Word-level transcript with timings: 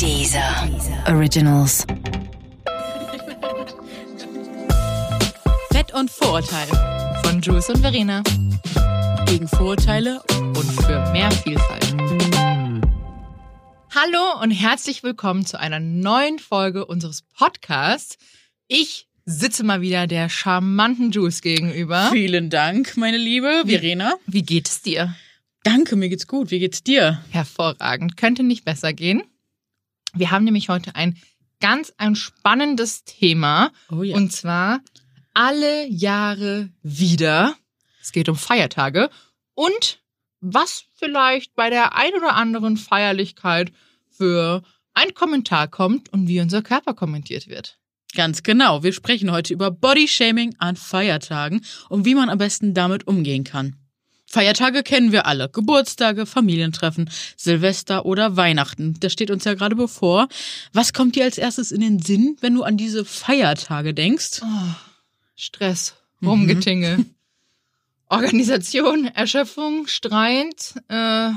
Dieser 0.00 0.66
Originals. 1.08 1.86
Fett 5.70 5.92
und 5.92 6.10
Vorurteile 6.10 7.20
von 7.22 7.42
Jules 7.42 7.68
und 7.68 7.80
Verena. 7.80 8.22
Gegen 9.26 9.46
Vorurteile 9.46 10.22
und 10.30 10.72
für 10.84 11.12
mehr 11.12 11.30
Vielfalt. 11.30 11.94
Hallo 13.94 14.42
und 14.42 14.52
herzlich 14.52 15.02
willkommen 15.02 15.44
zu 15.44 15.60
einer 15.60 15.80
neuen 15.80 16.38
Folge 16.38 16.86
unseres 16.86 17.20
Podcasts. 17.36 18.16
Ich 18.68 19.06
sitze 19.26 19.64
mal 19.64 19.82
wieder 19.82 20.06
der 20.06 20.30
charmanten 20.30 21.10
Jules 21.10 21.42
gegenüber. 21.42 22.08
Vielen 22.10 22.48
Dank, 22.48 22.96
meine 22.96 23.18
liebe 23.18 23.64
Verena. 23.66 24.14
Wie 24.26 24.44
geht 24.44 24.66
es 24.66 24.80
dir? 24.80 25.14
Danke, 25.62 25.94
mir 25.94 26.08
geht's 26.08 26.26
gut. 26.26 26.50
Wie 26.50 26.58
geht's 26.58 26.82
dir? 26.82 27.22
Hervorragend. 27.28 28.16
Könnte 28.16 28.42
nicht 28.42 28.64
besser 28.64 28.94
gehen. 28.94 29.22
Wir 30.14 30.30
haben 30.30 30.44
nämlich 30.44 30.68
heute 30.68 30.94
ein 30.94 31.16
ganz 31.60 31.92
ein 31.98 32.16
spannendes 32.16 33.04
Thema. 33.04 33.70
Oh 33.90 34.02
ja. 34.02 34.16
Und 34.16 34.32
zwar 34.32 34.80
alle 35.34 35.86
Jahre 35.86 36.70
wieder. 36.82 37.54
Es 38.02 38.12
geht 38.12 38.28
um 38.28 38.36
Feiertage 38.36 39.10
und 39.54 40.00
was 40.40 40.84
vielleicht 40.96 41.54
bei 41.54 41.70
der 41.70 41.94
ein 41.96 42.14
oder 42.14 42.34
anderen 42.34 42.76
Feierlichkeit 42.76 43.72
für 44.10 44.62
ein 44.94 45.14
Kommentar 45.14 45.68
kommt 45.68 46.12
und 46.12 46.28
wie 46.28 46.40
unser 46.40 46.62
Körper 46.62 46.94
kommentiert 46.94 47.48
wird. 47.48 47.78
Ganz 48.14 48.42
genau. 48.42 48.82
Wir 48.82 48.92
sprechen 48.92 49.30
heute 49.30 49.52
über 49.52 49.70
Bodyshaming 49.70 50.56
an 50.58 50.76
Feiertagen 50.76 51.64
und 51.88 52.04
wie 52.04 52.14
man 52.14 52.28
am 52.28 52.38
besten 52.38 52.74
damit 52.74 53.06
umgehen 53.06 53.44
kann. 53.44 53.76
Feiertage 54.32 54.84
kennen 54.84 55.10
wir 55.10 55.26
alle. 55.26 55.48
Geburtstage, 55.48 56.24
Familientreffen, 56.24 57.10
Silvester 57.36 58.06
oder 58.06 58.36
Weihnachten. 58.36 58.94
Das 59.00 59.12
steht 59.12 59.32
uns 59.32 59.42
ja 59.44 59.54
gerade 59.54 59.74
bevor. 59.74 60.28
Was 60.72 60.92
kommt 60.92 61.16
dir 61.16 61.24
als 61.24 61.36
erstes 61.36 61.72
in 61.72 61.80
den 61.80 62.00
Sinn, 62.00 62.36
wenn 62.40 62.54
du 62.54 62.62
an 62.62 62.76
diese 62.76 63.04
Feiertage 63.04 63.92
denkst? 63.92 64.40
Oh, 64.42 64.74
Stress, 65.34 65.96
Rumgetinge, 66.22 67.04
Organisation, 68.08 69.06
Erschöpfung, 69.06 69.88
Streit, 69.88 70.74
äh, 70.88 71.30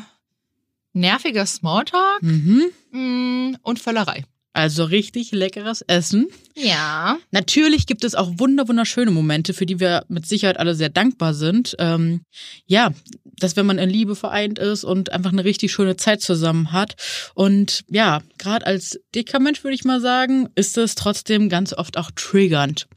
nerviger 0.93 1.47
Smalltalk 1.47 2.21
Mhm. 2.21 2.65
mm, 2.91 3.57
und 3.63 3.79
Völlerei. 3.79 4.23
Also 4.53 4.83
richtig 4.83 5.31
leckeres 5.31 5.81
Essen. 5.81 6.27
Ja. 6.55 7.17
Natürlich 7.31 7.87
gibt 7.87 8.03
es 8.03 8.13
auch 8.13 8.33
wunder 8.37 8.67
wunderschöne 8.67 9.09
Momente, 9.09 9.51
für 9.53 9.65
die 9.65 9.79
wir 9.79 10.05
mit 10.09 10.27
Sicherheit 10.27 10.59
alle 10.59 10.75
sehr 10.75 10.89
dankbar 10.89 11.33
sind. 11.33 11.75
Ähm, 11.79 12.21
ja, 12.67 12.91
dass 13.23 13.55
wenn 13.55 13.65
man 13.65 13.79
in 13.79 13.89
Liebe 13.89 14.15
vereint 14.15 14.59
ist 14.59 14.83
und 14.83 15.11
einfach 15.11 15.31
eine 15.31 15.43
richtig 15.43 15.71
schöne 15.71 15.97
Zeit 15.97 16.21
zusammen 16.21 16.71
hat. 16.71 16.95
Und 17.33 17.83
ja, 17.89 18.21
gerade 18.37 18.67
als 18.67 18.99
dicker 19.15 19.39
Mensch 19.39 19.63
würde 19.63 19.73
ich 19.73 19.85
mal 19.85 19.99
sagen, 19.99 20.49
ist 20.53 20.77
es 20.77 20.93
trotzdem 20.93 21.49
ganz 21.49 21.73
oft 21.73 21.97
auch 21.97 22.11
triggernd. 22.11 22.87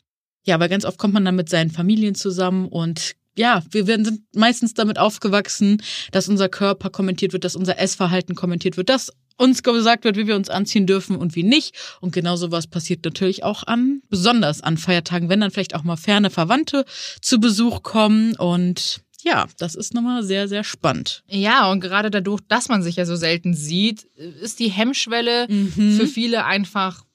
Ja, 0.44 0.60
weil 0.60 0.68
ganz 0.68 0.84
oft 0.84 0.98
kommt 0.98 1.14
man 1.14 1.24
dann 1.24 1.36
mit 1.36 1.48
seinen 1.48 1.70
Familien 1.70 2.14
zusammen 2.14 2.68
und 2.68 3.16
ja, 3.38 3.62
wir 3.70 3.86
werden, 3.86 4.04
sind 4.04 4.22
meistens 4.34 4.72
damit 4.74 4.98
aufgewachsen, 4.98 5.82
dass 6.10 6.28
unser 6.28 6.48
Körper 6.48 6.88
kommentiert 6.91 7.32
wird, 7.32 7.44
dass 7.44 7.56
unser 7.56 7.78
Essverhalten 7.78 8.34
kommentiert 8.34 8.76
wird, 8.76 8.88
dass 8.88 9.12
uns 9.36 9.62
gesagt 9.62 10.04
wird, 10.04 10.16
wie 10.16 10.26
wir 10.26 10.36
uns 10.36 10.48
anziehen 10.48 10.86
dürfen 10.86 11.16
und 11.16 11.34
wie 11.34 11.42
nicht. 11.42 11.74
Und 12.00 12.12
genau 12.12 12.36
sowas 12.36 12.66
passiert 12.66 13.04
natürlich 13.04 13.44
auch 13.44 13.62
an, 13.64 14.02
besonders 14.08 14.60
an 14.62 14.78
Feiertagen, 14.78 15.28
wenn 15.28 15.40
dann 15.40 15.50
vielleicht 15.50 15.74
auch 15.74 15.84
mal 15.84 15.96
ferne 15.96 16.30
Verwandte 16.30 16.84
zu 17.20 17.38
Besuch 17.40 17.82
kommen. 17.82 18.34
Und 18.36 19.00
ja, 19.22 19.46
das 19.58 19.74
ist 19.74 19.94
nochmal 19.94 20.22
sehr, 20.22 20.48
sehr 20.48 20.64
spannend. 20.64 21.24
Ja, 21.28 21.70
und 21.70 21.80
gerade 21.80 22.10
dadurch, 22.10 22.40
dass 22.48 22.68
man 22.68 22.82
sich 22.82 22.96
ja 22.96 23.04
so 23.04 23.16
selten 23.16 23.54
sieht, 23.54 24.04
ist 24.14 24.58
die 24.58 24.68
Hemmschwelle 24.68 25.48
für 25.48 26.06
viele 26.06 26.44
einfach 26.44 27.05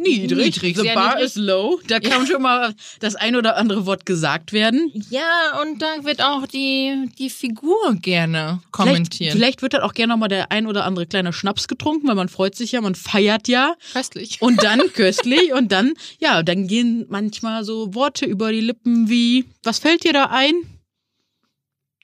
Niedrig. 0.00 0.54
The 0.54 0.72
sehr 0.74 0.94
bar 0.94 1.14
niedrig. 1.16 1.24
is 1.26 1.36
low. 1.36 1.80
Da 1.86 2.00
kann 2.00 2.26
schon 2.26 2.42
mal 2.42 2.74
das 3.00 3.16
ein 3.16 3.36
oder 3.36 3.56
andere 3.56 3.86
Wort 3.86 4.06
gesagt 4.06 4.52
werden. 4.52 4.90
Ja, 5.10 5.60
und 5.62 5.82
da 5.82 6.04
wird 6.04 6.22
auch 6.22 6.46
die, 6.46 7.10
die 7.18 7.28
Figur 7.30 7.76
gerne 8.00 8.60
Vielleicht, 8.60 8.72
kommentiert. 8.72 9.32
vielleicht 9.32 9.62
wird 9.62 9.74
dann 9.74 9.82
auch 9.82 9.92
gerne 9.92 10.14
noch 10.14 10.18
mal 10.18 10.28
der 10.28 10.50
ein 10.50 10.66
oder 10.66 10.84
andere 10.84 11.06
kleine 11.06 11.32
Schnaps 11.32 11.68
getrunken, 11.68 12.08
weil 12.08 12.14
man 12.14 12.28
freut 12.28 12.54
sich 12.54 12.72
ja, 12.72 12.80
man 12.80 12.94
feiert 12.94 13.46
ja. 13.48 13.74
Köstlich. 13.92 14.40
Und 14.40 14.62
dann 14.62 14.80
köstlich 14.94 15.52
und 15.52 15.70
dann, 15.72 15.94
ja, 16.18 16.42
dann 16.42 16.66
gehen 16.66 17.06
manchmal 17.08 17.64
so 17.64 17.94
Worte 17.94 18.24
über 18.24 18.52
die 18.52 18.60
Lippen 18.60 19.08
wie, 19.10 19.44
was 19.62 19.78
fällt 19.78 20.04
dir 20.04 20.12
da 20.12 20.26
ein? 20.26 20.54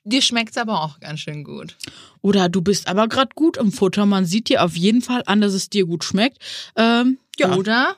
Dir 0.03 0.21
schmeckt's 0.21 0.55
aber 0.57 0.83
auch 0.83 1.01
ganz 1.01 1.19
schön 1.19 1.43
gut. 1.43 1.75
Oder 2.21 2.47
du 2.47 2.61
bist 2.61 2.87
aber 2.87 3.09
gerade 3.09 3.31
gut 3.35 3.57
im 3.57 3.73
Futter. 3.73 4.05
Man 4.05 4.25
sieht 4.25 4.47
dir 4.47 4.63
auf 4.63 4.77
jeden 4.77 5.01
Fall 5.01 5.21
an, 5.25 5.41
dass 5.41 5.53
es 5.53 5.69
dir 5.69 5.85
gut 5.85 6.05
schmeckt. 6.05 6.37
Ähm, 6.77 7.17
ja, 7.39 7.55
Oder 7.55 7.95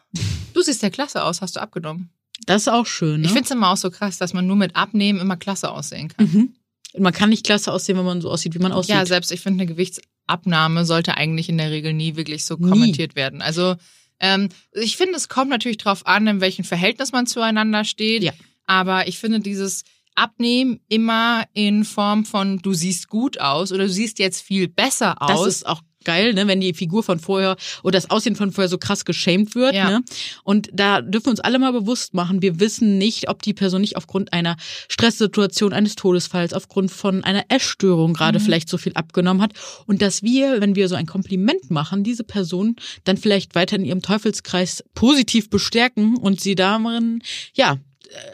du 0.53 0.61
siehst 0.61 0.81
ja 0.83 0.89
klasse 0.89 1.23
aus, 1.23 1.41
hast 1.41 1.55
du 1.55 1.61
abgenommen. 1.61 2.09
das 2.45 2.63
ist 2.63 2.67
auch 2.67 2.85
schön. 2.85 3.21
Ne? 3.21 3.27
Ich 3.27 3.33
find's 3.33 3.51
immer 3.51 3.69
auch 3.71 3.77
so 3.77 3.89
krass, 3.91 4.17
dass 4.17 4.33
man 4.33 4.47
nur 4.47 4.55
mit 4.55 4.75
Abnehmen 4.75 5.19
immer 5.19 5.37
klasse 5.37 5.71
aussehen 5.71 6.09
kann. 6.09 6.25
mhm. 6.25 6.55
Man 6.97 7.13
kann 7.13 7.29
nicht 7.29 7.45
klasse 7.45 7.71
aussehen, 7.71 7.97
wenn 7.99 8.05
man 8.05 8.19
so 8.19 8.31
aussieht, 8.31 8.55
wie 8.55 8.59
man 8.59 8.71
aussieht. 8.71 8.95
Ja, 8.95 9.05
selbst 9.05 9.31
ich 9.31 9.41
finde, 9.41 9.61
eine 9.61 9.71
Gewichtsabnahme 9.71 10.85
sollte 10.85 11.15
eigentlich 11.17 11.47
in 11.47 11.59
der 11.59 11.69
Regel 11.69 11.93
nie 11.93 12.15
wirklich 12.15 12.45
so 12.45 12.57
kommentiert 12.57 13.15
werden. 13.15 13.43
Also 13.43 13.75
ähm, 14.19 14.49
ich 14.73 14.97
finde, 14.97 15.15
es 15.15 15.29
kommt 15.29 15.51
natürlich 15.51 15.77
drauf 15.77 16.07
an, 16.07 16.25
in 16.25 16.41
welchem 16.41 16.65
Verhältnis 16.65 17.11
man 17.11 17.27
zueinander 17.27 17.83
steht. 17.83 18.23
Ja. 18.23 18.31
Aber 18.65 19.07
ich 19.07 19.19
finde 19.19 19.39
dieses 19.39 19.83
Abnehmen 20.15 20.79
immer 20.89 21.43
in 21.53 21.85
Form 21.85 22.25
von 22.25 22.57
du 22.57 22.73
siehst 22.73 23.07
gut 23.07 23.39
aus 23.39 23.71
oder 23.71 23.83
du 23.83 23.89
siehst 23.91 24.17
jetzt 24.17 24.41
viel 24.41 24.67
besser 24.67 25.15
das 25.19 25.39
aus. 25.39 25.47
ist 25.47 25.67
auch 25.67 25.81
geil, 26.03 26.33
ne, 26.33 26.47
wenn 26.47 26.61
die 26.61 26.73
Figur 26.73 27.03
von 27.03 27.19
vorher 27.19 27.55
oder 27.83 27.97
das 27.97 28.09
Aussehen 28.09 28.35
von 28.35 28.51
vorher 28.51 28.69
so 28.69 28.77
krass 28.77 29.05
geschämt 29.05 29.55
wird. 29.55 29.75
Ja. 29.75 29.89
Ne? 29.89 30.03
Und 30.43 30.69
da 30.73 31.01
dürfen 31.01 31.27
wir 31.27 31.31
uns 31.31 31.39
alle 31.39 31.59
mal 31.59 31.73
bewusst 31.73 32.13
machen, 32.13 32.41
wir 32.41 32.59
wissen 32.59 32.97
nicht, 32.97 33.29
ob 33.29 33.41
die 33.41 33.53
Person 33.53 33.81
nicht 33.81 33.97
aufgrund 33.97 34.33
einer 34.33 34.55
Stresssituation, 34.87 35.73
eines 35.73 35.95
Todesfalls, 35.95 36.53
aufgrund 36.53 36.91
von 36.91 37.23
einer 37.23 37.43
Essstörung 37.49 38.13
gerade 38.13 38.39
vielleicht 38.39 38.69
so 38.69 38.77
viel 38.77 38.93
abgenommen 38.93 39.41
hat. 39.41 39.53
Und 39.85 40.01
dass 40.01 40.23
wir, 40.23 40.61
wenn 40.61 40.75
wir 40.75 40.87
so 40.87 40.95
ein 40.95 41.05
Kompliment 41.05 41.69
machen, 41.69 42.03
diese 42.03 42.23
Person 42.23 42.75
dann 43.03 43.17
vielleicht 43.17 43.55
weiter 43.55 43.75
in 43.75 43.85
ihrem 43.85 44.01
Teufelskreis 44.01 44.83
positiv 44.93 45.49
bestärken 45.49 46.17
und 46.17 46.39
sie 46.39 46.55
darin, 46.55 47.21
ja, 47.53 47.77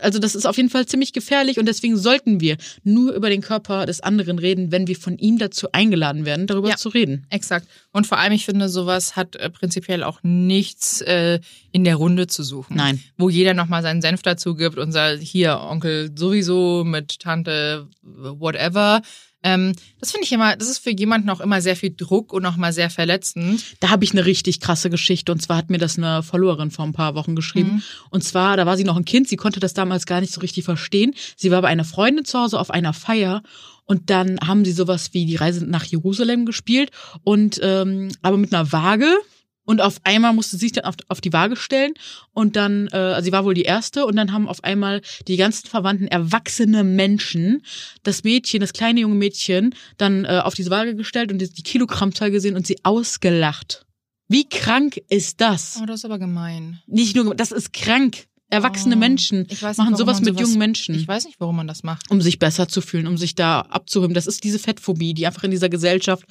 also 0.01 0.19
das 0.19 0.35
ist 0.35 0.45
auf 0.45 0.57
jeden 0.57 0.69
Fall 0.69 0.85
ziemlich 0.85 1.13
gefährlich 1.13 1.59
und 1.59 1.65
deswegen 1.67 1.97
sollten 1.97 2.39
wir 2.39 2.57
nur 2.83 3.13
über 3.13 3.29
den 3.29 3.41
Körper 3.41 3.85
des 3.85 4.01
anderen 4.01 4.39
reden, 4.39 4.71
wenn 4.71 4.87
wir 4.87 4.95
von 4.95 5.17
ihm 5.17 5.37
dazu 5.37 5.67
eingeladen 5.71 6.25
werden, 6.25 6.47
darüber 6.47 6.69
Ja. 6.69 6.75
zu 6.77 6.89
reden. 6.89 7.25
Exakt. 7.29 7.67
Und 7.91 8.07
vor 8.07 8.17
allem, 8.19 8.33
ich 8.33 8.45
finde, 8.45 8.69
sowas 8.69 9.15
hat 9.15 9.35
äh, 9.35 9.49
prinzipiell 9.49 10.03
auch 10.03 10.19
nichts 10.23 11.01
äh, 11.01 11.39
in 11.71 11.83
der 11.83 11.95
Runde 11.95 12.27
zu 12.27 12.43
suchen. 12.43 12.75
Nein. 12.77 13.01
Wo 13.17 13.29
jeder 13.29 13.53
nochmal 13.53 13.81
seinen 13.81 14.01
Senf 14.01 14.21
dazu 14.21 14.55
gibt 14.55 14.77
und 14.77 14.91
sagt, 14.91 15.21
hier, 15.21 15.59
Onkel 15.59 16.11
sowieso 16.15 16.83
mit 16.85 17.19
Tante 17.19 17.87
whatever. 18.01 19.01
Ähm, 19.45 19.73
das 19.99 20.11
finde 20.11 20.25
ich 20.25 20.31
immer, 20.31 20.55
das 20.55 20.69
ist 20.69 20.79
für 20.79 20.89
jemanden 20.89 21.29
auch 21.29 21.39
immer 21.39 21.61
sehr 21.61 21.75
viel 21.75 21.93
Druck 21.95 22.33
und 22.33 22.43
auch 22.47 22.57
mal 22.57 22.73
sehr 22.73 22.89
verletzend. 22.89 23.63
Da 23.79 23.89
habe 23.89 24.03
ich 24.03 24.11
eine 24.11 24.25
richtig 24.25 24.59
krasse 24.59 24.89
Geschichte 24.89 25.31
und 25.31 25.39
zwar 25.39 25.57
hat 25.57 25.69
mir 25.69 25.77
das 25.77 25.99
eine 25.99 26.23
Followerin 26.23 26.71
vor 26.71 26.83
ein 26.83 26.93
paar 26.93 27.13
Wochen 27.13 27.35
geschrieben. 27.35 27.83
Und 28.09 28.23
zwar, 28.23 28.57
da 28.57 28.65
war 28.65 28.75
sie 28.75 28.83
noch 28.83 28.97
ein 28.97 29.05
Kind, 29.05 29.29
sie 29.29 29.35
konnte 29.35 29.59
das 29.59 29.75
damals 29.75 30.07
gar 30.07 30.19
nicht 30.19 30.33
so 30.33 30.41
richtig 30.41 30.65
verstehen. 30.65 31.13
Sie 31.35 31.51
war 31.51 31.61
bei 31.61 31.67
einer 31.67 31.85
Freundin 31.85 32.25
zu 32.25 32.39
Hause 32.39 32.59
auf 32.59 32.71
einer 32.71 32.93
Feier 32.93 33.43
und 33.85 34.09
dann 34.09 34.39
haben 34.45 34.65
sie 34.65 34.71
sowas 34.71 35.13
wie 35.13 35.27
die 35.27 35.35
Reise 35.35 35.63
nach 35.63 35.85
Jerusalem 35.85 36.47
gespielt 36.47 36.89
und 37.23 37.59
ähm, 37.61 38.09
aber 38.23 38.37
mit 38.37 38.51
einer 38.51 38.71
Waage. 38.71 39.15
Und 39.65 39.81
auf 39.81 39.97
einmal 40.03 40.31
musste 40.33 40.57
sie 40.57 40.65
sich 40.67 40.71
dann 40.73 40.85
auf, 40.85 40.95
auf 41.07 41.21
die 41.21 41.33
Waage 41.33 41.55
stellen 41.55 41.93
und 42.33 42.55
dann, 42.55 42.87
äh, 42.91 42.97
also 42.97 43.25
sie 43.25 43.31
war 43.31 43.45
wohl 43.45 43.55
die 43.55 43.63
erste 43.63 44.05
und 44.05 44.15
dann 44.15 44.31
haben 44.31 44.47
auf 44.47 44.63
einmal 44.63 45.01
die 45.27 45.37
ganzen 45.37 45.67
Verwandten 45.67 46.07
erwachsene 46.07 46.83
Menschen 46.83 47.63
das 48.03 48.23
Mädchen, 48.23 48.61
das 48.61 48.73
kleine 48.73 48.99
junge 49.01 49.15
Mädchen, 49.15 49.73
dann 49.97 50.23
äh, 50.25 50.39
auf 50.43 50.53
diese 50.53 50.69
Waage 50.69 50.95
gestellt 50.95 51.31
und 51.31 51.39
die 51.39 51.49
die 51.49 51.63
Kilogrammzahl 51.63 52.29
gesehen 52.31 52.55
und 52.55 52.67
sie 52.67 52.77
ausgelacht. 52.83 53.85
Wie 54.27 54.47
krank 54.49 54.99
ist 55.09 55.41
das? 55.41 55.79
Oh, 55.81 55.85
das 55.85 55.99
ist 56.01 56.05
aber 56.05 56.19
gemein. 56.19 56.79
Nicht 56.87 57.15
nur, 57.15 57.33
das 57.35 57.51
ist 57.51 57.73
krank. 57.73 58.25
Erwachsene 58.51 58.95
Oh, 58.95 58.99
Menschen 58.99 59.47
ich 59.49 59.61
weiß 59.63 59.77
nicht, 59.77 59.83
machen 59.85 59.97
sowas 59.97 60.21
mit 60.21 60.35
sowas- 60.35 60.41
jungen 60.47 60.59
Menschen, 60.59 60.93
Ich 60.93 61.07
weiß 61.07 61.25
nicht, 61.25 61.39
warum 61.39 61.55
man 61.55 61.67
das 61.67 61.81
macht. 61.81 62.11
um 62.11 62.21
sich 62.21 62.37
besser 62.37 62.67
zu 62.67 62.81
fühlen, 62.81 63.07
um 63.07 63.17
sich 63.17 63.33
da 63.33 63.61
abzuhören. 63.61 64.13
Das 64.13 64.27
ist 64.27 64.43
diese 64.43 64.59
Fettphobie, 64.59 65.15
die 65.15 65.25
einfach 65.25 65.43
in 65.43 65.49
dieser 65.51 65.67
Gesellschaft, 65.69 66.25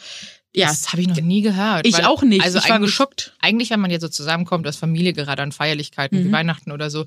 ja, 0.54 0.68
Das 0.68 0.92
habe 0.92 1.02
ich 1.02 1.08
noch 1.08 1.20
nie 1.20 1.42
gehört. 1.42 1.86
ich 1.86 1.94
weil- 1.94 2.04
auch 2.04 2.22
nicht. 2.22 2.42
Also 2.42 2.58
ich 2.58 2.68
war 2.68 2.78
geschockt. 2.80 3.34
eigentlich, 3.40 3.70
wenn 3.70 3.80
man 3.80 3.90
jetzt 3.90 4.02
so 4.02 4.08
zusammenkommt 4.08 4.66
als 4.66 4.76
Familie, 4.76 5.12
gerade 5.12 5.42
an 5.42 5.52
Feierlichkeiten 5.52 6.18
wie 6.18 6.28
Mhm. 6.28 6.32
Weihnachten 6.32 6.70
oder 6.72 6.90
so, 6.90 7.06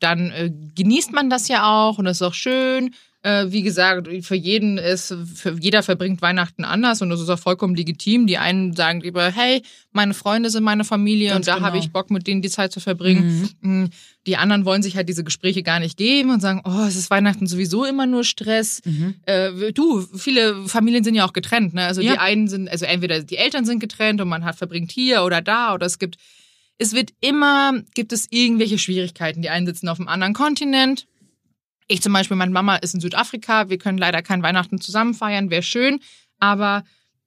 dann 0.00 0.30
äh, 0.30 0.50
genießt 0.74 1.12
man 1.12 1.30
das 1.30 1.48
ja 1.48 1.70
auch 1.72 1.98
und 1.98 2.04
das 2.04 2.18
ist 2.18 2.22
auch 2.22 2.34
schön. 2.34 2.94
Äh, 3.22 3.46
wie 3.48 3.62
gesagt, 3.62 4.06
für 4.24 4.36
jeden 4.36 4.78
ist, 4.78 5.12
für 5.34 5.56
jeder 5.58 5.82
verbringt 5.82 6.22
Weihnachten 6.22 6.64
anders 6.64 7.02
und 7.02 7.10
das 7.10 7.20
ist 7.20 7.28
auch 7.28 7.38
vollkommen 7.38 7.74
legitim. 7.74 8.28
Die 8.28 8.38
einen 8.38 8.76
sagen 8.76 9.00
lieber, 9.00 9.28
hey, 9.32 9.62
meine 9.90 10.14
Freunde 10.14 10.50
sind 10.50 10.62
meine 10.62 10.84
Familie 10.84 11.30
Ganz 11.30 11.38
und 11.38 11.48
da 11.48 11.54
genau. 11.56 11.66
habe 11.66 11.78
ich 11.78 11.90
Bock, 11.90 12.12
mit 12.12 12.28
denen 12.28 12.42
die 12.42 12.48
Zeit 12.48 12.70
zu 12.70 12.78
verbringen. 12.78 13.50
Mhm. 13.60 13.90
Die 14.28 14.36
anderen 14.36 14.64
wollen 14.64 14.84
sich 14.84 14.94
halt 14.94 15.08
diese 15.08 15.24
Gespräche 15.24 15.64
gar 15.64 15.80
nicht 15.80 15.96
geben 15.96 16.30
und 16.30 16.40
sagen, 16.40 16.62
oh, 16.64 16.84
es 16.86 16.94
ist 16.94 17.10
Weihnachten 17.10 17.48
sowieso 17.48 17.84
immer 17.84 18.06
nur 18.06 18.22
Stress. 18.22 18.82
Mhm. 18.84 19.16
Äh, 19.26 19.72
du, 19.72 20.00
viele 20.00 20.68
Familien 20.68 21.02
sind 21.02 21.16
ja 21.16 21.26
auch 21.26 21.32
getrennt, 21.32 21.74
ne? 21.74 21.86
Also 21.86 22.00
Ja. 22.00 22.12
die 22.12 22.18
einen 22.20 22.46
sind, 22.46 22.68
also 22.70 22.84
entweder 22.84 23.20
die 23.24 23.36
Eltern 23.36 23.64
sind 23.64 23.80
getrennt 23.80 24.20
und 24.20 24.28
man 24.28 24.44
hat 24.44 24.54
verbringt 24.54 24.92
hier 24.92 25.24
oder 25.24 25.42
da 25.42 25.74
oder 25.74 25.86
es 25.86 25.98
gibt, 25.98 26.18
es 26.78 26.92
wird 26.94 27.10
immer, 27.20 27.72
gibt 27.94 28.12
es 28.12 28.28
irgendwelche 28.30 28.78
Schwierigkeiten. 28.78 29.42
Die 29.42 29.50
einen 29.50 29.66
sitzen 29.66 29.88
auf 29.88 29.98
einem 29.98 30.06
anderen 30.06 30.34
Kontinent. 30.34 31.07
Ich 31.88 32.02
zum 32.02 32.12
Beispiel, 32.12 32.36
meine 32.36 32.52
Mama 32.52 32.76
ist 32.76 32.94
in 32.94 33.00
Südafrika. 33.00 33.68
Wir 33.70 33.78
können 33.78 33.98
leider 33.98 34.22
kein 34.22 34.42
Weihnachten 34.42 34.80
zusammen 34.80 35.14
feiern, 35.14 35.50
wäre 35.50 35.62
schön. 35.62 36.00
Aber 36.38 36.84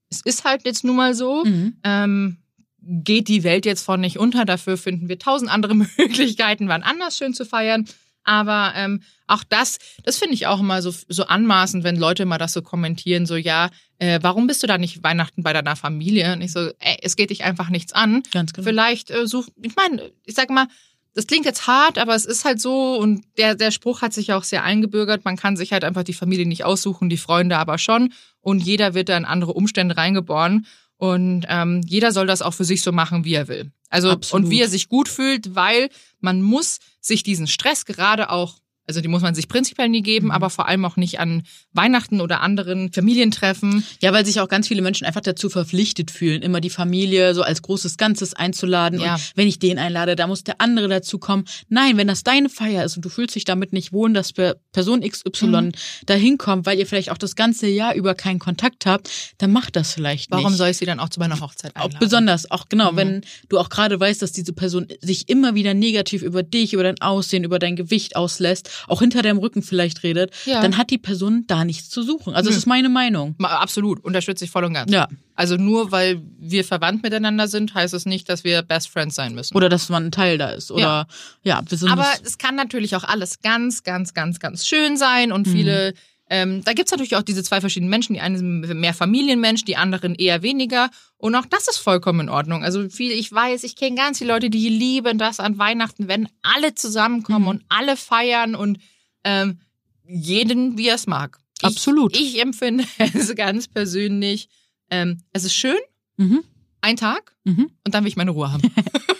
es 0.10 0.22
ist 0.22 0.44
halt 0.46 0.66
jetzt 0.66 0.84
nun 0.84 0.96
mal 0.96 1.13
so. 1.13 1.44
Mhm. 1.44 1.78
Ähm, 1.84 2.38
geht 2.81 3.28
die 3.28 3.44
Welt 3.44 3.66
jetzt 3.66 3.84
von 3.84 4.00
nicht 4.02 4.18
unter. 4.18 4.46
Dafür 4.46 4.78
finden 4.78 5.10
wir 5.10 5.19
tausend 5.19 5.52
andere 5.52 5.75
Möglichkeiten, 5.98 6.68
wann 6.68 6.84
anders 6.84 7.18
schön 7.18 7.34
zu 7.34 7.46
feiern. 7.46 7.86
Aber 8.24 8.74
ähm, 8.75 9.02
auch 9.25 9.44
das, 9.44 9.80
das 10.04 10.18
finde 10.18 10.36
ich 10.36 10.46
auch 10.46 10.60
immer 10.60 10.81
so, 10.81 10.94
so 11.08 11.25
anmaßend, 11.25 11.84
wenn 11.84 11.96
Leute 11.96 12.25
mal 12.25 12.38
das 12.38 12.54
so 12.54 12.62
kommentieren, 12.62 13.25
so 13.25 13.36
ja, 13.36 13.72
äh, 13.98 14.19
warum 14.22 14.46
bist 14.46 14.62
du 14.62 14.68
da 14.68 14.78
nicht 14.78 15.04
Weihnachten 15.04 15.42
bei 15.42 15.54
deiner 15.54 15.75
Familie? 15.75 16.34
Und 16.34 16.42
ich 16.42 16.52
so, 16.52 16.69
ey, 16.80 16.98
es 17.02 17.16
geht 17.16 17.31
dich 17.31 17.44
einfach 17.44 17.69
nichts 17.69 17.94
an. 17.94 18.22
Ganz 18.31 18.54
genau. 18.54 18.66
Vielleicht 18.66 19.10
äh, 19.10 19.25
such, 19.25 19.48
ich 19.62 19.75
meine, 19.75 20.12
ich 20.24 20.36
sag 20.36 20.50
mal, 20.52 20.68
das 21.13 21.28
klingt 21.28 21.46
jetzt 21.46 21.68
hart, 21.68 21.98
aber 21.98 22.16
es 22.16 22.25
ist 22.25 22.46
halt 22.46 22.62
so 22.62 22.96
und 22.96 23.24
der, 23.38 23.56
der 23.56 23.72
Spruch 23.72 24.02
hat 24.02 24.13
sich 24.13 24.31
auch 24.31 24.44
sehr 24.44 24.63
eingebürgert. 24.63 25.25
Man 25.25 25.36
kann 25.36 25.58
sich 25.58 25.74
halt 25.74 25.84
einfach 25.84 26.04
die 26.04 26.13
Familie 26.13 26.46
nicht 26.46 26.63
aussuchen, 26.63 27.10
die 27.10 27.18
Freunde 27.18 27.58
aber 27.58 27.78
schon. 27.78 28.13
Und 28.40 28.60
jeder 28.60 28.94
wird 28.94 29.10
da 29.10 29.18
in 29.18 29.25
andere 29.25 29.54
Umstände 29.54 29.98
reingeboren. 29.98 30.66
Und 30.96 31.46
ähm, 31.50 31.81
jeder 31.86 32.12
soll 32.12 32.28
das 32.28 32.42
auch 32.42 32.54
für 32.54 32.63
sich 32.63 32.81
so 32.81 32.92
machen, 32.92 33.25
wie 33.25 33.34
er 33.34 33.48
will. 33.48 33.72
Also 33.90 34.12
Absolut. 34.12 34.46
und 34.46 34.52
wie 34.52 34.62
er 34.62 34.69
sich 34.69 34.88
gut 34.88 35.10
fühlt, 35.10 35.56
weil 35.56 35.90
man 36.19 36.42
muss 36.42 36.80
sich 37.02 37.24
diesen 37.24 37.48
Stress 37.48 37.86
gerade 37.86 38.30
auch, 38.30 38.60
also 38.88 39.00
die 39.01 39.07
muss 39.07 39.22
man 39.22 39.36
sich 39.36 39.48
prinzipiell 39.48 39.89
nie 39.89 40.01
geben, 40.01 40.28
Mhm. 40.28 40.31
aber 40.31 40.50
vor 40.50 40.68
allem 40.68 40.83
auch 40.86 40.98
nicht 40.98 41.19
an 41.19 41.44
Weihnachten 41.74 42.19
oder 42.22 42.42
anderen 42.42 42.92
Familientreffen. 42.92 43.83
Ja, 44.01 44.12
weil 44.13 44.25
sich 44.25 44.39
auch 44.39 44.48
ganz 44.50 44.68
viele 44.68 44.81
Menschen 44.81 45.06
einfach 45.06 45.22
dazu 45.22 45.50
verpflichtet 45.50 46.12
fühlen, 46.12 46.42
immer 46.42 46.60
die 46.62 46.69
Familie 46.69 47.33
so 47.33 47.44
als 47.44 47.62
großes 47.62 47.98
Ganzes 47.98 48.33
einzuladen. 48.33 49.00
Ja. 49.00 49.16
Und 49.16 49.31
wenn 49.36 49.48
ich 49.48 49.60
den 49.60 49.78
einlade, 49.80 50.16
da 50.16 50.28
muss 50.28 50.44
der 50.44 50.60
andere 50.60 50.88
dazu 50.88 51.19
kommen. 51.19 51.45
Nein, 51.69 51.98
wenn 51.98 52.07
das 52.07 52.24
deine 52.24 52.50
Feier 52.50 52.83
ist 52.83 52.95
und 52.98 53.06
du 53.06 53.10
fühlst 53.10 53.36
dich 53.36 53.45
damit 53.45 53.72
nicht 53.74 53.94
wohl, 53.94 54.12
dass 54.13 54.33
Per- 54.33 54.56
Person 54.72 55.01
XY 55.01 55.48
Mhm. 55.48 55.72
dahin 56.07 56.38
kommt, 56.38 56.66
weil 56.66 56.80
ihr 56.80 56.88
vielleicht 56.88 57.12
auch 57.12 57.18
das 57.18 57.36
ganze 57.36 57.68
Jahr 57.68 57.94
über 57.95 58.16
keinen 58.16 58.39
Kontakt 58.39 58.86
habt, 58.86 59.10
dann 59.38 59.51
macht 59.51 59.75
das 59.75 59.94
vielleicht 59.94 60.31
Warum 60.31 60.48
nicht. 60.48 60.57
soll 60.57 60.69
ich 60.69 60.77
sie 60.77 60.86
dann 60.86 61.00
auch 61.00 61.10
zu 61.10 61.19
meiner 61.19 61.39
Hochzeit 61.39 61.75
auch 61.75 61.86
einladen? 61.86 62.00
besonders, 62.00 62.50
auch 62.51 62.68
genau, 62.68 62.92
Mhm. 62.94 62.98
wenn 62.98 63.22
du 63.50 63.60
auch 63.60 63.69
gerade 63.69 64.00
weißt, 64.00 64.22
dass 64.22 64.31
diese 64.31 64.54
Person 64.54 64.88
sich 65.01 65.30
immer 65.30 65.56
wieder 65.56 65.74
negativ 65.74 66.24
über 66.24 66.44
dich, 66.44 66.74
über 66.74 66.84
dein 66.84 67.00
Aussehen, 67.00 67.44
über 67.44 67.60
dein 67.60 67.75
Gewicht 67.75 68.16
auslässt, 68.16 68.69
auch 68.88 69.00
hinter 69.02 69.22
deinem 69.22 69.38
Rücken 69.38 69.62
vielleicht 69.62 70.04
redet, 70.04 70.34
Ja. 70.46 70.62
dann 70.62 70.78
hat 70.78 70.90
die 70.90 70.98
Person 70.98 71.46
da 71.48 71.66
nichts 71.66 71.90
zu 71.90 72.04
suchen. 72.04 72.34
Also 72.34 72.50
das 72.50 72.56
Nö. 72.56 72.60
ist 72.60 72.66
meine 72.68 72.90
Meinung. 72.90 73.36
Absolut, 73.42 74.04
unterstütze 74.04 74.46
ich 74.46 74.52
voll 74.52 74.64
und 74.66 74.74
ganz. 74.74 74.92
Ja. 74.92 75.08
Also 75.36 75.56
nur 75.58 75.92
weil 75.92 76.22
wir 76.40 76.64
verwandt 76.64 77.02
miteinander 77.04 77.48
sind, 77.48 77.74
heißt 77.74 77.94
es 77.94 78.06
nicht, 78.06 78.30
dass 78.30 78.44
wir 78.44 78.62
Best 78.62 78.90
Friends 78.90 79.16
sein 79.16 79.34
müssen. 79.34 79.56
Oder 79.56 79.70
dass 79.70 79.90
man 79.90 80.06
ein 80.08 80.12
Teil 80.12 80.38
da 80.38 80.50
ist. 80.50 80.72
Oder 80.72 81.08
ja, 81.44 81.62
wir 81.68 81.78
sind 81.78 81.90
Aber 81.92 82.06
es- 82.24 82.38
kann 82.38 82.56
natürlich 82.56 82.96
auch 82.96 83.04
alles 83.04 83.42
ganz, 83.42 83.84
ganz, 83.84 84.14
ganz, 84.14 84.40
ganz 84.40 84.68
schön 84.68 84.98
sein 84.98 85.30
Mhm. 85.30 85.36
und 85.36 85.48
viele. 85.48 85.94
Ähm, 86.33 86.63
da 86.63 86.72
gibt's 86.72 86.92
natürlich 86.92 87.18
auch 87.18 87.24
diese 87.24 87.44
zwei 87.44 87.60
verschiedenen 87.60 87.89
Menschen. 87.89 88.13
Die 88.13 88.22
einen 88.22 88.38
sind 88.38 88.80
mehr 88.80 88.94
Familienmensch, 88.94 89.66
die 89.66 89.75
anderen 89.75 90.16
eher 90.16 90.42
weniger. 90.44 90.89
Und 91.18 91.36
auch 91.36 91.45
das 91.45 91.68
ist 91.68 91.78
vollkommen 91.80 92.22
in 92.22 92.30
Ordnung. 92.30 92.63
Also 92.63 92.88
viel, 92.89 93.12
ich 93.12 93.30
weiß, 93.30 93.66
ich 93.66 93.75
kenne 93.75 93.98
ganz 93.98 94.19
viele 94.19 94.31
Leute, 94.31 94.50
die 94.50 94.69
lieben 94.69 95.18
das 95.18 95.42
an 95.42 95.57
Weihnachten, 95.57 96.07
wenn 96.07 96.30
alle 96.42 96.74
zusammenkommen 96.74 97.42
Mhm. 97.42 97.48
und 97.50 97.63
alle 97.68 97.98
feiern 97.98 98.56
und 98.56 98.80
ähm, 99.25 99.60
jeden, 100.07 100.78
wie 100.78 100.88
er 100.88 100.95
es 100.95 101.06
mag. 101.06 101.38
Ich, 101.60 101.66
Absolut. 101.66 102.16
Ich 102.18 102.42
empfinde 102.42 102.86
es 103.13 103.36
ganz 103.36 103.68
persönlich. 103.68 104.48
Ähm, 104.89 105.22
es 105.34 105.44
ist 105.44 105.54
schön, 105.54 105.77
Mhm. 106.16 106.44
ein 106.80 106.95
Tag 106.95 107.36
Mhm. 107.44 107.72
und 107.86 107.94
dann 107.94 108.06
will 108.06 108.10
ich 108.10 108.16
meine 108.16 108.31
Ruhe 108.31 108.54
haben. 108.54 108.62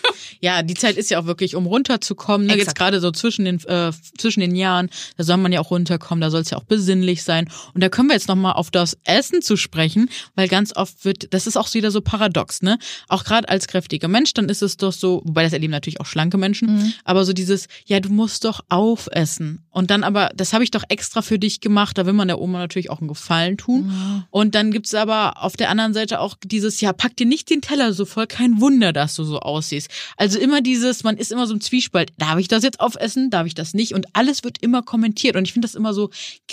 Ja, 0.41 0.63
die 0.63 0.73
Zeit 0.73 0.97
ist 0.97 1.09
ja 1.11 1.19
auch 1.19 1.25
wirklich, 1.25 1.55
um 1.55 1.65
runterzukommen. 1.67 2.47
Ne? 2.47 2.57
Jetzt 2.57 2.75
gerade 2.75 2.99
so 2.99 3.11
zwischen 3.11 3.45
den, 3.45 3.63
äh, 3.65 3.91
zwischen 4.17 4.39
den 4.41 4.55
Jahren, 4.55 4.89
da 5.17 5.23
soll 5.23 5.38
man 5.38 5.51
ja 5.51 5.59
auch 5.61 5.71
runterkommen, 5.71 6.19
da 6.21 6.29
soll 6.31 6.41
es 6.41 6.49
ja 6.49 6.57
auch 6.57 6.63
besinnlich 6.63 7.23
sein. 7.23 7.47
Und 7.73 7.81
da 7.81 7.89
können 7.89 8.09
wir 8.09 8.15
jetzt 8.15 8.27
nochmal 8.27 8.53
auf 8.53 8.71
das 8.71 8.97
Essen 9.03 9.41
zu 9.41 9.55
sprechen, 9.55 10.09
weil 10.35 10.47
ganz 10.47 10.75
oft 10.75 11.05
wird, 11.05 11.33
das 11.33 11.47
ist 11.47 11.57
auch 11.57 11.71
wieder 11.73 11.91
so 11.91 12.01
paradox, 12.01 12.61
ne? 12.61 12.77
Auch 13.07 13.23
gerade 13.23 13.47
als 13.47 13.67
kräftiger 13.67 14.07
Mensch, 14.07 14.33
dann 14.33 14.49
ist 14.49 14.61
es 14.61 14.77
doch 14.77 14.91
so, 14.91 15.21
wobei 15.25 15.43
das 15.43 15.53
erleben 15.53 15.71
natürlich 15.71 15.99
auch 16.01 16.05
schlanke 16.05 16.38
Menschen, 16.38 16.75
Mhm. 16.75 16.93
aber 17.05 17.23
so 17.23 17.33
dieses, 17.33 17.67
ja, 17.85 17.99
du 17.99 18.09
musst 18.09 18.43
doch 18.45 18.61
aufessen. 18.69 19.63
Und 19.69 19.89
dann 19.91 20.03
aber, 20.03 20.31
das 20.35 20.53
habe 20.53 20.63
ich 20.63 20.71
doch 20.71 20.83
extra 20.89 21.21
für 21.21 21.39
dich 21.39 21.61
gemacht, 21.61 21.97
da 21.97 22.05
will 22.05 22.13
man 22.13 22.27
der 22.27 22.41
Oma 22.41 22.57
natürlich 22.59 22.89
auch 22.89 22.99
einen 22.99 23.07
Gefallen 23.07 23.57
tun. 23.57 24.25
Und 24.29 24.55
dann 24.55 24.71
gibt's 24.71 24.93
aber 24.93 25.41
auf 25.43 25.55
der 25.55 25.69
anderen 25.69 25.93
Seite 25.93 26.19
auch 26.19 26.35
dieses, 26.43 26.81
ja, 26.81 26.91
pack 26.93 27.15
dir 27.15 27.25
nicht 27.25 27.49
den 27.49 27.61
Teller 27.61 27.93
so 27.93 28.05
voll, 28.05 28.27
kein 28.27 28.59
Wunder, 28.59 28.91
dass 28.91 29.15
du 29.15 29.23
so 29.23 29.39
aussiehst. 29.39 29.89
Also 30.17 30.30
immer 30.39 30.61
dieses, 30.61 31.03
man 31.03 31.17
ist 31.17 31.31
immer 31.31 31.47
so 31.47 31.53
im 31.53 31.61
Zwiespalt, 31.61 32.11
darf 32.17 32.37
ich 32.39 32.47
das 32.47 32.63
jetzt 32.63 32.79
aufessen, 32.79 33.29
darf 33.29 33.47
ich 33.47 33.55
das 33.55 33.73
nicht? 33.73 33.93
Und 33.93 34.07
alles 34.13 34.43
wird 34.43 34.57
immer 34.61 34.81
kommentiert. 34.81 35.35
Und 35.35 35.43
ich 35.45 35.53
finde 35.53 35.67
das 35.67 35.75
immer 35.75 35.93
so 35.93 36.09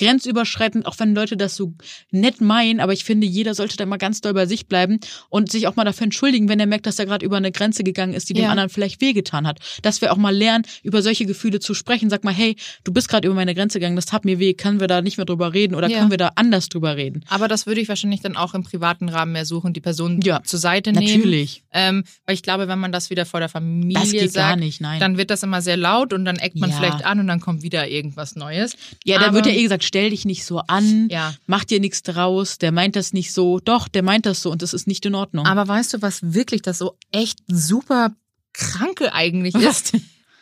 grenzüberschreitend, 0.08 0.86
auch 0.86 0.98
wenn 0.98 1.14
Leute 1.14 1.36
das 1.36 1.54
so 1.56 1.74
nett 2.10 2.40
meinen, 2.40 2.80
aber 2.80 2.92
ich 2.92 3.04
finde, 3.04 3.26
jeder 3.26 3.54
sollte 3.54 3.76
da 3.76 3.84
immer 3.84 3.98
ganz 3.98 4.20
doll 4.20 4.32
bei 4.34 4.46
sich 4.46 4.66
bleiben 4.66 4.98
und 5.28 5.50
sich 5.50 5.66
auch 5.66 5.76
mal 5.76 5.84
dafür 5.84 6.04
entschuldigen, 6.04 6.48
wenn 6.48 6.60
er 6.60 6.66
merkt, 6.66 6.86
dass 6.86 6.98
er 6.98 7.06
gerade 7.06 7.24
über 7.26 7.36
eine 7.36 7.52
Grenze 7.52 7.84
gegangen 7.84 8.14
ist, 8.14 8.28
die 8.28 8.32
dem 8.34 8.44
Ja. 8.44 8.50
anderen 8.50 8.70
vielleicht 8.70 9.00
wehgetan 9.00 9.46
hat. 9.46 9.58
Dass 9.82 10.00
wir 10.00 10.12
auch 10.12 10.16
mal 10.16 10.34
lernen, 10.34 10.64
über 10.82 11.02
solche 11.02 11.26
Gefühle 11.26 11.60
zu 11.60 11.74
sprechen. 11.74 12.08
Sag 12.10 12.24
mal, 12.24 12.32
hey, 12.34 12.56
du 12.84 12.92
bist 12.92 13.08
gerade 13.08 13.26
über 13.28 13.34
meine 13.34 13.54
Grenze 13.54 13.78
gegangen, 13.80 13.96
das 13.96 14.06
tat 14.06 14.24
mir 14.24 14.38
weh, 14.38 14.54
können 14.54 14.80
wir 14.80 14.86
da 14.86 15.02
nicht 15.02 15.16
mehr 15.18 15.26
drüber 15.26 15.52
reden 15.52 15.74
oder 15.74 15.88
Ja. 15.88 15.98
können 15.98 16.10
wir 16.10 16.18
da 16.18 16.32
anders 16.36 16.68
drüber 16.68 16.96
reden? 16.96 17.24
Aber 17.28 17.48
das 17.48 17.66
würde 17.66 17.80
ich 17.80 17.88
wahrscheinlich 17.88 18.20
dann 18.20 18.36
auch 18.36 18.54
im 18.54 18.62
privaten 18.62 19.08
Rahmen 19.08 19.32
mehr 19.32 19.44
suchen, 19.44 19.72
die 19.72 19.80
Person 19.80 20.20
Ja, 20.22 20.42
zur 20.42 20.58
Seite 20.58 20.92
nehmen. 20.92 21.06
Natürlich. 21.06 21.62
Ähm, 21.72 22.04
weil 22.26 22.34
ich 22.34 22.42
glaube, 22.42 22.68
wenn 22.68 22.78
man 22.78 22.92
das 22.92 23.10
wieder 23.10 23.26
vor 23.26 23.40
der 23.40 23.48
Familie 23.48 23.67
Das 23.92 24.10
geht 24.12 24.32
sagt, 24.32 24.34
gar 24.34 24.56
nicht, 24.56 24.80
nein. 24.80 25.00
dann 25.00 25.16
wird 25.18 25.30
das 25.30 25.42
immer 25.42 25.62
sehr 25.62 25.76
laut 25.76 26.12
und 26.12 26.24
dann 26.24 26.36
eckt 26.36 26.56
man 26.56 26.70
Ja. 26.70 26.76
vielleicht 26.76 27.04
an 27.04 27.20
und 27.20 27.26
dann 27.26 27.40
kommt 27.40 27.62
wieder 27.62 27.88
irgendwas 27.88 28.36
Neues. 28.36 28.76
Ja, 29.04 29.18
da 29.18 29.32
wird 29.34 29.46
ja 29.46 29.52
eh 29.52 29.62
gesagt, 29.62 29.84
stell 29.84 30.10
dich 30.10 30.24
nicht 30.24 30.44
so 30.44 30.58
an, 30.60 31.08
Ja. 31.10 31.34
mach 31.46 31.64
dir 31.64 31.80
nichts 31.80 32.02
draus, 32.02 32.58
der 32.58 32.72
meint 32.72 32.96
das 32.96 33.12
nicht 33.12 33.32
so. 33.32 33.58
Doch, 33.60 33.88
der 33.88 34.02
meint 34.02 34.26
das 34.26 34.42
so 34.42 34.50
und 34.50 34.62
das 34.62 34.74
ist 34.74 34.86
nicht 34.86 35.04
in 35.06 35.14
Ordnung. 35.14 35.46
Aber 35.46 35.66
weißt 35.68 35.94
du, 35.94 36.02
was 36.02 36.20
wirklich 36.34 36.62
das 36.62 36.78
so 36.78 36.96
echt 37.12 37.38
super 37.48 38.14
kranke 38.52 39.12
eigentlich 39.12 39.54
ist? 39.54 39.92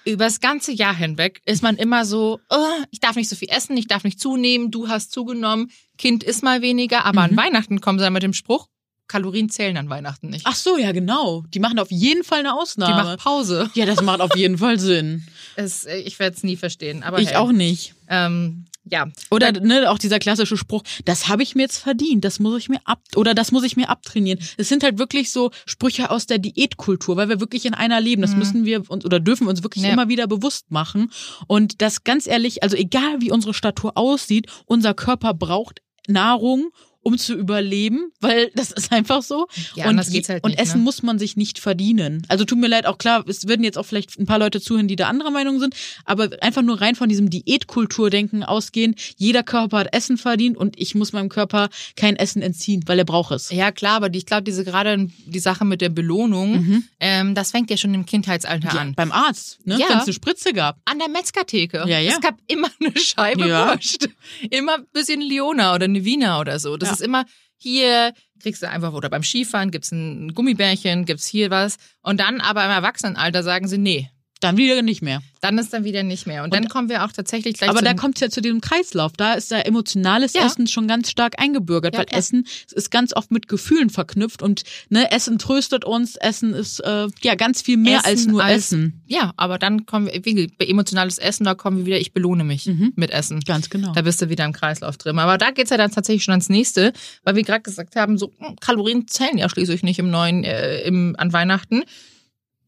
Über 0.04 0.24
das 0.26 0.38
ganze 0.40 0.70
Jahr 0.72 0.94
hinweg 0.94 1.40
ist 1.46 1.64
man 1.64 1.76
immer 1.76 2.04
so, 2.04 2.38
oh, 2.48 2.56
ich 2.92 3.00
darf 3.00 3.16
nicht 3.16 3.28
so 3.28 3.34
viel 3.34 3.48
essen, 3.50 3.76
ich 3.76 3.88
darf 3.88 4.04
nicht 4.04 4.20
zunehmen, 4.20 4.70
du 4.70 4.88
hast 4.88 5.10
zugenommen, 5.10 5.70
Kind 5.98 6.22
isst 6.22 6.44
mal 6.44 6.62
weniger, 6.62 7.04
aber 7.04 7.22
an 7.22 7.32
Mhm. 7.32 7.36
Weihnachten 7.36 7.80
kommen 7.80 7.98
sie 7.98 8.04
dann 8.04 8.12
mit 8.12 8.22
dem 8.22 8.32
Spruch, 8.32 8.68
Kalorien 9.08 9.48
zählen 9.48 9.76
an 9.76 9.88
Weihnachten 9.88 10.28
nicht. 10.30 10.44
Ach 10.46 10.54
so, 10.56 10.76
ja 10.78 10.92
genau. 10.92 11.44
Die 11.54 11.60
machen 11.60 11.78
auf 11.78 11.90
jeden 11.90 12.24
Fall 12.24 12.40
eine 12.40 12.48
Die 12.48 12.54
Ausnahme. 12.54 13.02
macht 13.04 13.18
Pause. 13.20 13.70
ja, 13.74 13.86
das 13.86 14.02
macht 14.02 14.20
auf 14.20 14.34
jeden 14.36 14.58
Fall 14.58 14.78
Sinn. 14.78 15.24
Es, 15.56 15.86
ich 15.86 16.18
werde 16.18 16.36
es 16.36 16.42
nie 16.42 16.56
verstehen. 16.56 17.02
Aber 17.02 17.18
Ich 17.20 17.28
hey. 17.30 17.36
auch 17.36 17.52
nicht. 17.52 17.94
Ähm, 18.08 18.66
ja. 18.88 19.06
Oder 19.30 19.50
ne, 19.52 19.90
auch 19.90 19.98
dieser 19.98 20.20
klassische 20.20 20.56
Spruch, 20.56 20.82
das 21.04 21.26
habe 21.26 21.42
ich 21.42 21.56
mir 21.56 21.62
jetzt 21.62 21.78
verdient, 21.78 22.24
das 22.24 22.38
muss 22.38 22.56
ich 22.58 22.68
mir 22.68 22.78
ab 22.84 23.00
oder 23.16 23.34
das 23.34 23.50
muss 23.50 23.64
ich 23.64 23.76
mir 23.76 23.88
abtrainieren. 23.88 24.38
Es 24.58 24.68
sind 24.68 24.84
halt 24.84 24.96
wirklich 24.98 25.32
so 25.32 25.50
Sprüche 25.66 26.10
aus 26.12 26.26
der 26.26 26.38
Diätkultur, 26.38 27.16
weil 27.16 27.28
wir 27.28 27.40
wirklich 27.40 27.66
in 27.66 27.74
einer 27.74 28.00
leben. 28.00 28.22
Das 28.22 28.36
müssen 28.36 28.64
wir 28.64 28.88
uns 28.88 29.04
oder 29.04 29.18
dürfen 29.18 29.46
wir 29.46 29.50
uns 29.50 29.64
wirklich 29.64 29.82
Ja. 29.82 29.90
immer 29.90 30.08
wieder 30.08 30.28
bewusst 30.28 30.70
machen. 30.70 31.10
Und 31.48 31.82
das 31.82 32.04
ganz 32.04 32.28
ehrlich, 32.28 32.62
also 32.62 32.76
egal 32.76 33.20
wie 33.20 33.32
unsere 33.32 33.54
Statur 33.54 33.96
aussieht, 33.96 34.46
unser 34.66 34.94
Körper 34.94 35.34
braucht 35.34 35.80
Nahrung 36.06 36.70
um 37.06 37.18
zu 37.18 37.34
überleben, 37.34 38.10
weil 38.20 38.50
das 38.56 38.72
ist 38.72 38.90
einfach 38.90 39.22
so. 39.22 39.46
Ja, 39.76 39.88
und, 39.88 40.10
geht's 40.10 40.28
halt 40.28 40.42
und 40.42 40.50
nicht, 40.50 40.60
Essen 40.60 40.78
ne? 40.78 40.84
muss 40.84 41.04
man 41.04 41.20
sich 41.20 41.36
nicht 41.36 41.60
verdienen. 41.60 42.22
Also 42.26 42.44
tut 42.44 42.58
mir 42.58 42.66
leid, 42.66 42.84
auch 42.84 42.98
klar, 42.98 43.24
es 43.28 43.46
würden 43.46 43.62
jetzt 43.62 43.78
auch 43.78 43.84
vielleicht 43.86 44.18
ein 44.18 44.26
paar 44.26 44.40
Leute 44.40 44.60
zuhören, 44.60 44.88
die 44.88 44.96
da 44.96 45.06
anderer 45.08 45.30
Meinung 45.30 45.60
sind, 45.60 45.76
aber 46.04 46.30
einfach 46.40 46.62
nur 46.62 46.80
rein 46.80 46.96
von 46.96 47.08
diesem 47.08 47.30
Diätkulturdenken 47.30 48.42
ausgehen. 48.42 48.96
Jeder 49.16 49.44
Körper 49.44 49.78
hat 49.78 49.94
Essen 49.94 50.18
verdient 50.18 50.56
und 50.56 50.78
ich 50.80 50.96
muss 50.96 51.12
meinem 51.12 51.28
Körper 51.28 51.68
kein 51.94 52.16
Essen 52.16 52.42
entziehen, 52.42 52.82
weil 52.86 52.98
er 52.98 53.04
braucht 53.04 53.30
es. 53.30 53.50
Ja, 53.52 53.70
klar, 53.70 53.96
aber 53.96 54.12
ich 54.12 54.26
glaube, 54.26 54.42
diese 54.42 54.64
gerade 54.64 55.08
die 55.26 55.38
Sache 55.38 55.64
mit 55.64 55.80
der 55.80 55.90
Belohnung, 55.90 56.82
ähm, 56.98 57.34
das 57.36 57.52
fängt 57.52 57.70
ja 57.70 57.76
schon 57.76 57.94
im 57.94 58.04
Kindheitsalter 58.04 58.56
Mhm. 58.70 58.74
Ja, 58.74 58.80
an. 58.80 58.94
beim 58.94 59.12
Arzt, 59.12 59.64
ne? 59.64 59.78
Ja. 59.78 59.86
wenn 59.90 59.98
es 59.98 60.04
eine 60.04 60.12
Spritze 60.12 60.52
gab. 60.52 60.78
An 60.86 60.98
der 60.98 61.08
Metzgertheke. 61.08 61.84
Ja, 61.86 62.00
ja. 62.00 62.10
Es 62.12 62.20
gab 62.20 62.34
immer 62.48 62.68
eine 62.80 62.96
Scheibe 62.98 63.46
Ja. 63.46 63.68
Wurst. 63.74 64.08
Immer 64.50 64.76
ein 64.78 64.86
bisschen 64.92 65.20
Leona 65.20 65.74
oder 65.74 65.84
eine 65.84 66.04
Wiener 66.04 66.40
oder 66.40 66.58
so. 66.58 66.76
Das. 66.76 66.95
Ist 67.00 67.06
immer 67.06 67.24
hier, 67.56 68.12
kriegst 68.40 68.62
du 68.62 68.68
einfach, 68.68 68.92
oder 68.92 69.08
beim 69.08 69.22
Skifahren 69.22 69.70
gibt's 69.70 69.92
ein 69.92 70.34
Gummibärchen, 70.34 71.04
gibt's 71.04 71.26
hier 71.26 71.50
was. 71.50 71.76
Und 72.02 72.20
dann 72.20 72.40
aber 72.40 72.64
im 72.64 72.70
Erwachsenenalter 72.70 73.42
sagen 73.42 73.68
sie, 73.68 73.78
nee, 73.78 74.10
Dann 74.40 74.58
wieder 74.58 74.82
nicht 74.82 75.00
mehr. 75.00 75.22
Dann 75.40 75.56
ist 75.56 75.72
dann 75.72 75.84
wieder 75.84 76.02
nicht 76.02 76.26
mehr. 76.26 76.44
Und, 76.44 76.52
dann 76.52 76.68
kommen 76.68 76.90
wir 76.90 77.04
auch 77.04 77.12
tatsächlich 77.12 77.54
gleich 77.54 77.70
Aber 77.70 77.80
da 77.80 77.94
kommt 77.94 78.16
es 78.16 78.20
ja 78.20 78.28
zu 78.28 78.42
diesem 78.42 78.60
Kreislauf. 78.60 79.12
Da 79.16 79.32
ist 79.32 79.50
ja 79.50 79.58
emotionales 79.60 80.34
Ja. 80.34 80.44
Essen 80.44 80.66
schon 80.66 80.86
ganz 80.88 81.10
stark 81.10 81.40
eingebürgert, 81.40 81.94
Ja, 81.94 82.00
weil 82.00 82.06
klar. 82.06 82.18
Essen 82.18 82.46
ist 82.74 82.90
ganz 82.90 83.14
oft 83.16 83.30
mit 83.30 83.48
Gefühlen 83.48 83.88
verknüpft 83.88 84.42
und 84.42 84.64
ne, 84.90 85.10
Essen 85.10 85.38
tröstet 85.38 85.86
uns. 85.86 86.16
Essen 86.16 86.52
ist 86.52 86.80
äh, 86.80 87.06
ja 87.22 87.34
ganz 87.34 87.62
viel 87.62 87.78
mehr 87.78 88.04
als 88.04 88.20
Essen 88.20 88.32
nur 88.32 88.44
als- 88.44 88.56
Essen. 88.72 89.02
Ja, 89.06 89.32
aber 89.38 89.58
dann 89.58 89.86
kommen 89.86 90.06
wir, 90.12 90.22
wie 90.26 90.48
bei 90.48 90.66
emotionales 90.66 91.16
Essen, 91.16 91.44
da 91.44 91.54
kommen 91.54 91.78
wir 91.78 91.86
wieder, 91.86 91.98
ich 91.98 92.12
belohne 92.12 92.44
mich 92.44 92.66
Mhm. 92.66 92.92
mit 92.96 93.10
Essen. 93.12 93.40
Ganz 93.40 93.70
genau. 93.70 93.92
Da 93.94 94.02
bist 94.02 94.20
du 94.20 94.28
wieder 94.28 94.44
im 94.44 94.52
Kreislauf 94.52 94.98
drin. 94.98 95.18
Aber 95.18 95.38
da 95.38 95.50
geht's 95.50 95.70
ja 95.70 95.78
dann 95.78 95.90
tatsächlich 95.92 96.24
schon 96.24 96.32
ans 96.32 96.50
nächste, 96.50 96.92
weil 97.24 97.36
wir 97.36 97.42
gerade 97.42 97.62
gesagt 97.62 97.96
haben, 97.96 98.18
so 98.18 98.32
hm, 98.38 98.56
Kalorien 98.60 99.08
zählen 99.08 99.38
ja 99.38 99.48
schließlich 99.48 99.82
nicht 99.82 99.98
im 99.98 100.10
neuen, 100.10 100.44
äh, 100.44 100.80
im, 100.82 101.14
an 101.16 101.32
Weihnachten. 101.32 101.84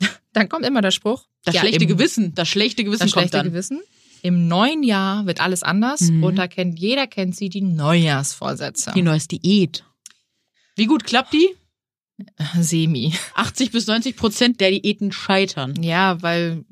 Dann 0.33 0.49
kommt 0.49 0.65
immer 0.65 0.81
der 0.81 0.91
Spruch. 0.93 1.25
Das 1.49 1.55
ja, 1.57 1.61
schlechte 1.63 1.85
im, 1.85 1.89
Gewissen, 1.89 2.35
das 2.35 2.49
schlechte 2.49 2.85
Gewissen 2.85 3.03
Das 3.05 3.13
kommt 3.13 3.23
schlechte 3.25 3.37
dann. 3.39 3.47
Gewissen. 3.47 3.81
Im 4.23 4.49
neuen 4.49 4.83
Jahr 4.83 5.27
wird 5.27 5.41
alles 5.41 5.63
anders 5.63 6.01
Mhm. 6.03 6.25
und 6.25 6.37
da 6.37 6.49
kennt 6.49 6.79
jeder 6.79 7.07
kennt 7.07 7.37
sie 7.37 7.49
die 7.49 7.61
Neujahrsvorsätze. 7.63 8.93
Die 8.95 9.03
neues 9.03 9.29
Diät. 9.29 9.85
Wie 10.77 10.87
gut 10.87 11.05
klappt 11.05 11.33
die? 11.33 11.49
Semi. 12.59 13.15
80 13.35 13.71
bis 13.71 13.87
90 13.87 14.17
Prozent 14.17 14.61
der 14.61 14.71
Diäten 14.71 15.13
scheitern. 15.13 15.81
Ja, 15.83 16.21
weil 16.23 16.65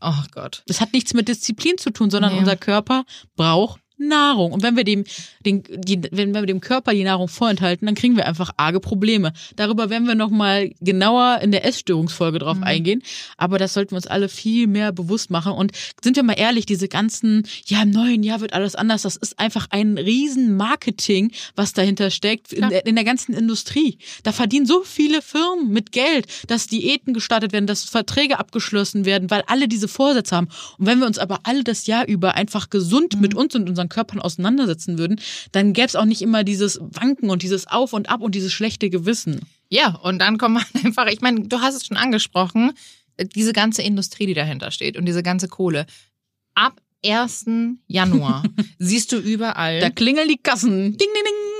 oh 0.00 0.12
Gott. 0.32 0.62
Das 0.66 0.80
hat 0.80 0.92
nichts 0.92 1.14
mit 1.14 1.28
Disziplin 1.28 1.78
zu 1.78 1.90
tun, 1.90 2.10
sondern 2.10 2.32
Nee. 2.34 2.38
unser 2.40 2.56
Körper 2.56 3.04
braucht 3.36 3.80
Nahrung. 4.08 4.52
Und 4.52 4.62
wenn 4.62 4.76
wir 4.76 4.84
dem, 4.84 5.04
den, 5.44 5.62
die, 5.68 6.00
wenn 6.10 6.34
wir 6.34 6.46
dem 6.46 6.60
Körper 6.60 6.92
die 6.92 7.04
Nahrung 7.04 7.28
vorenthalten, 7.28 7.86
dann 7.86 7.94
kriegen 7.94 8.16
wir 8.16 8.26
einfach 8.26 8.50
arge 8.56 8.80
Probleme. 8.80 9.32
Darüber 9.56 9.90
werden 9.90 10.06
wir 10.06 10.14
nochmal 10.14 10.70
genauer 10.80 11.40
in 11.42 11.52
der 11.52 11.64
Essstörungsfolge 11.64 12.38
drauf 12.38 12.56
Mhm. 12.58 12.64
eingehen. 12.64 13.02
Aber 13.36 13.58
das 13.58 13.74
sollten 13.74 13.92
wir 13.92 13.96
uns 13.96 14.06
alle 14.06 14.28
viel 14.28 14.66
mehr 14.66 14.92
bewusst 14.92 15.30
machen. 15.30 15.52
Und 15.52 15.72
sind 16.02 16.16
wir 16.16 16.22
mal 16.22 16.34
ehrlich, 16.34 16.66
diese 16.66 16.88
ganzen, 16.88 17.46
ja, 17.66 17.82
im 17.82 17.90
neuen 17.90 18.22
Jahr 18.22 18.40
wird 18.40 18.52
alles 18.52 18.74
anders. 18.74 19.02
Das 19.02 19.16
ist 19.16 19.38
einfach 19.38 19.66
ein 19.70 19.98
riesen 19.98 20.56
Marketing, 20.56 21.32
was 21.56 21.72
dahinter 21.72 22.10
steckt 22.10 22.52
in 22.52 22.68
der, 22.68 22.86
in 22.86 22.94
der 22.94 23.04
ganzen 23.04 23.34
Industrie. 23.34 23.98
Da 24.22 24.32
verdienen 24.32 24.66
so 24.66 24.82
viele 24.84 25.22
Firmen 25.22 25.70
mit 25.70 25.92
Geld, 25.92 26.26
dass 26.48 26.66
Diäten 26.66 27.14
gestartet 27.14 27.52
werden, 27.52 27.66
dass 27.66 27.84
Verträge 27.84 28.38
abgeschlossen 28.38 29.04
werden, 29.04 29.30
weil 29.30 29.42
alle 29.46 29.68
diese 29.68 29.88
Vorsätze 29.88 30.36
haben. 30.36 30.48
Und 30.78 30.86
wenn 30.86 30.98
wir 30.98 31.06
uns 31.06 31.18
aber 31.18 31.40
alle 31.44 31.64
das 31.64 31.86
Jahr 31.86 32.06
über 32.06 32.34
einfach 32.34 32.70
gesund 32.70 33.20
mit 33.20 33.34
uns 33.34 33.54
und 33.54 33.68
unseren 33.68 33.88
Körpern 33.92 34.20
auseinandersetzen 34.20 34.98
würden, 34.98 35.20
dann 35.52 35.72
gäbe 35.72 35.86
es 35.86 35.96
auch 35.96 36.04
nicht 36.04 36.22
immer 36.22 36.42
dieses 36.42 36.80
Wanken 36.80 37.30
und 37.30 37.42
dieses 37.42 37.66
Auf 37.66 37.92
und 37.92 38.08
Ab 38.08 38.22
und 38.22 38.34
dieses 38.34 38.52
schlechte 38.52 38.90
Gewissen. 38.90 39.40
Ja, 39.68 39.94
und 40.02 40.18
dann 40.18 40.38
kommt 40.38 40.54
man 40.54 40.64
einfach, 40.84 41.06
ich 41.06 41.20
meine, 41.20 41.42
du 41.42 41.60
hast 41.60 41.76
es 41.76 41.86
schon 41.86 41.96
angesprochen, 41.96 42.72
diese 43.36 43.52
ganze 43.52 43.82
Industrie, 43.82 44.26
die 44.26 44.34
dahinter 44.34 44.70
steht 44.70 44.96
und 44.96 45.04
diese 45.04 45.22
ganze 45.22 45.48
Kohle. 45.48 45.86
Ab 46.54 46.80
1. 47.04 47.46
Januar 47.86 48.42
siehst 48.78 49.12
du 49.12 49.18
überall 49.18 49.80
Da 49.80 49.90
klingeln 49.90 50.28
die 50.28 50.38
Kassen. 50.38 50.96
Ding, 50.96 50.98
ding, 50.98 51.24
ding. 51.24 51.51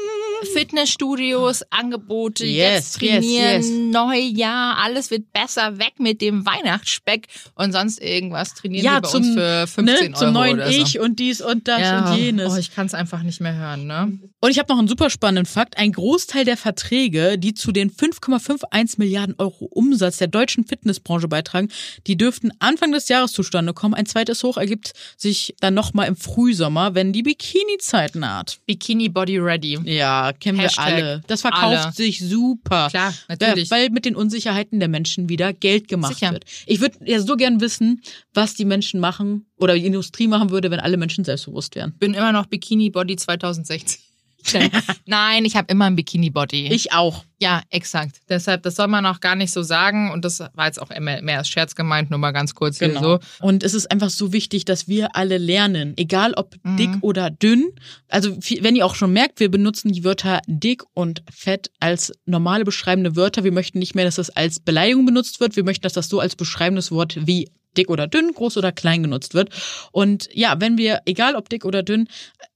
Fitnessstudios, 0.53 1.63
Angebote, 1.71 2.45
Yes, 2.45 2.57
jetzt 2.57 2.99
trainieren, 2.99 3.23
yes, 3.63 3.69
yes. 3.69 3.93
Neujahr, 3.93 4.79
alles 4.79 5.11
wird 5.11 5.33
besser, 5.33 5.79
weg 5.79 5.95
mit 5.99 6.21
dem 6.21 6.45
Weihnachtsspeck 6.47 7.29
und 7.55 7.73
sonst 7.73 8.01
irgendwas. 8.01 8.55
Trainieren 8.55 8.85
Ja, 8.85 8.95
wir 8.95 9.01
bei 9.03 9.09
zum, 9.09 9.25
uns 9.25 9.35
für 9.35 9.67
15 9.67 9.85
ne, 9.85 9.93
Euro 10.01 10.19
zum 10.19 10.33
neuen 10.33 10.55
oder 10.55 10.73
so. 10.73 10.79
Ich 10.79 11.01
und 11.01 11.19
dies 11.19 11.41
und 11.41 11.69
das 11.69 11.81
ja, 11.81 12.13
und 12.13 12.19
jenes. 12.19 12.53
Oh, 12.53 12.57
ich 12.57 12.75
kann 12.75 12.87
es 12.87 12.95
einfach 12.95 13.23
nicht 13.23 13.41
mehr 13.41 13.55
hören, 13.55 13.87
ne? 13.87 14.19
Und 14.45 14.51
ich 14.51 14.59
habe 14.59 14.73
noch 14.73 14.79
einen 14.81 14.89
super 14.89 15.09
spannenden 15.09 15.47
Fakt. 15.47 15.79
Ein 15.79 15.93
Großteil 15.93 16.45
der 16.45 16.57
Verträge, 16.57 17.39
die 17.39 17.55
zu 17.55 17.71
den 17.71 17.93
5,51 17.93 18.95
Milliarden 18.99 19.37
Euro 19.39 19.67
Umsatz 19.67 20.17
der 20.17 20.27
deutschen 20.27 20.67
Fitnessbranche 20.67 21.29
beitragen, 21.29 21.69
die 22.09 22.17
dürften 22.17 22.51
Anfang 22.59 22.91
des 22.91 23.09
Jahres 23.09 23.31
zustande 23.31 23.73
kommen. 23.73 23.95
Ein 23.95 24.07
zweites 24.07 24.43
Hoch 24.43 24.57
ergibt 24.57 24.95
sich 25.17 25.55
dann 25.61 25.75
nochmal 25.75 26.09
im 26.09 26.17
Frühsommer, 26.17 26.97
wenn 26.97 27.13
die 27.13 27.23
Bikini-Zeit 27.23 28.17
naht. 28.17 28.59
Bikini 28.67 29.09
Body 29.09 29.39
Ready. 29.39 29.79
Ja, 29.85 30.33
kennen 30.33 30.59
Hashtag 30.59 30.89
wir 30.89 30.95
alle. 30.97 31.23
Das 31.29 31.43
verkauft 31.43 31.85
alle. 31.85 31.93
sich 31.93 32.19
super. 32.19 32.89
Klar, 32.91 33.15
natürlich. 33.29 33.71
Weil 33.71 33.91
mit 33.91 34.05
den 34.05 34.17
Unsicherheiten 34.17 34.81
der 34.81 34.89
Menschen 34.89 35.29
wieder 35.29 35.53
Geld 35.53 35.87
gemacht 35.87 36.15
Sicher. 36.15 36.33
wird. 36.33 36.47
Ich 36.67 36.81
würde 36.81 36.99
ja 37.05 37.21
so 37.21 37.37
gern 37.37 37.61
wissen, 37.61 38.03
was 38.35 38.55
die 38.55 38.65
Menschen 38.65 38.99
machen 38.99 39.47
oder 39.57 39.75
die 39.75 39.87
Industrie 39.87 40.27
machen 40.27 40.51
würde, 40.51 40.73
wenn 40.73 40.81
alle 40.81 40.97
Menschen 40.97 41.25
selbstbewusst 41.25 41.77
wären. 41.77 41.93
bin 42.01 42.15
immer 42.15 42.33
noch 42.33 42.47
Bikini 42.47 42.91
Body 42.91 43.15
2016. 43.15 44.01
Nein, 45.07 45.45
ich 45.45 45.57
habe 45.57 45.67
immer 45.71 45.87
ein 45.87 45.97
Bikini 45.97 46.31
Body. 46.31 46.69
Ich 46.69 46.93
auch. 46.93 47.25
ja, 47.41 47.63
exakt. 47.71 48.21
Deshalb, 48.29 48.63
das 48.63 48.77
soll 48.77 48.87
man 48.89 49.05
auch 49.07 49.21
gar 49.21 49.35
nicht 49.35 49.53
so 49.53 49.63
sagen. 49.63 50.11
Und 50.13 50.25
das 50.25 50.41
war 50.55 50.67
jetzt 50.67 50.81
auch 50.81 50.91
mehr, 51.01 51.23
mehr 51.23 51.39
als 51.39 51.49
Scherz 51.49 51.75
gemeint, 51.75 52.11
nur 52.11 52.19
mal 52.19 52.31
ganz 52.33 52.55
kurz 52.55 52.79
hier 52.79 52.99
so. 52.99 53.19
Und 53.41 53.63
es 53.65 53.75
ist 53.75 53.91
einfach 53.91 54.11
so 54.11 54.33
wichtig, 54.33 54.65
dass 54.65 54.87
wir 54.87 55.17
alle 55.17 55.39
lernen, 55.39 55.95
egal 55.97 56.35
ob 56.35 56.55
Mhm. 56.63 56.77
dick 56.77 56.91
oder 57.01 57.31
dünn. 57.31 57.71
Also 58.09 58.37
wenn 58.61 58.77
ihr 58.77 58.87
auch 58.87 58.95
schon 58.95 59.13
merkt, 59.13 59.41
wir 59.41 59.51
benutzen 59.51 59.91
die 59.93 60.05
Wörter 60.05 60.41
dick 60.47 60.83
und 60.95 61.23
fett 61.33 61.71
als 61.81 62.13
normale 62.27 62.65
beschreibende 62.65 63.17
Wörter. 63.17 63.43
Wir 63.45 63.53
möchten 63.53 63.79
nicht 63.81 63.95
mehr, 63.95 64.05
dass 64.05 64.17
das 64.17 64.31
als 64.31 64.61
Beleidigung 64.61 65.05
benutzt 65.07 65.41
wird. 65.41 65.57
Wir 65.57 65.65
möchten, 65.65 65.83
dass 65.83 65.93
das 65.95 66.09
so 66.09 66.21
als 66.21 66.37
beschreibendes 66.37 66.93
Wort 66.93 67.19
wie 67.27 67.51
dick 67.77 67.91
oder 67.91 68.07
dünn, 68.07 68.33
groß 68.33 68.57
oder 68.57 68.73
klein 68.73 69.03
genutzt 69.03 69.35
wird. 69.35 69.51
Und 69.93 70.29
ja, 70.33 70.61
wenn 70.61 70.79
wir, 70.79 71.01
egal 71.07 71.37
ob 71.37 71.49
dick 71.49 71.65
oder 71.65 71.83
dünn, 71.83 72.09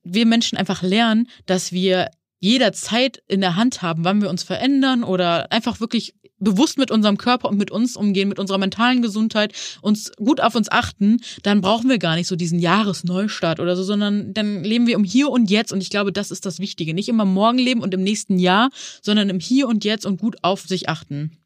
wir 0.03 0.27
Menschen 0.27 0.59
einfach 0.59 0.83
lernen, 0.83 1.29
dass 1.47 1.73
wir 1.73 2.11
jederzeit 2.39 3.23
in 3.29 3.41
der 3.41 3.57
Hand 3.57 3.83
haben, 3.83 4.05
wann 4.05 4.21
wir 4.21 4.31
uns 4.31 4.43
verändern 4.43 5.05
oder 5.05 5.51
einfach 5.51 5.81
wirklich 5.81 6.15
bewusst 6.39 6.79
mit 6.79 6.91
unserem 6.91 7.17
Körper 7.17 7.49
und 7.49 7.57
mit 7.57 7.71
uns 7.71 7.97
umgehen, 7.97 8.29
mit 8.29 8.39
unserer 8.39 8.59
mentalen 8.59 9.03
Gesundheit, 9.03 9.55
uns 9.81 10.13
gut 10.17 10.41
auf 10.41 10.55
uns 10.55 10.71
achten, 10.71 11.19
dann 11.43 11.61
brauchen 11.61 11.89
wir 11.89 11.99
gar 11.99 12.15
nicht 12.15 12.27
so 12.27 12.37
diesen 12.37 12.59
Jahresneustart 12.59 13.59
oder 13.59 13.75
so, 13.75 13.83
sondern 13.83 14.35
dann 14.35 14.63
leben 14.63 14.87
wir 14.87 14.97
im 14.97 15.05
Hier 15.05 15.31
und 15.31 15.51
Jetzt 15.51 15.73
und 15.73 15.81
ich 15.81 15.91
glaube, 15.91 16.13
das 16.13 16.31
ist 16.31 16.45
das 16.45 16.59
Wichtige. 16.59 16.95
Nicht 16.95 17.09
immer 17.09 17.25
morgen 17.25 17.59
leben 17.59 17.81
und 17.81 17.95
im 17.95 18.03
nächsten 18.03 18.39
Jahr, 18.39 18.71
sondern 19.01 19.31
im 19.31 19.41
Hier 19.41 19.67
und 19.67 19.85
Jetzt 19.85 20.05
und 20.05 20.21
gut 20.21 20.37
auf 20.43 20.61
sich 20.63 20.89
achten. 20.89 21.39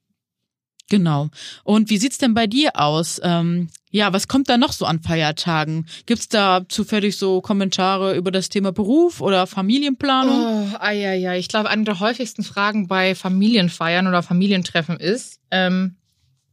Genau. 0.90 1.30
Und 1.64 1.88
wie 1.88 1.96
sieht's 1.96 2.18
denn 2.18 2.34
bei 2.34 2.46
dir 2.46 2.72
aus? 2.74 3.20
Ähm, 3.22 3.68
ja, 3.90 4.12
was 4.12 4.28
kommt 4.28 4.50
da 4.50 4.58
noch 4.58 4.72
so 4.72 4.84
an 4.84 5.00
Feiertagen? 5.00 5.86
Gibt's 6.04 6.28
da 6.28 6.66
zufällig 6.68 7.16
so 7.16 7.40
Kommentare 7.40 8.14
über 8.14 8.30
das 8.30 8.50
Thema 8.50 8.72
Beruf 8.72 9.20
oder 9.20 9.46
Familienplanung? 9.46 10.68
Oh, 10.72 10.76
ah, 10.78 10.90
ja, 10.90 11.14
ja. 11.14 11.34
Ich 11.34 11.48
glaube, 11.48 11.70
eine 11.70 11.84
der 11.84 12.00
häufigsten 12.00 12.42
Fragen 12.42 12.88
bei 12.88 13.14
Familienfeiern 13.14 14.06
oder 14.06 14.22
Familientreffen 14.22 14.98
ist, 14.98 15.40
ähm, 15.50 15.96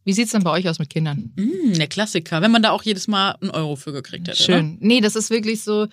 wie 0.04 0.14
sieht's 0.14 0.32
denn 0.32 0.44
bei 0.44 0.52
euch 0.52 0.70
aus 0.70 0.80
mit 0.80 0.90
Kindern? 0.90 1.34
Mm, 1.36 1.74
der 1.74 1.88
Klassiker, 1.88 2.42
wenn 2.42 2.52
man 2.52 2.62
da 2.62 2.72
auch 2.72 2.84
jedes 2.84 3.10
Mal 3.10 3.36
einen 3.42 3.52
Euro 3.52 3.76
für 3.76 3.92
gekriegt 3.92 4.30
hätte. 4.30 4.42
Schön. 4.42 4.78
Nee, 4.80 5.02
das 5.02 5.18
ist 5.18 5.30
wirklich 5.30 5.64
so. 5.64 5.88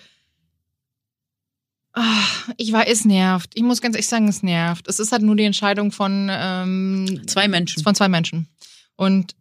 Ah, 1.97 2.23
ich 2.57 2.71
war, 2.73 2.87
es 2.87 3.05
nervt. 3.05 3.51
Ich 3.55 3.63
muss 3.63 3.81
ganz 3.81 3.95
ehrlich 3.95 4.07
sagen, 4.07 4.27
es 4.27 4.43
nervt. 4.43 4.87
Es 4.87 4.99
ist 4.99 5.11
halt 5.13 5.21
nur 5.21 5.35
die 5.35 5.45
Entscheidung 5.45 5.91
von, 5.91 6.27
ähm, 6.29 7.21
Zwei 7.25 7.47
Menschen. 7.47 7.81
von 7.83 7.95
zwei 7.95 8.09
Menschen. 8.09 8.47
Und 8.97 9.33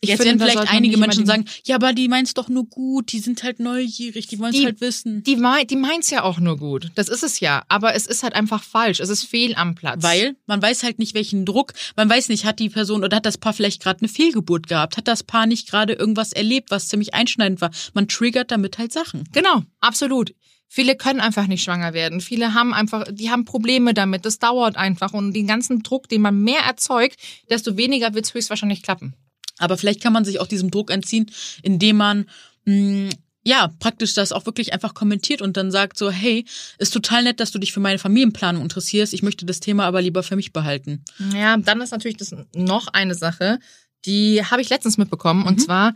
ich 0.00 0.08
Jetzt 0.08 0.22
finde, 0.22 0.44
werden 0.46 0.50
vielleicht 0.56 0.72
einige 0.72 0.96
Menschen 0.96 1.26
sagen, 1.26 1.44
ja, 1.64 1.74
aber 1.76 1.92
die 1.92 2.08
meint's 2.08 2.32
doch 2.32 2.48
nur 2.48 2.64
gut, 2.64 3.12
die 3.12 3.18
sind 3.20 3.42
halt 3.42 3.60
neugierig, 3.60 4.26
die 4.26 4.38
wollen's 4.38 4.56
Die- 4.56 4.64
halt 4.64 4.80
wissen. 4.80 5.22
Die, 5.24 5.36
mei- 5.36 5.64
die 5.64 5.76
meint's 5.76 6.08
ja 6.08 6.22
auch 6.22 6.38
nur 6.40 6.56
gut. 6.56 6.90
Das 6.94 7.08
ist 7.08 7.22
es 7.22 7.38
ja. 7.40 7.64
Aber 7.68 7.94
es 7.94 8.06
ist 8.06 8.22
halt 8.22 8.34
einfach 8.34 8.62
falsch. 8.62 8.98
Es 8.98 9.10
ist 9.10 9.24
fehl 9.24 9.54
am 9.56 9.74
Platz. 9.74 10.02
Weil 10.02 10.36
man 10.46 10.62
weiß 10.62 10.82
halt 10.84 10.98
nicht, 10.98 11.14
welchen 11.14 11.44
Druck, 11.44 11.74
man 11.96 12.08
weiß 12.08 12.30
nicht, 12.30 12.46
hat 12.46 12.58
die 12.60 12.70
Person 12.70 13.04
oder 13.04 13.16
hat 13.18 13.26
das 13.26 13.36
Paar 13.38 13.52
vielleicht 13.52 13.82
gerade 13.82 14.00
eine 14.00 14.08
Fehlgeburt 14.08 14.68
gehabt, 14.68 14.96
hat 14.96 15.06
das 15.06 15.22
Paar 15.22 15.44
nicht 15.46 15.68
gerade 15.68 15.92
irgendwas 15.92 16.32
erlebt, 16.32 16.70
was 16.70 16.88
ziemlich 16.88 17.12
einschneidend 17.14 17.60
war. 17.60 17.70
Man 17.92 18.08
triggert 18.08 18.50
damit 18.50 18.78
halt 18.78 18.92
Sachen. 18.92 19.24
Genau, 19.32 19.62
absolut. 19.80 20.34
Viele 20.68 20.96
können 20.96 21.20
einfach 21.20 21.46
nicht 21.46 21.64
schwanger 21.64 21.94
werden. 21.94 22.20
Viele 22.20 22.52
haben 22.54 22.74
einfach, 22.74 23.06
die 23.10 23.30
haben 23.30 23.44
Probleme 23.46 23.94
damit. 23.94 24.24
Das 24.26 24.38
dauert 24.38 24.76
einfach. 24.76 25.14
Und 25.14 25.32
den 25.32 25.46
ganzen 25.46 25.82
Druck, 25.82 26.08
den 26.08 26.20
man 26.20 26.42
mehr 26.42 26.60
erzeugt, 26.60 27.16
desto 27.48 27.76
weniger 27.76 28.12
wird's 28.14 28.34
höchstwahrscheinlich 28.34 28.82
klappen. 28.82 29.14
Aber 29.58 29.76
vielleicht 29.78 30.02
kann 30.02 30.12
man 30.12 30.24
sich 30.24 30.40
auch 30.40 30.46
diesem 30.46 30.70
Druck 30.70 30.90
entziehen, 30.90 31.30
indem 31.62 31.96
man 31.96 32.26
mh, 32.66 33.10
ja 33.44 33.72
praktisch 33.80 34.12
das 34.14 34.30
auch 34.30 34.44
wirklich 34.46 34.72
einfach 34.74 34.92
kommentiert 34.92 35.40
und 35.40 35.56
dann 35.56 35.70
sagt 35.70 35.96
so, 35.96 36.10
hey, 36.10 36.44
ist 36.78 36.92
total 36.92 37.22
nett, 37.24 37.40
dass 37.40 37.50
du 37.50 37.58
dich 37.58 37.72
für 37.72 37.80
meine 37.80 37.98
Familienplanung 37.98 38.62
interessierst. 38.62 39.14
Ich 39.14 39.22
möchte 39.22 39.46
das 39.46 39.60
Thema 39.60 39.84
aber 39.86 40.02
lieber 40.02 40.22
für 40.22 40.36
mich 40.36 40.52
behalten. 40.52 41.02
Ja, 41.34 41.56
dann 41.56 41.80
ist 41.80 41.92
natürlich 41.92 42.18
das 42.18 42.34
noch 42.54 42.88
eine 42.88 43.14
Sache, 43.14 43.58
die 44.04 44.44
habe 44.44 44.60
ich 44.62 44.68
letztens 44.68 44.98
mitbekommen. 44.98 45.44
Und 45.46 45.58
Mhm. 45.58 45.62
zwar 45.62 45.94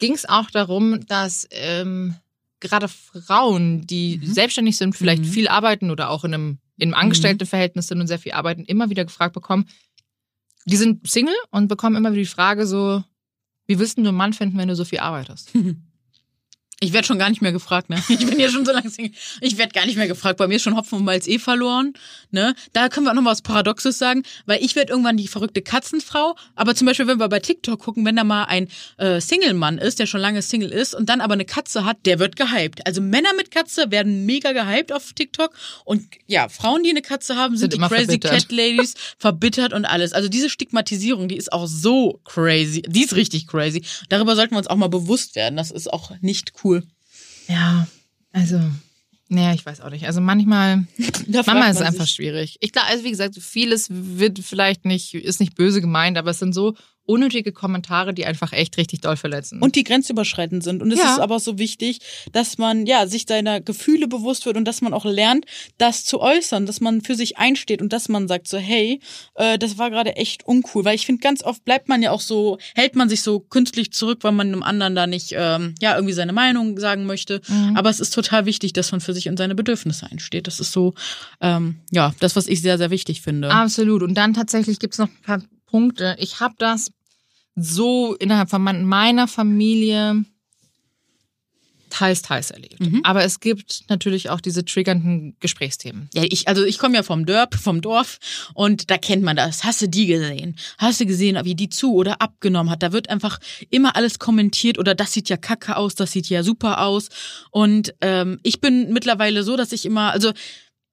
ging 0.00 0.12
es 0.12 0.28
auch 0.28 0.50
darum, 0.50 1.06
dass 1.06 1.46
ähm, 1.52 2.16
gerade 2.60 2.88
Frauen, 2.88 3.86
die 3.86 4.18
Mhm. 4.18 4.26
selbstständig 4.26 4.76
sind, 4.76 4.96
vielleicht 4.96 5.22
Mhm. 5.22 5.28
viel 5.28 5.48
arbeiten 5.48 5.90
oder 5.90 6.10
auch 6.10 6.24
in 6.24 6.34
einem, 6.34 6.58
in 6.76 6.92
einem 6.94 7.00
Angestelltenverhältnis 7.02 7.86
sind 7.88 8.00
und 8.00 8.06
sehr 8.06 8.18
viel 8.18 8.32
arbeiten, 8.32 8.64
immer 8.64 8.90
wieder 8.90 9.04
gefragt 9.04 9.34
bekommen, 9.34 9.66
die 10.64 10.76
sind 10.76 11.08
Single 11.08 11.34
und 11.50 11.68
bekommen 11.68 11.96
immer 11.96 12.10
wieder 12.12 12.22
die 12.22 12.26
Frage 12.26 12.66
so, 12.66 13.02
wie 13.66 13.78
willst 13.78 13.98
du 13.98 14.02
einen 14.02 14.14
Mann 14.16 14.32
finden, 14.32 14.58
wenn 14.58 14.68
du 14.68 14.76
so 14.76 14.84
viel 14.84 14.98
arbeitest? 15.00 15.52
Ich 16.80 16.92
werde 16.92 17.08
schon 17.08 17.18
gar 17.18 17.28
nicht 17.28 17.42
mehr 17.42 17.50
gefragt, 17.50 17.90
ne? 17.90 18.00
Ich 18.08 18.24
bin 18.24 18.38
ja 18.38 18.48
schon 18.48 18.64
so 18.64 18.70
lange 18.70 18.88
Single. 18.88 19.10
Ich 19.40 19.58
werde 19.58 19.72
gar 19.72 19.84
nicht 19.84 19.96
mehr 19.96 20.06
gefragt. 20.06 20.38
Bei 20.38 20.46
mir 20.46 20.56
ist 20.56 20.62
schon 20.62 20.76
Hopfen 20.76 20.98
und 20.98 21.04
Malz 21.04 21.26
eh 21.26 21.40
verloren, 21.40 21.92
ne? 22.30 22.54
Da 22.72 22.88
können 22.88 23.06
wir 23.06 23.10
auch 23.10 23.16
noch 23.16 23.24
was 23.24 23.42
Paradoxes 23.42 23.98
sagen, 23.98 24.22
weil 24.46 24.62
ich 24.62 24.76
werde 24.76 24.92
irgendwann 24.92 25.16
die 25.16 25.26
verrückte 25.26 25.60
Katzenfrau. 25.60 26.36
Aber 26.54 26.76
zum 26.76 26.86
Beispiel, 26.86 27.08
wenn 27.08 27.18
wir 27.18 27.28
bei 27.28 27.40
TikTok 27.40 27.80
gucken, 27.80 28.04
wenn 28.04 28.14
da 28.14 28.22
mal 28.22 28.44
ein 28.44 28.68
äh, 28.98 29.20
Single-Mann 29.20 29.78
ist, 29.78 29.98
der 29.98 30.06
schon 30.06 30.20
lange 30.20 30.40
Single 30.40 30.70
ist 30.70 30.94
und 30.94 31.08
dann 31.08 31.20
aber 31.20 31.32
eine 31.32 31.44
Katze 31.44 31.84
hat, 31.84 32.06
der 32.06 32.20
wird 32.20 32.36
gehypt. 32.36 32.86
Also 32.86 33.00
Männer 33.00 33.34
mit 33.36 33.50
Katze 33.50 33.90
werden 33.90 34.24
mega 34.24 34.52
gehypt 34.52 34.92
auf 34.92 35.12
TikTok 35.14 35.52
und 35.84 36.04
ja, 36.28 36.48
Frauen, 36.48 36.84
die 36.84 36.90
eine 36.90 37.02
Katze 37.02 37.34
haben, 37.34 37.56
sind, 37.56 37.72
Sind 37.72 37.82
die 37.82 37.88
Crazy 37.88 38.04
verbittert. 38.04 38.30
Cat 38.30 38.52
Ladies, 38.52 38.94
verbittert 39.18 39.72
und 39.72 39.84
alles. 39.84 40.12
Also 40.12 40.28
diese 40.28 40.48
Stigmatisierung, 40.48 41.26
die 41.26 41.36
ist 41.36 41.52
auch 41.52 41.66
so 41.66 42.20
crazy. 42.24 42.82
Die 42.82 43.02
ist 43.02 43.16
richtig 43.16 43.48
crazy. 43.48 43.82
Darüber 44.10 44.36
sollten 44.36 44.54
wir 44.54 44.58
uns 44.58 44.68
auch 44.68 44.76
mal 44.76 44.88
bewusst 44.88 45.34
werden. 45.34 45.56
Das 45.56 45.72
ist 45.72 45.92
auch 45.92 46.12
nicht 46.20 46.52
cool. 46.62 46.67
Ja, 47.48 47.86
also, 48.32 48.60
naja, 49.28 49.52
ich 49.52 49.64
weiß 49.64 49.80
auch 49.80 49.90
nicht. 49.90 50.06
Also 50.06 50.20
manchmal, 50.20 50.86
manchmal 51.26 51.70
ist 51.70 51.76
es 51.76 51.82
einfach 51.82 52.06
schwierig. 52.06 52.56
Ich 52.60 52.72
glaube, 52.72 52.88
also 52.88 53.04
wie 53.04 53.10
gesagt, 53.10 53.36
vieles 53.40 53.88
wird 53.90 54.38
vielleicht 54.38 54.84
nicht, 54.84 55.14
ist 55.14 55.40
nicht 55.40 55.54
böse 55.54 55.80
gemeint, 55.80 56.16
aber 56.18 56.30
es 56.30 56.38
sind 56.38 56.54
so 56.54 56.74
unnötige 57.08 57.52
Kommentare, 57.52 58.12
die 58.12 58.26
einfach 58.26 58.52
echt 58.52 58.76
richtig 58.76 59.00
doll 59.00 59.16
verletzen. 59.16 59.60
und 59.62 59.74
die 59.76 59.84
grenzüberschreitend 59.84 60.62
sind. 60.62 60.82
Und 60.82 60.92
es 60.92 60.98
Ja. 60.98 61.14
ist 61.14 61.20
aber 61.20 61.40
so 61.40 61.58
wichtig, 61.58 62.00
dass 62.32 62.58
man 62.58 62.84
ja 62.86 63.06
sich 63.06 63.24
seiner 63.26 63.60
Gefühle 63.60 64.06
bewusst 64.08 64.44
wird 64.46 64.56
und 64.56 64.66
dass 64.66 64.82
man 64.82 64.92
auch 64.92 65.04
lernt, 65.06 65.46
das 65.78 66.04
zu 66.04 66.20
äußern, 66.20 66.66
dass 66.66 66.80
man 66.80 67.00
für 67.00 67.14
sich 67.14 67.38
einsteht 67.38 67.80
und 67.80 67.92
dass 67.92 68.08
man 68.08 68.28
sagt 68.28 68.46
so, 68.46 68.58
hey, 68.58 69.00
äh, 69.34 69.58
das 69.58 69.78
war 69.78 69.90
gerade 69.90 70.16
echt 70.16 70.46
uncool. 70.46 70.84
Weil 70.84 70.94
ich 70.96 71.06
finde, 71.06 71.20
ganz 71.20 71.42
oft 71.42 71.64
bleibt 71.64 71.88
man 71.88 72.02
ja 72.02 72.10
auch 72.10 72.20
so, 72.20 72.58
hält 72.74 72.94
man 72.94 73.08
sich 73.08 73.22
so 73.22 73.40
künstlich 73.40 73.92
zurück, 73.92 74.18
weil 74.22 74.32
man 74.32 74.48
einem 74.48 74.62
anderen 74.62 74.94
da 74.94 75.06
nicht 75.06 75.32
ähm, 75.34 75.74
ja 75.80 75.94
irgendwie 75.94 76.14
seine 76.14 76.32
Meinung 76.34 76.78
sagen 76.78 77.06
möchte. 77.06 77.40
Mhm. 77.48 77.76
Aber 77.76 77.88
es 77.88 78.00
ist 78.00 78.12
total 78.12 78.44
wichtig, 78.44 78.74
dass 78.74 78.92
man 78.92 79.00
für 79.00 79.14
sich 79.14 79.28
und 79.28 79.38
seine 79.38 79.54
Bedürfnisse 79.54 80.06
einsteht. 80.10 80.46
Das 80.46 80.60
ist 80.60 80.72
so, 80.72 80.94
ähm, 81.40 81.76
ja, 81.90 82.12
das, 82.20 82.36
was 82.36 82.46
ich 82.48 82.60
sehr, 82.60 82.76
sehr 82.76 82.90
wichtig 82.90 83.22
finde. 83.22 83.50
Absolut. 83.50 84.02
Und 84.02 84.14
dann 84.14 84.34
tatsächlich 84.34 84.78
gibt's 84.78 84.98
noch 84.98 85.08
ein 85.08 85.22
paar 85.22 85.42
Punkte. 85.66 86.16
Ich 86.18 86.40
habe 86.40 86.54
das 86.58 86.90
so 87.60 88.14
innerhalb 88.14 88.50
von 88.50 88.62
mein- 88.62 88.84
meiner 88.84 89.28
Familie 89.28 90.24
teils, 91.90 92.22
teils 92.22 92.50
erlebt. 92.50 92.80
Mhm. 92.80 93.00
Aber 93.02 93.24
es 93.24 93.40
gibt 93.40 93.84
natürlich 93.88 94.30
auch 94.30 94.40
diese 94.40 94.64
triggernden 94.64 95.36
Gesprächsthemen. 95.40 96.08
Ja, 96.14 96.22
ich, 96.24 96.46
also 96.48 96.64
ich 96.64 96.78
komme 96.78 96.96
ja 96.96 97.02
vom 97.02 97.26
Dörp, 97.26 97.54
vom 97.54 97.80
Dorf 97.80 98.18
und 98.54 98.90
da 98.90 98.98
kennt 98.98 99.22
man 99.22 99.36
das. 99.36 99.64
Hast 99.64 99.82
du 99.82 99.88
die 99.88 100.06
gesehen? 100.06 100.56
Hast 100.76 101.00
du 101.00 101.06
gesehen, 101.06 101.38
wie 101.44 101.54
die 101.54 101.68
zu 101.68 101.94
oder 101.94 102.20
abgenommen 102.20 102.70
hat? 102.70 102.82
Da 102.82 102.92
wird 102.92 103.08
einfach 103.08 103.38
immer 103.70 103.96
alles 103.96 104.18
kommentiert 104.18 104.78
oder 104.78 104.94
das 104.94 105.12
sieht 105.12 105.28
ja 105.28 105.36
kacke 105.36 105.76
aus, 105.76 105.94
das 105.94 106.12
sieht 106.12 106.28
ja 106.28 106.42
super 106.42 106.82
aus. 106.82 107.08
Und 107.50 107.94
ähm, 108.00 108.38
ich 108.42 108.60
bin 108.60 108.92
mittlerweile 108.92 109.42
so, 109.42 109.56
dass 109.56 109.72
ich 109.72 109.86
immer, 109.86 110.12
also 110.12 110.32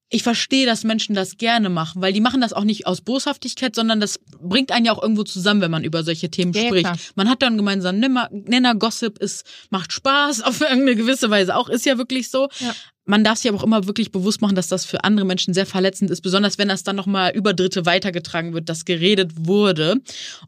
ich 0.10 0.24
verstehe, 0.24 0.66
dass 0.66 0.84
Menschen 0.84 1.16
das 1.16 1.38
gerne 1.38 1.70
machen, 1.70 2.02
weil 2.02 2.14
die 2.14 2.22
machen 2.22 2.40
das 2.42 2.54
auch 2.54 2.64
nicht 2.64 2.86
aus 2.86 3.02
Boshaftigkeit, 3.02 3.76
sondern 3.76 4.00
das 4.00 4.20
bringt 4.40 4.72
einen 4.72 4.86
ja 4.86 4.92
auch 4.92 5.02
irgendwo 5.02 5.24
zusammen, 5.24 5.62
wenn 5.62 5.72
man 5.72 5.84
über 5.84 6.04
solche 6.04 6.30
Themen 6.30 6.54
Ja, 6.54 6.62
ja, 6.62 6.68
spricht. 6.68 6.86
klar. 6.86 6.98
Man 7.16 7.30
hat 7.30 7.42
dann 7.42 7.58
gemeinsam 7.58 8.00
Nenner, 8.00 8.30
Nenner 8.32 8.76
Gossip 8.76 9.18
ist 9.18 9.46
macht 9.72 9.92
Spaß 9.92 10.42
auf 10.44 10.62
irgendeine 10.62 10.96
gewisse 10.96 11.30
Weise 11.30 11.56
auch 11.56 11.70
ist 11.70 11.86
ja 11.86 11.98
wirklich 11.98 12.30
so. 12.30 12.48
Ja. 12.60 12.76
Man 13.08 13.24
darf 13.24 13.38
sich 13.38 13.50
aber 13.50 13.60
auch 13.60 13.64
immer 13.64 13.86
wirklich 13.86 14.12
bewusst 14.12 14.42
machen, 14.42 14.56
dass 14.56 14.68
das 14.68 14.84
für 14.84 15.04
andere 15.04 15.28
Menschen 15.28 15.54
sehr 15.54 15.68
verletzend 15.68 16.10
ist, 16.10 16.22
besonders 16.22 16.58
wenn 16.58 16.68
das 16.70 16.84
dann 16.84 16.96
nochmal 16.96 17.34
über 17.36 17.54
Dritte 17.54 17.86
weitergetragen 17.86 18.54
wird, 18.54 18.68
dass 18.68 18.84
geredet 18.84 19.32
wurde. 19.38 19.98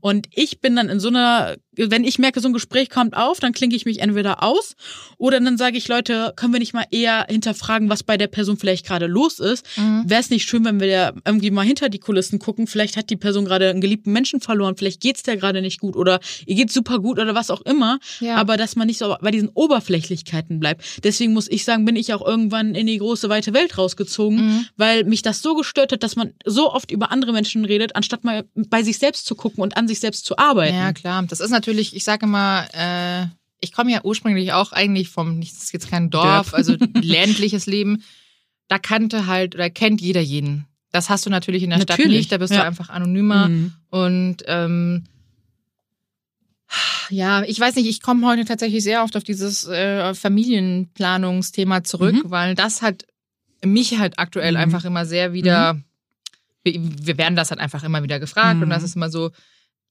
Und 0.01 0.27
ich 0.33 0.59
bin 0.59 0.75
dann 0.75 0.89
in 0.89 0.99
so 0.99 1.09
einer, 1.09 1.55
wenn 1.77 2.03
ich 2.03 2.19
merke, 2.19 2.39
so 2.39 2.47
ein 2.49 2.53
Gespräch 2.53 2.89
kommt 2.89 3.15
auf, 3.15 3.39
dann 3.39 3.53
klinke 3.53 3.75
ich 3.75 3.85
mich 3.85 3.99
entweder 3.99 4.43
aus 4.43 4.75
oder 5.17 5.39
dann 5.39 5.57
sage 5.57 5.77
ich, 5.77 5.87
Leute, 5.87 6.33
können 6.35 6.53
wir 6.53 6.59
nicht 6.59 6.73
mal 6.73 6.85
eher 6.91 7.25
hinterfragen, 7.29 7.89
was 7.89 8.03
bei 8.03 8.17
der 8.17 8.27
Person 8.27 8.57
vielleicht 8.57 8.85
gerade 8.85 9.07
los 9.07 9.39
ist? 9.39 9.65
Wäre 10.05 10.21
es 10.21 10.29
nicht 10.29 10.47
schön, 10.49 10.65
wenn 10.65 10.79
wir 10.79 10.87
da 10.87 11.13
irgendwie 11.25 11.51
mal 11.51 11.65
hinter 11.65 11.89
die 11.89 11.99
Kulissen 11.99 12.39
gucken? 12.39 12.67
Vielleicht 12.67 12.97
hat 12.97 13.09
die 13.09 13.15
Person 13.15 13.45
gerade 13.45 13.69
einen 13.69 13.81
geliebten 13.81 14.11
Menschen 14.11 14.41
verloren, 14.41 14.75
vielleicht 14.77 15.01
geht's 15.01 15.23
der 15.23 15.37
gerade 15.37 15.61
nicht 15.61 15.79
gut 15.79 15.95
oder 15.95 16.19
ihr 16.45 16.55
geht's 16.55 16.73
super 16.73 16.99
gut 16.99 17.19
oder 17.19 17.35
was 17.35 17.49
auch 17.49 17.61
immer. 17.61 17.99
Ja. 18.19 18.35
Aber 18.35 18.57
dass 18.57 18.75
man 18.75 18.87
nicht 18.87 18.97
so 18.97 19.15
bei 19.21 19.31
diesen 19.31 19.49
Oberflächlichkeiten 19.49 20.59
bleibt. 20.59 21.03
Deswegen 21.03 21.33
muss 21.33 21.47
ich 21.49 21.63
sagen, 21.63 21.85
bin 21.85 21.95
ich 21.95 22.13
auch 22.13 22.25
irgendwann 22.25 22.75
in 22.75 22.87
die 22.87 22.97
große 22.97 23.29
weite 23.29 23.53
Welt 23.53 23.77
rausgezogen, 23.77 24.37
Mhm. 24.37 24.65
weil 24.75 25.03
mich 25.05 25.21
das 25.21 25.41
so 25.41 25.55
gestört 25.55 25.91
hat, 25.91 26.03
dass 26.03 26.15
man 26.15 26.33
so 26.45 26.71
oft 26.71 26.91
über 26.91 27.11
andere 27.11 27.31
Menschen 27.33 27.65
redet, 27.65 27.95
anstatt 27.95 28.23
mal 28.23 28.45
bei 28.55 28.83
sich 28.83 28.97
selbst 28.97 29.25
zu 29.25 29.35
gucken 29.35 29.63
und 29.63 29.77
an 29.77 29.87
sich 29.87 29.99
selbst 29.99 30.25
zu 30.25 30.37
arbeiten. 30.37 30.75
Ja, 30.75 30.93
klar. 30.93 31.23
Das 31.27 31.39
ist 31.39 31.49
natürlich, 31.51 31.66
ich 31.71 32.03
sage 32.03 32.25
immer, 32.25 32.67
äh, 32.73 33.27
ich 33.59 33.71
komme 33.71 33.91
ja 33.91 34.01
ursprünglich 34.03 34.53
auch 34.53 34.71
eigentlich 34.71 35.09
vom, 35.09 35.39
das 35.41 35.51
ist 35.53 35.73
jetzt 35.73 35.89
kein 35.89 36.09
Dorf, 36.09 36.23
Dörf. 36.51 36.53
also 36.53 36.75
ländliches 36.93 37.65
Leben. 37.65 38.03
Da 38.67 38.77
kannte 38.79 39.25
halt 39.27 39.55
oder 39.55 39.69
kennt 39.69 40.01
jeder 40.01 40.21
jeden. 40.21 40.65
Das 40.91 41.09
hast 41.09 41.25
du 41.25 41.29
natürlich 41.29 41.63
in 41.63 41.69
der 41.69 41.77
Stadt 41.77 41.97
Natürlich, 41.99 42.17
nicht, 42.17 42.31
da 42.31 42.37
bist 42.37 42.53
ja. 42.53 42.59
du 42.61 42.65
einfach 42.65 42.89
anonymer. 42.89 43.49
Mhm. 43.49 43.73
Und 43.89 44.37
ähm, 44.47 45.03
ja, 47.09 47.43
ich 47.43 47.59
weiß 47.59 47.75
nicht, 47.75 47.87
ich 47.87 48.01
komme 48.01 48.27
heute 48.27 48.43
tatsächlich 48.45 48.83
sehr 48.83 49.03
oft 49.03 49.15
auf 49.15 49.23
dieses 49.23 49.65
äh, 49.67 50.13
Familienplanungsthema 50.13 51.83
zurück, 51.83 52.15
Mhm. 52.25 52.31
weil 52.31 52.55
das 52.55 52.81
hat 52.81 53.05
mich 53.63 53.97
halt 53.97 54.19
aktuell 54.19 54.51
Mhm. 54.51 54.57
einfach 54.57 54.85
immer 54.85 55.05
sehr 55.05 55.33
wieder, 55.33 55.81
wir, 56.63 56.73
wir 56.77 57.17
werden 57.17 57.35
das 57.35 57.49
halt 57.51 57.59
einfach 57.61 57.83
immer 57.83 58.03
wieder 58.03 58.19
gefragt 58.19 58.57
und 58.61 58.67
Mhm. 58.67 58.71
das 58.71 58.83
ist 58.83 58.95
immer 58.95 59.09
so, 59.09 59.31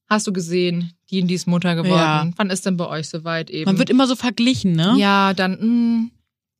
hast 0.09 0.27
du 0.27 0.33
gesehen, 0.33 0.93
die 1.09 1.21
und 1.21 1.27
die 1.27 1.35
ist 1.35 1.47
Mutter 1.47 1.75
geworden, 1.75 1.91
Ja. 1.99 2.29
wann 2.35 2.49
ist 2.49 2.65
denn 2.65 2.77
bei 2.77 2.87
euch 2.87 3.09
soweit 3.09 3.49
eben? 3.49 3.65
Man 3.65 3.77
wird 3.77 3.89
immer 3.89 4.07
so 4.07 4.15
verglichen, 4.15 4.73
ne? 4.73 4.95
ja, 4.97 5.33
dann, 5.33 5.57
mh, 5.59 6.09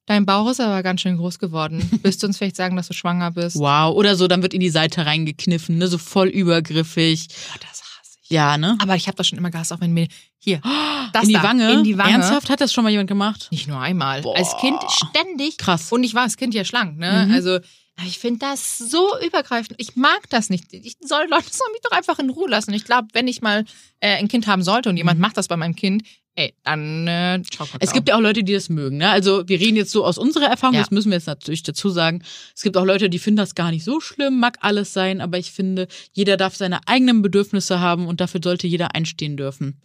dein 0.05 0.25
Bauch 0.25 0.49
ist 0.49 0.59
aber 0.61 0.83
ganz 0.83 1.01
schön 1.01 1.17
groß 1.17 1.39
geworden. 1.39 1.81
Willst 2.03 2.21
du 2.23 2.27
uns 2.27 2.37
vielleicht 2.37 2.55
sagen, 2.55 2.75
dass 2.75 2.87
du 2.87 2.93
schwanger 2.93 3.31
bist? 3.31 3.57
Wow. 3.57 3.95
Oder 3.95 4.15
so, 4.15 4.27
dann 4.27 4.41
wird 4.41 4.53
in 4.53 4.59
die 4.61 4.69
Seite 4.69 5.05
reingekniffen, 5.05 5.77
ne? 5.77 5.87
So 5.87 5.97
voll 5.97 6.27
übergriffig. 6.27 7.27
Oh, 7.31 7.57
das 7.59 7.81
hasse 7.81 8.17
ich. 8.21 8.29
Ja, 8.29 8.57
ne? 8.57 8.77
Aber 8.81 8.95
ich 8.95 9.07
habe 9.07 9.17
das 9.17 9.27
schon 9.27 9.37
immer 9.37 9.51
gehasst, 9.51 9.71
auch 9.73 9.81
wenn 9.81 9.93
mir 9.93 10.07
hier 10.39 10.61
das 11.13 11.23
in 11.23 11.29
die 11.29 11.33
da, 11.33 11.43
Wange? 11.43 11.71
in 11.73 11.83
die 11.83 11.97
Wange. 11.97 12.11
Ernsthaft? 12.11 12.49
Hat 12.49 12.61
das 12.61 12.71
schon 12.73 12.83
mal 12.83 12.89
jemand 12.89 13.07
gemacht? 13.09 13.47
Nicht 13.51 13.67
nur 13.67 13.79
einmal. 13.79 14.21
Boah. 14.21 14.37
Als 14.37 14.55
Kind 14.59 14.77
ständig. 14.89 15.57
Krass. 15.57 15.91
Und 15.91 16.03
ich 16.03 16.13
war 16.13 16.23
als 16.23 16.37
Kind 16.37 16.53
ja 16.53 16.63
schlank, 16.63 16.97
ne? 16.97 17.25
Mhm. 17.27 17.33
Also 17.33 17.59
ich 18.05 18.19
finde 18.19 18.39
das 18.39 18.77
so 18.77 19.07
übergreifend. 19.25 19.79
Ich 19.79 19.95
mag 19.95 20.29
das 20.29 20.49
nicht. 20.49 20.71
Ich 20.71 20.97
soll 21.01 21.27
Leute 21.29 21.49
sollen 21.51 21.71
mich 21.73 21.81
doch 21.81 21.91
einfach 21.97 22.19
in 22.19 22.29
Ruhe 22.29 22.49
lassen. 22.49 22.73
Ich 22.73 22.85
glaube, 22.85 23.07
wenn 23.13 23.27
ich 23.27 23.41
mal 23.41 23.65
äh, 23.99 24.17
ein 24.17 24.27
Kind 24.27 24.47
haben 24.47 24.61
sollte 24.61 24.89
und 24.89 24.97
jemand 24.97 25.19
macht 25.19 25.37
das 25.37 25.47
bei 25.47 25.57
meinem 25.57 25.75
Kind, 25.75 26.03
ey, 26.35 26.53
dann 26.63 27.07
äh, 27.07 27.41
ciao. 27.51 27.65
Mhm. 27.65 27.77
Es 27.79 27.93
gibt 27.93 28.07
ja 28.09 28.15
auch 28.15 28.19
Leute, 28.21 28.43
die 28.43 28.53
das 28.53 28.69
mögen. 28.69 28.97
Ne? 28.97 29.09
Also 29.09 29.47
wir 29.49 29.59
reden 29.59 29.75
jetzt 29.75 29.89
so 29.91 30.05
aus 30.05 30.19
unserer 30.19 30.45
Erfahrung, 30.45 30.75
Ja. 30.75 30.81
das 30.81 30.91
müssen 30.91 31.09
wir 31.09 31.17
jetzt 31.17 31.25
natürlich 31.25 31.63
dazu 31.63 31.89
sagen. 31.89 32.21
Es 32.55 32.61
gibt 32.61 32.77
auch 32.77 32.85
Leute, 32.85 33.09
die 33.09 33.17
finden 33.17 33.37
das 33.37 33.55
gar 33.55 33.71
nicht 33.71 33.83
so 33.83 33.99
schlimm, 33.99 34.39
mag 34.39 34.59
alles 34.61 34.93
sein, 34.93 35.19
aber 35.19 35.39
ich 35.39 35.51
finde, 35.51 35.87
jeder 36.13 36.37
darf 36.37 36.55
seine 36.55 36.87
eigenen 36.87 37.23
Bedürfnisse 37.23 37.79
haben 37.79 38.05
und 38.05 38.21
dafür 38.21 38.39
sollte 38.43 38.67
jeder 38.67 38.93
einstehen 38.93 39.35
dürfen. 39.35 39.81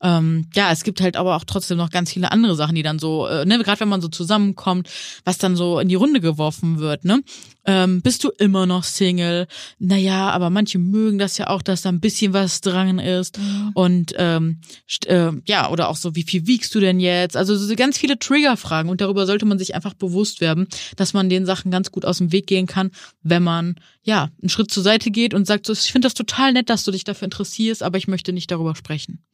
Ähm, 0.00 0.48
ja, 0.54 0.70
es 0.70 0.84
gibt 0.84 1.00
halt 1.00 1.16
aber 1.16 1.34
auch 1.34 1.44
trotzdem 1.44 1.78
noch 1.78 1.90
ganz 1.90 2.12
viele 2.12 2.30
andere 2.30 2.54
Sachen, 2.54 2.76
die 2.76 2.84
dann 2.84 3.00
so, 3.00 3.26
äh, 3.26 3.44
ne, 3.44 3.58
gerade 3.58 3.80
wenn 3.80 3.88
man 3.88 4.00
so 4.00 4.08
zusammenkommt, 4.08 4.88
was 5.24 5.38
dann 5.38 5.56
so 5.56 5.80
in 5.80 5.88
die 5.88 5.94
Runde 5.96 6.20
geworfen 6.20 6.78
wird, 6.78 7.04
ne? 7.04 7.20
Ähm, 7.66 8.00
bist 8.00 8.22
du 8.22 8.30
immer 8.38 8.64
noch 8.64 8.84
Single? 8.84 9.48
Naja, 9.78 10.30
aber 10.30 10.50
manche 10.50 10.78
mögen 10.78 11.18
das 11.18 11.36
ja 11.36 11.48
auch, 11.48 11.62
dass 11.62 11.82
da 11.82 11.88
ein 11.88 12.00
bisschen 12.00 12.32
was 12.32 12.60
dran 12.60 13.00
ist. 13.00 13.38
Und 13.74 14.14
ähm, 14.16 14.60
äh, 15.06 15.32
ja, 15.46 15.68
oder 15.70 15.88
auch 15.88 15.96
so, 15.96 16.14
wie 16.14 16.22
viel 16.22 16.46
wiegst 16.46 16.74
du 16.74 16.80
denn 16.80 17.00
jetzt? 17.00 17.36
Also 17.36 17.56
so 17.56 17.74
ganz 17.74 17.98
viele 17.98 18.18
Triggerfragen 18.18 18.90
und 18.90 19.00
darüber 19.00 19.26
sollte 19.26 19.46
man 19.46 19.58
sich 19.58 19.74
einfach 19.74 19.94
bewusst 19.94 20.40
werden, 20.40 20.68
dass 20.94 21.12
man 21.12 21.28
den 21.28 21.44
Sachen 21.44 21.72
ganz 21.72 21.90
gut 21.90 22.04
aus 22.04 22.18
dem 22.18 22.30
Weg 22.30 22.46
gehen 22.46 22.66
kann, 22.66 22.92
wenn 23.22 23.42
man 23.42 23.74
ja 24.02 24.30
einen 24.40 24.48
Schritt 24.48 24.70
zur 24.70 24.84
Seite 24.84 25.10
geht 25.10 25.34
und 25.34 25.46
sagt 25.46 25.66
so, 25.66 25.72
ich 25.72 25.90
finde 25.92 26.06
das 26.06 26.14
total 26.14 26.52
nett, 26.52 26.70
dass 26.70 26.84
du 26.84 26.92
dich 26.92 27.02
dafür 27.02 27.26
interessierst, 27.26 27.82
aber 27.82 27.98
ich 27.98 28.06
möchte 28.06 28.32
nicht 28.32 28.50
darüber 28.50 28.76
sprechen. 28.76 29.24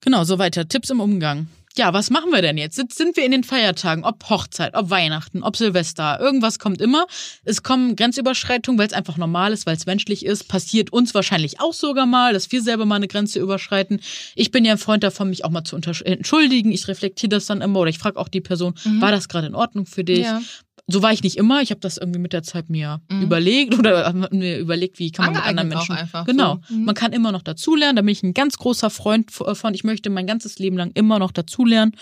Genau, 0.00 0.24
so 0.24 0.38
weiter. 0.38 0.68
Tipps 0.68 0.90
im 0.90 1.00
Umgang. 1.00 1.46
Ja, 1.76 1.92
was 1.92 2.10
machen 2.10 2.30
wir 2.30 2.40
denn 2.40 2.56
jetzt? 2.56 2.78
Jetzt 2.78 2.96
sind 2.96 3.16
wir 3.16 3.24
in 3.24 3.32
den 3.32 3.42
Feiertagen, 3.42 4.04
ob 4.04 4.30
Hochzeit, 4.30 4.74
ob 4.74 4.90
Weihnachten, 4.90 5.42
ob 5.42 5.56
Silvester, 5.56 6.20
irgendwas 6.20 6.60
kommt 6.60 6.80
immer. 6.80 7.06
Es 7.44 7.64
kommen 7.64 7.96
Grenzüberschreitungen, 7.96 8.78
weil 8.78 8.86
es 8.86 8.92
einfach 8.92 9.16
normal 9.16 9.52
ist, 9.52 9.66
weil 9.66 9.76
es 9.76 9.84
menschlich 9.84 10.24
ist. 10.24 10.46
Passiert 10.46 10.92
uns 10.92 11.14
wahrscheinlich 11.14 11.60
auch 11.60 11.72
sogar 11.72 12.06
mal, 12.06 12.32
dass 12.32 12.52
wir 12.52 12.62
selber 12.62 12.86
mal 12.86 12.96
eine 12.96 13.08
Grenze 13.08 13.40
überschreiten. 13.40 14.00
Ich 14.36 14.52
bin 14.52 14.64
ja 14.64 14.72
ein 14.72 14.78
Freund 14.78 15.02
davon, 15.02 15.30
mich 15.30 15.44
auch 15.44 15.50
mal 15.50 15.64
zu 15.64 15.76
entschuldigen. 15.76 16.70
Ich 16.70 16.86
reflektiere 16.86 17.30
das 17.30 17.46
dann 17.46 17.60
immer 17.60 17.80
oder 17.80 17.90
ich 17.90 17.98
frage 17.98 18.20
auch 18.20 18.28
die 18.28 18.40
Person, 18.40 18.74
war 19.00 19.10
das 19.10 19.28
gerade 19.28 19.48
in 19.48 19.56
Ordnung 19.56 19.86
für 19.86 20.04
dich? 20.04 20.20
Ja. 20.20 20.40
So 20.86 21.00
war 21.02 21.12
ich 21.12 21.22
nicht 21.22 21.36
immer. 21.38 21.62
Ich 21.62 21.70
habe 21.70 21.80
das 21.80 21.96
irgendwie 21.96 22.18
mit 22.20 22.34
der 22.34 22.42
Zeit 22.42 22.68
mir 22.68 23.00
Mhm. 23.10 23.22
überlegt 23.22 23.78
oder 23.78 24.12
mir 24.30 24.58
überlegt, 24.58 24.98
wie 24.98 25.10
kann 25.10 25.26
man 25.26 25.34
mit 25.34 25.42
Angeeignet 25.42 25.60
anderen 25.64 25.78
auch 25.82 25.88
Menschen. 25.88 26.02
einfach 26.02 26.26
genau. 26.26 26.60
so. 26.68 26.74
Mhm. 26.74 26.84
Man 26.84 26.94
kann 26.94 27.12
immer 27.14 27.32
noch 27.32 27.40
dazulernen. 27.42 27.96
Da 27.96 28.02
bin 28.02 28.10
ich 28.10 28.22
ein 28.22 28.34
ganz 28.34 28.58
großer 28.58 28.90
Freund 28.90 29.30
v- 29.30 29.54
von. 29.54 29.72
Ich 29.72 29.82
möchte 29.84 30.10
mein 30.10 30.26
ganzes 30.26 30.58
Leben 30.58 30.76
lang 30.76 30.90
immer 30.92 31.18
noch 31.18 31.32
dazulernen. 31.32 31.92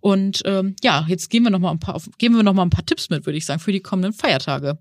Und 0.00 0.40
ähm, 0.46 0.74
ja, 0.82 1.04
jetzt 1.06 1.28
geben 1.28 1.44
wir 1.44 1.50
noch 1.50 1.58
mal 1.58 1.70
ein 1.70 1.80
paar, 1.80 1.94
auf- 1.96 2.08
geben 2.16 2.34
wir 2.36 2.42
noch 2.42 2.54
mal 2.54 2.62
ein 2.62 2.70
paar 2.70 2.86
Tipps 2.86 3.10
mit, 3.10 3.26
würde 3.26 3.36
ich 3.36 3.44
sagen, 3.44 3.60
für 3.60 3.72
die 3.72 3.80
kommenden 3.80 4.14
Feiertage. 4.14 4.78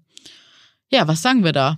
Ja, 0.89 1.07
was 1.09 1.21
sagen 1.21 1.43
wir 1.43 1.51
da? 1.51 1.77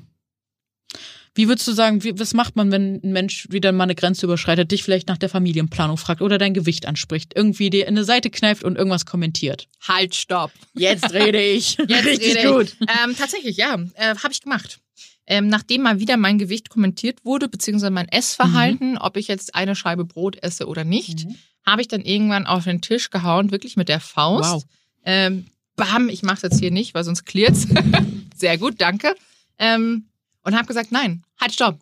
Wie 1.34 1.48
würdest 1.48 1.68
du 1.68 1.72
sagen, 1.72 2.04
wie, 2.04 2.20
was 2.20 2.34
macht 2.34 2.58
man, 2.58 2.72
wenn 2.72 2.96
ein 3.04 3.14
Mensch 3.14 3.48
wieder 3.50 3.72
mal 3.72 3.86
eine 3.86 3.96
Grenze 3.96 4.26
überschreitet, 4.26 4.72
dich 4.72 4.84
vielleicht 4.84 5.08
nach 5.08 5.18
der 5.18 5.30
Familienplanung 5.30 5.96
fragt 5.98 6.22
oder 6.22 6.38
dein 6.38 6.54
Gewicht 6.54 6.86
anspricht, 6.86 7.34
irgendwie 7.36 7.70
dir 7.70 7.84
in 7.88 7.96
eine 7.96 8.04
Seite 8.04 8.30
kneift 8.30 8.64
und 8.66 8.76
irgendwas 8.78 9.06
kommentiert? 9.06 9.68
Halt, 9.88 10.14
stopp. 10.14 10.52
Jetzt 10.74 11.14
rede 11.14 11.42
ich. 11.42 11.78
Jetzt 11.88 12.06
Richtig 12.06 12.36
rede 12.36 12.52
gut. 12.52 12.76
Ich. 12.80 12.88
Ähm, 13.06 13.16
tatsächlich, 13.18 13.56
ja, 13.56 13.76
äh, 13.94 14.16
habe 14.16 14.34
ich 14.34 14.42
gemacht. 14.42 14.80
Ähm, 15.28 15.48
nachdem 15.48 15.84
mal 15.84 16.00
wieder 16.02 16.18
mein 16.18 16.38
Gewicht 16.38 16.70
kommentiert 16.70 17.24
wurde, 17.24 17.48
beziehungsweise 17.48 17.92
mein 17.92 18.10
Essverhalten, 18.10 18.98
ob 18.98 19.16
ich 19.16 19.30
jetzt 19.30 19.56
eine 19.56 19.76
Scheibe 19.76 20.04
Brot 20.04 20.36
esse 20.44 20.68
oder 20.68 20.84
nicht, 20.84 21.26
Mhm. 21.26 21.36
habe 21.66 21.82
ich 21.82 21.88
dann 21.88 22.02
irgendwann 22.02 22.46
auf 22.46 22.66
den 22.66 22.82
Tisch 22.82 23.10
gehauen, 23.10 23.52
wirklich 23.52 23.78
mit 23.78 23.88
der 23.88 24.02
Faust. 24.02 24.52
Wow. 24.52 24.64
Ähm, 25.06 25.46
bam, 25.78 26.10
ich 26.10 26.24
mache 26.24 26.48
jetzt 26.48 26.60
hier 26.60 26.72
nicht, 26.72 26.94
weil 26.94 27.06
sonst 27.06 27.24
klirrt's. 27.24 27.68
Sehr 28.36 28.58
gut, 28.58 28.76
danke. 28.82 29.16
Ähm, 29.58 30.08
und 30.44 30.56
habe 30.56 30.68
gesagt, 30.68 30.92
nein, 30.92 31.24
halt, 31.40 31.54
stopp. 31.54 31.80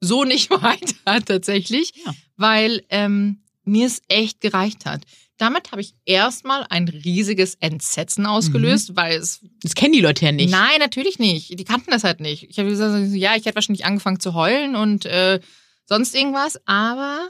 So 0.00 0.24
nicht 0.24 0.50
weiter 0.62 1.24
tatsächlich, 1.24 1.92
Ja. 2.04 2.14
weil 2.36 2.84
ähm, 2.90 3.42
mir 3.64 3.86
es 3.86 4.02
echt 4.08 4.40
gereicht 4.40 4.86
hat. 4.86 5.04
Damit 5.36 5.70
habe 5.70 5.80
ich 5.80 5.94
erstmal 6.04 6.64
ein 6.68 6.88
riesiges 6.88 7.54
Entsetzen 7.56 8.26
ausgelöst, 8.26 8.96
weil 8.96 9.18
es 9.18 9.40
Das 9.62 9.74
kennen 9.76 9.92
die 9.92 10.00
Leute 10.00 10.24
ja 10.24 10.32
nicht. 10.32 10.50
Nein, 10.50 10.80
natürlich 10.80 11.20
nicht. 11.20 11.56
Die 11.58 11.64
kannten 11.64 11.92
das 11.92 12.02
halt 12.02 12.18
nicht. 12.18 12.44
Ich 12.50 12.58
habe 12.58 12.68
gesagt, 12.68 13.12
ja, 13.14 13.36
ich 13.36 13.44
hätte 13.44 13.54
wahrscheinlich 13.54 13.84
angefangen 13.84 14.18
zu 14.18 14.34
heulen 14.34 14.74
und 14.74 15.04
äh, 15.06 15.38
sonst 15.86 16.16
irgendwas, 16.16 16.60
aber 16.66 17.28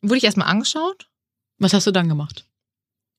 wurde 0.00 0.16
ich 0.16 0.24
erstmal 0.24 0.48
angeschaut. 0.48 1.10
Was 1.58 1.74
hast 1.74 1.86
du 1.86 1.90
dann 1.90 2.08
gemacht? 2.08 2.46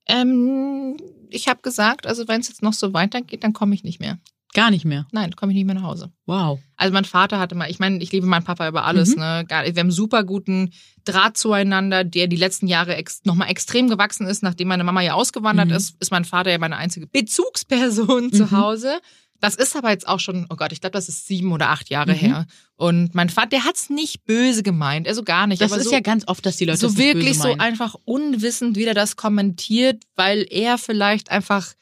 Ähm, 0.08 0.98
ich 1.30 1.48
habe 1.48 1.62
gesagt, 1.62 2.08
also 2.08 2.28
wenn 2.28 2.41
es 2.41 2.48
jetzt 2.48 2.63
noch 2.63 2.74
so 2.74 2.93
weitergeht, 2.93 3.43
dann 3.43 3.54
komme 3.54 3.76
ich 3.76 3.84
nicht 3.84 4.00
mehr. 4.00 4.17
Gar 4.58 4.72
nicht 4.72 4.86
mehr. 4.86 5.06
Nein, 5.12 5.36
komme 5.36 5.52
ich 5.52 5.56
nicht 5.56 5.65
mehr 5.67 5.76
nach 5.76 5.84
Hause. 5.84 6.12
Wow. 6.26 6.60
Also 6.78 6.91
mein 6.91 7.06
Vater 7.06 7.38
hatte 7.38 7.54
mal, 7.54 7.70
ich 7.70 7.78
meine, 7.78 8.02
ich 8.02 8.12
liebe 8.12 8.26
meinen 8.26 8.43
Papa 8.43 8.67
über 8.67 8.86
alles, 8.86 9.10
Mhm. 9.15 9.22
ne? 9.22 9.46
Wir 9.48 9.80
haben 9.80 9.91
super 9.91 10.24
guten 10.24 10.72
Draht 11.06 11.38
zueinander, 11.38 12.04
der 12.04 12.26
die 12.26 12.38
letzten 12.38 12.65
Jahre 12.65 12.96
ex 12.96 13.22
nochmal 13.24 13.52
extrem 13.52 13.88
gewachsen 13.88 14.26
ist, 14.26 14.41
nachdem 14.41 14.70
meine 14.70 14.84
Mama 14.84 15.02
ja 15.02 15.13
ausgewandert 15.13 15.67
Mhm. 15.67 15.76
ist, 15.76 15.96
ist 16.00 16.10
mein 16.10 16.26
Vater 16.26 16.50
ja 16.50 16.58
meine 16.58 16.76
einzige 16.78 17.06
Bezugsperson 17.06 18.34
zu 18.34 18.46
Mhm. 18.46 18.52
Hause. 18.52 19.00
Das 19.39 19.54
ist 19.54 19.76
aber 19.76 19.91
jetzt 19.91 20.08
auch 20.08 20.20
schon, 20.20 20.48
oh 20.50 20.56
Gott, 20.56 20.72
ich 20.72 20.82
glaube, 20.82 20.93
das 20.96 21.08
ist 21.08 21.28
sieben 21.28 21.52
oder 21.52 21.70
acht 21.70 21.91
Jahre 21.91 22.13
Mhm. 22.13 22.17
her. 22.17 22.48
Und 22.78 23.13
mein 23.13 23.30
Vater, 23.30 23.50
der 23.50 23.65
hat's 23.65 23.91
nicht 23.91 24.26
böse 24.26 24.63
gemeint, 24.63 25.08
also 25.08 25.22
gar 25.22 25.46
nicht. 25.46 25.62
Das 25.62 25.72
aber 25.72 25.82
ist 25.82 25.89
so, 25.89 25.93
ja 25.93 26.00
ganz 26.00 26.24
oft, 26.28 26.43
dass 26.48 26.58
die 26.58 26.65
Leute 26.65 26.80
so 26.80 26.98
wirklich 26.98 27.38
so 27.38 27.54
einfach 27.60 27.93
unwissend 28.06 28.76
wieder 28.76 28.96
das 28.96 29.15
kommentiert, 29.17 30.04
weil 30.15 30.48
er 30.50 30.80
vielleicht 30.80 31.30
einfach 31.30 31.74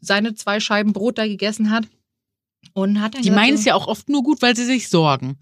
seine 0.00 0.34
zwei 0.34 0.58
Scheiben 0.58 0.92
Brot 0.92 1.16
da 1.18 1.26
gegessen 1.28 1.70
hat. 1.70 1.84
Und 2.72 3.00
hat 3.00 3.14
dann 3.14 3.22
Die 3.22 3.28
gesagt, 3.28 3.44
meinen 3.44 3.54
es 3.54 3.64
ja 3.64 3.74
auch 3.74 3.86
oft 3.86 4.08
nur 4.08 4.22
gut, 4.22 4.42
weil 4.42 4.56
sie 4.56 4.64
sich 4.64 4.88
sorgen. 4.88 5.36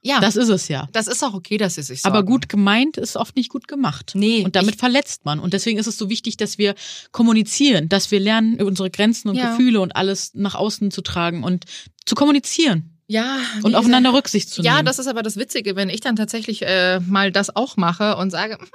ja, 0.00 0.18
Das 0.20 0.34
ist 0.36 0.48
es 0.48 0.68
ja. 0.68 0.88
das 0.92 1.06
ist 1.06 1.22
auch 1.22 1.34
okay, 1.34 1.58
dass 1.58 1.74
sie 1.76 1.82
sich 1.82 2.02
sorgen. 2.02 2.16
Aber 2.16 2.26
gut 2.26 2.48
gemeint 2.48 2.96
ist 2.96 3.16
oft 3.16 3.36
nicht 3.36 3.48
gut 3.50 3.68
gemacht. 3.68 4.12
Nee. 4.14 4.44
Und 4.44 4.56
damit 4.56 4.76
verletzt 4.76 5.24
man. 5.24 5.38
Und 5.38 5.52
deswegen 5.52 5.78
ist 5.78 5.86
es 5.86 5.96
so 5.98 6.08
wichtig, 6.10 6.36
dass 6.36 6.58
wir 6.58 6.74
kommunizieren, 7.12 7.88
dass 7.88 8.10
wir 8.10 8.18
lernen, 8.20 8.60
unsere 8.60 8.90
Grenzen 8.90 9.28
und 9.28 9.36
Ja. 9.36 9.50
Gefühle 9.50 9.80
und 9.80 9.94
alles 9.94 10.32
nach 10.34 10.54
außen 10.54 10.90
zu 10.90 11.02
tragen 11.02 11.44
und 11.44 11.64
zu 12.06 12.14
kommunizieren 12.14 12.98
ja, 13.06 13.38
und 13.62 13.74
aufeinander 13.74 14.12
Rücksicht 14.14 14.48
zu 14.48 14.56
gesagt, 14.62 14.66
Ja, 14.66 14.74
nehmen. 14.76 14.86
das 14.86 14.98
ist 14.98 15.06
aber 15.06 15.22
das 15.22 15.36
Witzige, 15.36 15.76
wenn 15.76 15.90
ich 15.90 16.00
dann 16.00 16.16
tatsächlich 16.16 16.62
äh, 16.62 16.98
mal 17.00 17.30
das 17.30 17.54
auch 17.54 17.76
mache 17.76 18.16
und 18.16 18.30
sage, 18.30 18.54
hm, 18.58 18.66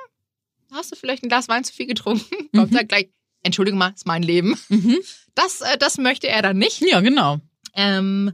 hast 0.72 0.92
du 0.92 0.96
vielleicht 0.96 1.24
ein 1.24 1.30
Glas 1.30 1.48
Wein 1.50 1.64
zu 1.64 1.74
viel 1.74 1.88
getrunken? 1.88 2.24
Kommt 2.56 2.72
Mhm. 2.72 2.76
dann 2.76 2.88
gleich, 2.88 3.10
entschuldige 3.44 3.76
mal, 3.76 3.94
ist 3.96 4.06
mein 4.06 4.22
Leben. 4.24 4.56
mhm. 4.70 4.98
Das, 5.36 5.62
äh, 5.62 5.78
das 5.78 5.98
möchte 5.98 6.28
er 6.28 6.42
dann 6.42 6.58
nicht. 6.58 6.82
Ja, 6.82 7.00
genau. 7.02 7.40
Ähm, 7.78 8.34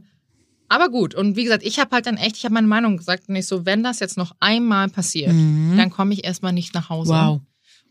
aber 0.68 0.88
gut, 0.88 1.14
und 1.14 1.36
wie 1.36 1.44
gesagt, 1.44 1.62
ich 1.62 1.78
habe 1.78 1.90
halt 1.94 2.06
dann 2.06 2.16
echt, 2.16 2.36
ich 2.36 2.44
habe 2.44 2.54
meine 2.54 2.66
Meinung 2.66 2.96
gesagt, 2.96 3.28
nicht 3.28 3.46
so, 3.46 3.64
wenn 3.66 3.82
das 3.84 4.00
jetzt 4.00 4.16
noch 4.16 4.34
einmal 4.40 4.88
passiert, 4.88 5.32
Mhm. 5.32 5.76
dann 5.76 5.90
komme 5.90 6.12
ich 6.14 6.24
erstmal 6.24 6.52
nicht 6.52 6.74
nach 6.74 6.88
Hause. 6.88 7.12
Wow. 7.12 7.40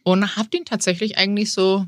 Und 0.03 0.35
habe 0.35 0.49
den 0.49 0.65
tatsächlich 0.65 1.17
eigentlich 1.17 1.53
so 1.53 1.85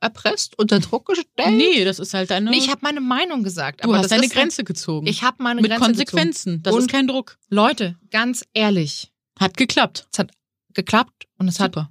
erpresst, 0.00 0.58
unter 0.58 0.78
Druck 0.78 1.06
gestellt. 1.06 1.28
Nee, 1.56 1.84
das 1.84 1.98
ist 1.98 2.14
halt 2.14 2.30
deine. 2.30 2.50
Nee, 2.50 2.58
ich 2.58 2.68
habe 2.70 2.80
meine 2.82 3.00
Meinung 3.00 3.42
gesagt. 3.42 3.80
du 3.82 3.88
aber 3.88 3.96
hast 3.98 4.04
das 4.04 4.10
deine 4.10 4.24
ist 4.26 4.30
halt- 4.34 4.42
Grenze 4.44 4.64
gezogen. 4.64 5.06
Ich 5.06 5.22
habe 5.22 5.42
meine 5.42 5.60
Mit 5.62 5.70
Grenze 5.70 5.84
Konsequenzen. 5.86 6.62
Das 6.62 6.74
Und- 6.74 6.80
ist 6.82 6.90
kein 6.90 7.06
Druck. 7.06 7.38
Gezogen. 7.38 7.54
Leute, 7.54 7.96
ganz 8.10 8.44
ehrlich, 8.54 9.10
Hat 9.38 9.56
geklappt. 9.56 10.06
es 10.12 10.18
hat 10.18 10.30
geklappt 10.74 11.26
und 11.38 11.48
es 11.48 11.58
hat 11.60 11.74
Super. 11.74 11.90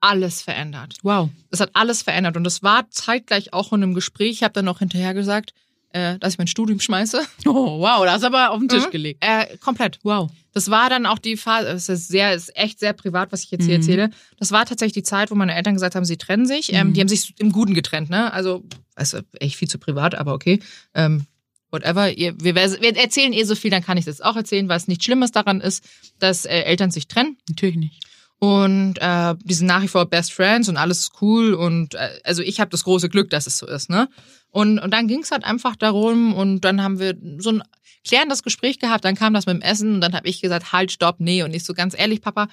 alles 0.00 0.42
verändert. 0.42 0.94
Wow. 1.02 1.30
Es 1.50 1.60
hat 1.60 1.70
alles 1.74 2.02
verändert 2.02 2.36
und 2.36 2.46
es 2.46 2.62
war 2.62 2.88
zeitgleich 2.90 3.52
auch 3.54 3.72
in 3.72 3.82
einem 3.82 3.94
Gespräch. 3.94 4.30
Ich 4.30 4.42
habe 4.42 4.52
dann 4.52 4.66
noch 4.66 4.78
hinterher 4.80 5.14
gesagt, 5.14 5.52
äh, 5.92 6.18
dass 6.18 6.34
ich 6.34 6.38
mein 6.38 6.46
Studium 6.46 6.80
schmeiße. 6.80 7.20
Oh, 7.46 7.80
wow, 7.80 8.04
das 8.04 8.20
du 8.20 8.26
aber 8.26 8.50
auf 8.50 8.58
den 8.58 8.68
Tisch 8.68 8.86
Mhm. 8.86 8.90
gelegt. 8.90 9.24
Äh, 9.24 9.56
komplett. 9.58 9.98
Wow. 10.02 10.30
Das 10.52 10.70
war 10.70 10.88
dann 10.90 11.04
auch 11.06 11.18
die 11.18 11.36
Phase, 11.36 11.68
es 11.68 11.88
ist 11.88 12.08
sehr, 12.08 12.32
es 12.32 12.44
ist 12.48 12.56
echt 12.56 12.78
sehr 12.80 12.92
privat, 12.94 13.30
was 13.32 13.44
ich 13.44 13.50
jetzt 13.50 13.64
hier 13.66 13.74
Mhm. 13.76 13.80
erzähle. 13.82 14.10
Das 14.38 14.52
war 14.52 14.64
tatsächlich 14.64 14.94
die 14.94 15.02
Zeit, 15.02 15.30
wo 15.30 15.34
meine 15.34 15.54
Eltern 15.54 15.74
gesagt 15.74 15.94
haben, 15.94 16.04
sie 16.04 16.16
trennen 16.16 16.46
sich. 16.46 16.72
Ähm, 16.72 16.88
Mhm. 16.88 16.92
die 16.94 17.00
haben 17.00 17.08
sich 17.08 17.34
im 17.38 17.52
Guten 17.52 17.74
getrennt, 17.74 18.08
ne? 18.10 18.32
Also, 18.32 18.64
also 18.94 19.18
echt 19.40 19.56
viel 19.56 19.68
zu 19.68 19.78
privat, 19.78 20.14
aber 20.14 20.32
okay. 20.34 20.60
Ähm, 20.94 21.26
whatever. 21.70 22.10
Ihr, 22.12 22.34
wir, 22.40 22.54
wir 22.54 22.96
erzählen 22.96 23.32
eh 23.34 23.44
so 23.44 23.54
viel, 23.54 23.70
dann 23.70 23.84
kann 23.84 23.98
ich 23.98 24.04
das 24.06 24.20
auch 24.22 24.36
erzählen, 24.36 24.68
was 24.68 24.88
nichts 24.88 25.04
Schlimmes 25.04 25.30
daran 25.32 25.60
ist, 25.60 25.84
dass 26.18 26.46
äh, 26.46 26.60
Eltern 26.62 26.90
sich 26.90 27.06
trennen. 27.08 27.36
Natürlich 27.48 27.76
nicht. 27.76 28.02
Und 28.38 28.98
äh, 29.00 29.34
die 29.44 29.54
sind 29.54 29.66
nach 29.66 29.82
wie 29.82 29.88
vor 29.88 30.04
Best 30.06 30.32
Friends 30.32 30.68
und 30.68 30.76
alles 30.76 31.00
ist 31.00 31.12
cool. 31.22 31.54
Und 31.54 31.94
äh, 31.94 32.20
also 32.24 32.42
ich 32.42 32.60
habe 32.60 32.70
das 32.70 32.84
große 32.84 33.08
Glück, 33.08 33.30
dass 33.30 33.46
es 33.46 33.58
so 33.58 33.66
ist, 33.66 33.88
ne? 33.90 34.08
Und, 34.56 34.78
und 34.78 34.90
dann 34.90 35.06
ging 35.06 35.20
es 35.22 35.30
halt 35.32 35.44
einfach 35.44 35.76
darum 35.76 36.32
und 36.32 36.62
dann 36.62 36.82
haben 36.82 36.98
wir 36.98 37.14
so 37.38 37.50
ein 37.50 37.62
klärendes 38.06 38.42
Gespräch 38.42 38.78
gehabt, 38.78 39.04
dann 39.04 39.14
kam 39.14 39.34
das 39.34 39.44
mit 39.44 39.54
dem 39.56 39.60
Essen 39.60 39.94
und 39.96 40.00
dann 40.00 40.14
habe 40.14 40.26
ich 40.28 40.40
gesagt, 40.40 40.72
halt, 40.72 40.90
stopp, 40.92 41.16
nee. 41.18 41.42
Und 41.42 41.52
ich 41.54 41.64
so 41.64 41.74
ganz 41.74 41.94
ehrlich, 41.98 42.22
Papa, 42.22 42.48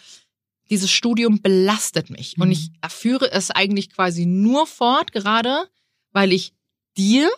dieses 0.70 0.92
Studium 0.92 1.42
belastet 1.42 2.10
mich. 2.10 2.38
Und 2.38 2.48
Mhm. 2.48 2.52
ich 2.52 2.72
führe 2.90 3.32
es 3.32 3.52
eigentlich 3.52 3.90
quasi 3.90 4.26
nur 4.26 4.68
fort, 4.68 5.14
gerade 5.14 5.70
weil 6.12 6.34
ich 6.34 6.54
dir 6.98 7.30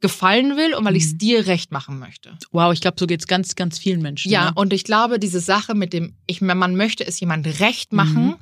gefallen 0.00 0.56
will 0.56 0.74
und 0.74 0.84
weil 0.84 0.94
ich 0.94 1.04
es 1.06 1.12
Mhm. 1.14 1.18
dir 1.18 1.46
recht 1.48 1.72
machen 1.72 1.98
möchte. 1.98 2.38
Wow, 2.52 2.72
ich 2.72 2.80
glaube, 2.80 2.96
so 3.00 3.06
geht's 3.08 3.26
ganz, 3.26 3.56
ganz 3.56 3.80
vielen 3.80 4.00
Menschen. 4.00 4.30
Ja, 4.30 4.46
ne? 4.46 4.52
und 4.54 4.72
ich 4.72 4.84
glaube, 4.84 5.18
diese 5.18 5.40
Sache 5.40 5.74
mit 5.74 5.92
dem, 5.92 6.14
ich, 6.28 6.40
man 6.40 6.76
möchte 6.76 7.04
es 7.04 7.18
jemand 7.18 7.46
recht 7.58 7.92
machen, 7.92 8.26
Mhm. 8.26 8.36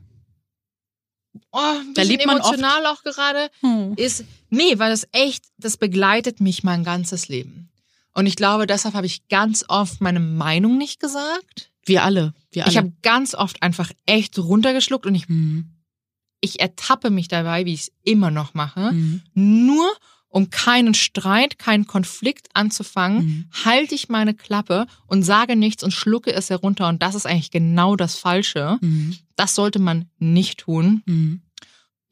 oh, 1.52 1.74
Da 1.94 2.02
lebt 2.02 2.26
man 2.26 2.40
oft- 2.40 2.48
emotional 2.54 2.86
auch 2.86 3.02
gerade, 3.02 3.50
Hm. 3.60 3.94
ist, 3.96 4.24
nee, 4.50 4.78
weil 4.78 4.90
das 4.90 5.06
echt, 5.12 5.44
das 5.59 5.76
begleitet 5.76 6.40
mich 6.40 6.62
mein 6.64 6.85
ganzes 6.85 7.28
Leben. 7.28 7.70
Und 8.14 8.26
ich 8.26 8.37
glaube, 8.37 8.66
deshalb 8.66 8.94
habe 8.94 9.06
ich 9.06 9.28
ganz 9.28 9.64
oft 9.68 10.00
meine 10.00 10.20
Meinung 10.20 10.78
nicht 10.78 11.00
gesagt. 11.00 11.70
Wir 11.85 12.02
alle. 12.02 12.32
Wir 12.50 12.64
alle. 12.64 12.70
Ich 12.72 12.78
habe 12.78 12.92
ganz 13.02 13.35
oft 13.35 13.62
einfach 13.62 13.90
echt 14.06 14.38
runtergeschluckt 14.38 15.06
und 15.06 15.14
ich, 15.14 15.28
Hm. 15.28 15.66
ich 16.40 16.61
ertappe 16.61 17.11
mich 17.11 17.28
dabei, 17.28 17.64
wie 17.66 17.74
ich 17.74 17.82
es 17.82 17.92
immer 18.02 18.30
noch 18.30 18.54
mache, 18.54 18.90
Hm. 18.90 19.22
nur 19.35 19.87
um 20.28 20.50
keinen 20.50 20.92
Streit, 20.94 21.59
keinen 21.59 21.87
Konflikt 21.87 22.48
anzufangen, 22.54 23.20
Hm. 23.20 23.44
halte 23.64 23.94
ich 23.94 24.09
meine 24.09 24.35
Klappe 24.35 24.87
und 25.06 25.22
sage 25.22 25.54
nichts 25.56 25.82
und 25.82 25.92
schlucke 25.92 26.32
es 26.32 26.50
herunter. 26.50 26.88
Und 26.88 27.02
das 27.02 27.14
ist 27.14 27.26
eigentlich 27.26 27.50
genau 27.50 27.96
das 27.96 28.16
Falsche. 28.16 28.78
Hm. 28.80 29.16
Das 29.37 29.54
sollte 29.54 29.78
man 29.78 30.06
nicht 30.18 30.61
tun. 30.61 31.02
Hm. 31.06 31.40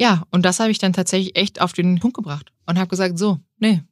Ja, 0.00 0.24
und 0.30 0.44
das 0.44 0.60
habe 0.60 0.70
ich 0.70 0.78
dann 0.78 0.92
tatsächlich 0.92 1.36
echt 1.36 1.60
auf 1.60 1.72
den 1.72 1.98
Punkt 2.00 2.16
gebracht 2.16 2.52
und 2.66 2.78
habe 2.78 2.88
gesagt, 2.88 3.18
so, 3.18 3.38
nee. 3.58 3.82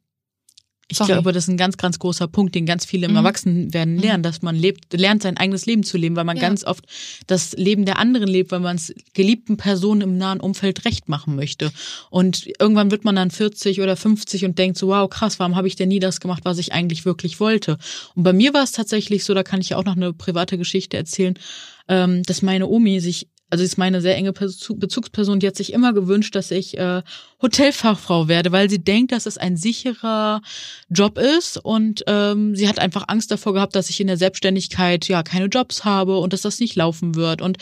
Ich 0.89 0.97
Sorry. 0.97 1.13
glaube, 1.13 1.31
das 1.31 1.45
ist 1.45 1.49
ein 1.49 1.57
ganz, 1.57 1.77
ganz 1.77 1.97
großer 1.97 2.27
Punkt, 2.27 2.53
den 2.53 2.65
ganz 2.65 2.85
viele 2.85 3.05
im 3.05 3.13
Mhm. 3.13 3.17
Erwachsenwerden 3.17 3.95
Mhm. 3.95 4.01
lernen, 4.01 4.21
dass 4.21 4.41
man 4.41 4.53
lebt, 4.55 4.91
lernt 4.93 5.23
sein 5.23 5.37
eigenes 5.37 5.65
Leben 5.65 5.83
zu 5.83 5.97
leben, 5.97 6.17
weil 6.17 6.25
man 6.25 6.35
Ja. 6.35 6.41
ganz 6.43 6.65
oft 6.65 6.85
das 7.25 7.53
Leben 7.53 7.85
der 7.85 7.97
anderen 7.99 8.27
lebt, 8.27 8.51
weil 8.51 8.59
man 8.59 8.75
es 8.75 8.93
geliebten 9.13 9.55
Personen 9.55 10.01
im 10.01 10.17
nahen 10.17 10.41
Umfeld 10.41 10.83
recht 10.83 11.07
machen 11.07 11.35
möchte. 11.35 11.71
Und 12.11 12.47
irgendwann 12.59 12.91
wird 12.91 13.05
man 13.05 13.15
dann 13.15 13.31
40 13.31 13.79
oder 13.81 13.95
50 13.95 14.43
und 14.43 14.59
denkt 14.59 14.77
so, 14.77 14.89
wow, 14.89 15.09
krass, 15.09 15.39
warum 15.39 15.55
habe 15.55 15.67
ich 15.69 15.77
denn 15.77 15.87
nie 15.87 15.99
das 15.99 16.19
gemacht, 16.19 16.43
was 16.43 16.57
ich 16.59 16.73
eigentlich 16.73 17.05
wirklich 17.05 17.39
wollte? 17.39 17.77
Und 18.13 18.23
bei 18.23 18.33
mir 18.33 18.53
war 18.53 18.63
es 18.63 18.73
tatsächlich 18.73 19.23
so, 19.23 19.33
da 19.33 19.41
kann 19.41 19.61
ich 19.61 19.69
ja 19.69 19.77
auch 19.77 19.85
noch 19.85 19.95
eine 19.95 20.11
private 20.13 20.57
Geschichte 20.57 20.97
erzählen, 20.97 21.39
ähm, 21.87 22.23
dass 22.23 22.41
meine 22.41 22.67
Omi 22.67 22.99
sich 22.99 23.29
also 23.53 23.63
ist 23.63 23.77
meine 23.77 24.01
sehr 24.01 24.15
enge 24.15 24.31
Bezu- 24.31 24.79
Bezugsperson, 24.79 25.39
die 25.39 25.45
hat 25.45 25.55
sich 25.55 25.73
immer 25.73 25.93
gewünscht, 25.93 26.33
dass 26.33 26.49
ich 26.49 26.75
äh, 26.75 27.03
Hotelfachfrau 27.39 28.27
werde, 28.27 28.51
weil 28.51 28.67
sie 28.67 28.83
denkt, 28.83 29.11
dass 29.11 29.27
es 29.27 29.37
ein 29.37 29.57
sicherer 29.57 30.41
Job 30.89 31.19
ist 31.19 31.57
und 31.63 32.03
ähm, 32.07 32.55
sie 32.55 32.67
hat 32.67 32.79
einfach 32.79 33.03
Angst 33.09 33.29
davor 33.29 33.53
gehabt, 33.53 33.75
dass 33.75 33.91
ich 33.91 34.01
in 34.01 34.07
der 34.07 34.17
Selbstständigkeit 34.17 35.07
ja 35.07 35.21
keine 35.21 35.45
Jobs 35.45 35.85
habe 35.85 36.17
und 36.17 36.33
dass 36.33 36.41
das 36.41 36.59
nicht 36.59 36.75
laufen 36.75 37.13
wird. 37.13 37.43
Und 37.43 37.59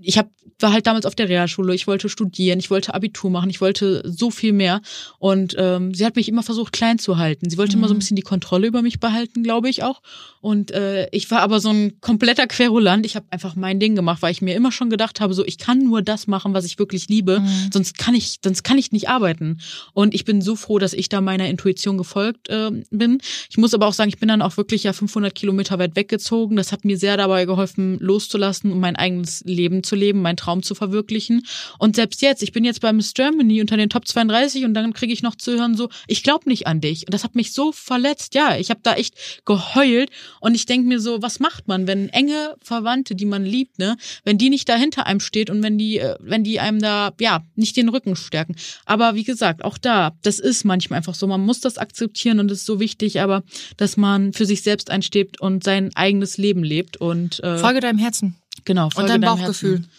ich 0.00 0.18
habe 0.18 0.30
war 0.62 0.72
halt 0.72 0.86
damals 0.86 1.06
auf 1.06 1.14
der 1.14 1.28
Realschule, 1.28 1.74
ich 1.74 1.86
wollte 1.86 2.08
studieren, 2.08 2.58
ich 2.58 2.70
wollte 2.70 2.94
Abitur 2.94 3.30
machen, 3.30 3.50
ich 3.50 3.60
wollte 3.60 4.02
so 4.04 4.30
viel 4.30 4.52
mehr. 4.52 4.80
Und 5.18 5.54
ähm, 5.58 5.94
sie 5.94 6.04
hat 6.04 6.16
mich 6.16 6.28
immer 6.28 6.42
versucht, 6.42 6.72
klein 6.72 6.98
zu 6.98 7.18
halten. 7.18 7.50
Sie 7.50 7.58
wollte 7.58 7.76
mhm. 7.76 7.80
immer 7.80 7.88
so 7.88 7.94
ein 7.94 7.98
bisschen 7.98 8.16
die 8.16 8.22
Kontrolle 8.22 8.66
über 8.66 8.82
mich 8.82 9.00
behalten, 9.00 9.42
glaube 9.42 9.68
ich 9.68 9.82
auch. 9.82 10.02
Und 10.40 10.70
äh, 10.70 11.08
ich 11.12 11.30
war 11.30 11.40
aber 11.40 11.60
so 11.60 11.70
ein 11.70 12.00
kompletter 12.00 12.46
Querulant. 12.46 13.04
Ich 13.04 13.16
habe 13.16 13.26
einfach 13.30 13.56
mein 13.56 13.80
Ding 13.80 13.94
gemacht, 13.94 14.22
weil 14.22 14.32
ich 14.32 14.42
mir 14.42 14.54
immer 14.54 14.72
schon 14.72 14.90
gedacht 14.90 15.20
habe, 15.20 15.34
so 15.34 15.44
ich 15.44 15.58
kann 15.58 15.84
nur 15.84 16.02
das 16.02 16.26
machen, 16.26 16.54
was 16.54 16.64
ich 16.64 16.78
wirklich 16.78 17.08
liebe, 17.08 17.40
mhm. 17.40 17.70
sonst 17.72 17.98
kann 17.98 18.14
ich, 18.14 18.38
sonst 18.42 18.62
kann 18.62 18.78
ich 18.78 18.92
nicht 18.92 19.08
arbeiten. 19.08 19.58
Und 19.92 20.14
ich 20.14 20.24
bin 20.24 20.40
so 20.40 20.56
froh, 20.56 20.78
dass 20.78 20.92
ich 20.92 21.08
da 21.08 21.20
meiner 21.20 21.48
Intuition 21.48 21.98
gefolgt 21.98 22.48
äh, 22.48 22.70
bin. 22.90 23.18
Ich 23.50 23.58
muss 23.58 23.74
aber 23.74 23.86
auch 23.86 23.92
sagen, 23.92 24.08
ich 24.08 24.18
bin 24.18 24.28
dann 24.28 24.42
auch 24.42 24.56
wirklich 24.56 24.84
ja 24.84 24.92
500 24.92 25.34
Kilometer 25.34 25.78
weit 25.78 25.96
weggezogen. 25.96 26.56
Das 26.56 26.72
hat 26.72 26.84
mir 26.84 26.96
sehr 26.96 27.16
dabei 27.16 27.44
geholfen, 27.44 27.98
loszulassen 27.98 28.72
und 28.72 28.80
mein 28.80 28.96
eigenes 28.96 29.42
Leben 29.44 29.82
zu 29.82 29.89
leben, 29.96 30.22
mein 30.22 30.36
Traum 30.36 30.62
zu 30.62 30.74
verwirklichen. 30.74 31.46
Und 31.78 31.96
selbst 31.96 32.22
jetzt, 32.22 32.42
ich 32.42 32.52
bin 32.52 32.64
jetzt 32.64 32.80
bei 32.80 32.92
Miss 32.92 33.14
Germany 33.14 33.60
unter 33.60 33.76
den 33.76 33.90
Top 33.90 34.06
32 34.06 34.64
und 34.64 34.74
dann 34.74 34.92
kriege 34.92 35.12
ich 35.12 35.22
noch 35.22 35.34
zu 35.34 35.52
hören 35.52 35.76
so, 35.76 35.88
ich 36.06 36.22
glaube 36.22 36.48
nicht 36.48 36.66
an 36.66 36.80
dich. 36.80 37.06
Und 37.06 37.14
das 37.14 37.24
hat 37.24 37.34
mich 37.34 37.52
so 37.52 37.72
verletzt. 37.72 38.34
Ja, 38.34 38.56
ich 38.56 38.70
habe 38.70 38.80
da 38.82 38.94
echt 38.94 39.14
geheult 39.44 40.10
und 40.40 40.54
ich 40.54 40.66
denke 40.66 40.88
mir 40.88 41.00
so, 41.00 41.22
was 41.22 41.40
macht 41.40 41.68
man, 41.68 41.86
wenn 41.86 42.08
enge 42.08 42.56
Verwandte, 42.62 43.14
die 43.14 43.26
man 43.26 43.44
liebt, 43.44 43.78
ne, 43.78 43.96
wenn 44.24 44.38
die 44.38 44.50
nicht 44.50 44.68
da 44.68 44.76
hinter 44.76 45.06
einem 45.06 45.20
steht 45.20 45.50
und 45.50 45.62
wenn 45.62 45.78
die, 45.78 45.98
äh, 45.98 46.16
wenn 46.20 46.44
die 46.44 46.60
einem 46.60 46.80
da, 46.80 47.12
ja, 47.20 47.44
nicht 47.54 47.76
den 47.76 47.88
Rücken 47.88 48.16
stärken. 48.16 48.56
Aber 48.84 49.14
wie 49.14 49.24
gesagt, 49.24 49.64
auch 49.64 49.78
da, 49.78 50.12
das 50.22 50.38
ist 50.38 50.64
manchmal 50.64 50.98
einfach 50.98 51.14
so. 51.14 51.26
Man 51.26 51.40
muss 51.40 51.60
das 51.60 51.78
akzeptieren 51.78 52.40
und 52.40 52.50
es 52.50 52.60
ist 52.60 52.66
so 52.66 52.80
wichtig, 52.80 53.20
aber 53.20 53.42
dass 53.76 53.96
man 53.96 54.32
für 54.32 54.46
sich 54.46 54.62
selbst 54.62 54.90
einsteht 54.90 55.40
und 55.40 55.64
sein 55.64 55.90
eigenes 55.94 56.38
Leben 56.38 56.62
lebt 56.62 56.96
und 56.96 57.42
äh, 57.42 57.58
Folge 57.58 57.80
deinem 57.80 57.98
Herzen. 57.98 58.39
Genau, 58.64 58.90
Folge 58.90 59.12
und 59.12 59.22
dein 59.22 59.38
Bauchgefühl. 59.38 59.78
Herzen. 59.78 59.90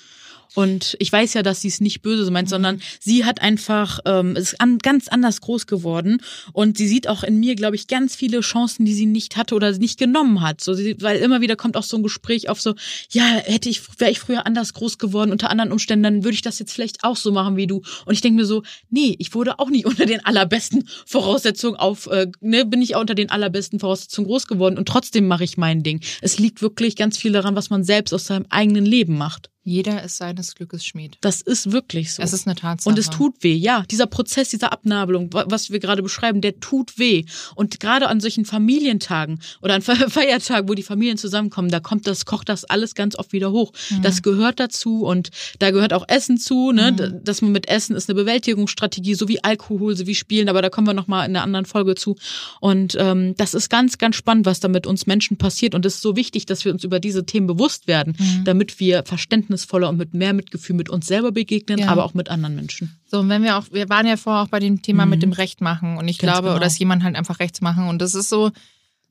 Und 0.54 0.98
ich 1.00 1.12
weiß 1.12 1.34
ja, 1.34 1.44
dass 1.44 1.62
sie 1.62 1.70
es 1.70 1.80
nicht 1.80 2.02
böse 2.02 2.30
meint, 2.30 2.48
mhm. 2.48 2.50
sondern 2.50 2.82
sie 3.00 3.26
hat 3.26 3.42
einfach, 3.42 4.00
ähm, 4.06 4.36
ist 4.36 4.60
an, 4.60 4.80
ganz 4.80 5.08
anders 5.08 5.42
groß 5.42 5.68
geworden. 5.68 6.22
Und 6.54 6.78
sie 6.78 6.88
sieht 6.88 7.08
auch 7.08 7.24
in 7.24 7.40
mir, 7.40 7.56
glaube 7.56 7.76
ich, 7.76 7.88
ganz 7.88 8.16
viele 8.16 8.42
Chancen, 8.42 8.86
die 8.86 8.94
sie 8.94 9.06
nicht 9.06 9.38
hatte 9.38 9.56
oder 9.56 9.72
nicht 9.78 9.98
genommen 9.98 10.42
hat. 10.42 10.62
So, 10.62 10.74
sie, 10.74 10.98
weil 11.02 11.20
immer 11.20 11.42
wieder 11.42 11.56
kommt 11.56 11.78
auch 11.78 11.84
so 11.84 11.98
ein 11.98 12.04
Gespräch 12.04 12.50
auf 12.50 12.62
so, 12.62 12.76
ja, 13.12 13.24
hätte 13.24 13.70
ich, 13.70 13.82
wäre 14.00 14.12
ich 14.12 14.20
früher 14.20 14.46
anders 14.46 14.74
groß 14.74 14.98
geworden, 14.98 15.32
unter 15.32 15.50
anderen 15.50 15.72
Umständen, 15.72 16.04
dann 16.04 16.24
würde 16.24 16.36
ich 16.36 16.42
das 16.42 16.60
jetzt 16.60 16.74
vielleicht 16.74 17.04
auch 17.04 17.16
so 17.16 17.32
machen 17.32 17.56
wie 17.56 17.68
du. 17.68 17.82
Und 18.06 18.14
ich 18.14 18.22
denke 18.22 18.42
mir 18.42 18.46
so, 18.46 18.64
nee, 18.90 19.16
ich 19.20 19.34
wurde 19.34 19.60
auch 19.60 19.70
nicht 19.70 19.86
unter 19.92 20.06
den 20.06 20.26
allerbesten 20.26 20.88
Voraussetzungen 21.06 21.78
auf, 21.78 22.08
äh, 22.08 22.28
ne, 22.42 22.66
bin 22.66 22.82
ich 22.82 22.96
auch 22.96 23.02
unter 23.02 23.16
den 23.16 23.30
allerbesten 23.30 23.80
Voraussetzungen 23.80 24.28
groß 24.28 24.48
geworden 24.48 24.78
und 24.78 24.88
trotzdem 24.88 25.28
mache 25.28 25.44
ich 25.44 25.58
mein 25.58 25.84
Ding. 25.84 26.02
Es 26.22 26.40
liegt 26.40 26.62
wirklich 26.62 26.96
ganz 26.96 27.18
viel 27.18 27.32
daran, 27.32 27.56
was 27.56 27.70
man 27.70 27.84
selbst 27.84 28.14
aus 28.14 28.26
seinem 28.26 28.46
eigenen 28.50 28.86
Leben 28.86 29.18
macht. 29.18 29.51
Jeder 29.64 30.04
ist 30.04 30.18
seines 30.18 30.56
Glückes 30.56 30.84
Schmied. 30.84 31.20
Das 31.22 31.42
ist 31.42 31.72
wirklich 31.72 32.16
so. 32.16 32.24
Es 32.24 32.34
ist 32.34 32.48
eine 32.48 32.56
Tatsache. 32.56 32.90
Und 32.90 32.98
es 32.98 33.12
tut 33.12 33.44
weh. 33.44 33.54
Ja, 33.54 33.84
dieser 33.92 34.08
Prozess, 34.08 34.50
dieser 34.50 34.74
Abnabelung, 34.74 35.30
was 35.32 35.70
wir 35.70 35.80
gerade 35.80 36.02
beschreiben, 36.02 36.42
der 36.42 36.60
tut 36.60 36.98
weh. 36.98 37.26
Und 37.54 37.80
gerade 37.80 38.08
an 38.08 38.20
solchen 38.20 38.46
Familientagen 38.46 39.40
oder 39.62 39.76
an 39.76 39.82
Feiertagen, 39.84 40.68
wo 40.68 40.74
die 40.74 40.82
Familien 40.82 41.20
zusammenkommen, 41.20 41.70
da 41.70 41.80
kommt 41.80 42.08
das, 42.08 42.26
kocht 42.26 42.50
das 42.50 42.66
alles 42.66 42.96
ganz 42.96 43.16
oft 43.16 43.34
wieder 43.34 43.52
hoch. 43.52 43.72
Mhm. 43.92 44.02
Das 44.02 44.24
gehört 44.24 44.60
dazu 44.60 45.04
und 45.04 45.30
da 45.60 45.70
gehört 45.70 45.94
auch 45.94 46.06
Essen 46.08 46.40
zu, 46.40 46.72
ne? 46.72 46.94
Mhm. 46.94 47.24
Dass 47.24 47.44
man 47.44 47.52
mit 47.52 47.68
Essen 47.68 47.96
ist 47.96 48.10
eine 48.10 48.16
Bewältigungsstrategie, 48.16 49.14
so 49.14 49.28
wie 49.28 49.44
Alkohol, 49.44 49.96
so 49.96 50.08
wie 50.08 50.16
Spielen, 50.16 50.50
aber 50.50 50.64
da 50.64 50.72
kommen 50.72 50.88
wir 50.88 50.96
nochmal 50.96 51.30
in 51.30 51.36
einer 51.36 51.44
anderen 51.44 51.66
Folge 51.66 51.94
zu. 51.94 52.16
Und 52.62 52.98
ähm, 53.00 53.36
das 53.38 53.54
ist 53.54 53.70
ganz, 53.70 54.00
ganz 54.00 54.16
spannend, 54.16 54.48
was 54.48 54.60
da 54.60 54.70
mit 54.70 54.88
uns 54.88 55.06
Menschen 55.06 55.38
passiert. 55.38 55.76
Und 55.76 55.86
es 55.86 55.96
ist 55.96 56.02
so 56.02 56.16
wichtig, 56.16 56.48
dass 56.48 56.66
wir 56.66 56.72
uns 56.72 56.84
über 56.84 57.00
diese 57.00 57.28
Themen 57.28 57.46
bewusst 57.46 57.88
werden, 57.88 58.16
mhm. 58.18 58.44
damit 58.44 58.80
wir 58.80 59.04
Verständnis 59.06 59.51
verständnisvoller 59.52 59.90
und 59.90 59.98
mit 59.98 60.14
mehr 60.14 60.34
Mitgefühl 60.34 60.76
mit 60.76 60.90
uns 60.90 61.08
selber 61.08 61.32
begegnen, 61.32 61.80
ja. 61.80 61.88
aber 61.88 62.06
auch 62.06 62.14
mit 62.14 62.30
anderen 62.30 62.56
Menschen. 62.56 62.98
So, 63.06 63.20
und 63.20 63.30
wenn 63.30 63.44
wir 63.44 63.58
auch, 63.58 63.66
wir 63.72 63.90
waren 63.90 64.08
ja 64.08 64.18
vorher 64.18 64.44
auch 64.44 64.48
bei 64.48 64.60
dem 64.60 64.82
Thema 64.82 65.06
mhm. 65.06 65.10
mit 65.12 65.24
dem 65.24 65.32
Recht 65.32 65.62
machen 65.62 65.98
und 65.98 66.08
ich 66.08 66.18
Ganz 66.18 66.32
glaube, 66.32 66.48
genau. 66.48 66.56
oder 66.58 66.66
dass 66.66 66.80
jemand 66.80 67.04
halt 67.04 67.16
einfach 67.16 67.40
Rechts 67.40 67.62
machen 67.62 67.88
und 67.88 68.02
das 68.02 68.16
ist 68.16 68.30
so 68.30 68.52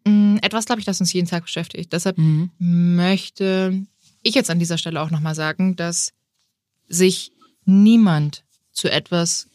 mh, 0.07 0.13
mm, 0.13 0.39
etwas, 0.43 0.67
glaube 0.67 0.81
ich, 0.81 0.87
das 0.87 1.01
uns 1.01 1.13
jeden 1.13 1.29
Tag 1.29 1.45
beschäftigt. 1.45 1.93
Deshalb 1.93 2.19
mhm. 2.19 2.51
möchte 2.59 3.85
ich 4.23 4.35
jetzt 4.35 4.51
an 4.51 4.59
dieser 4.59 4.79
Stelle 4.79 5.01
auch 5.01 5.11
nochmal 5.11 5.35
sagen, 5.35 5.77
dass 5.77 6.13
sich 6.89 7.33
niemand 7.65 8.45
zu 8.73 8.91
etwas 8.91 9.49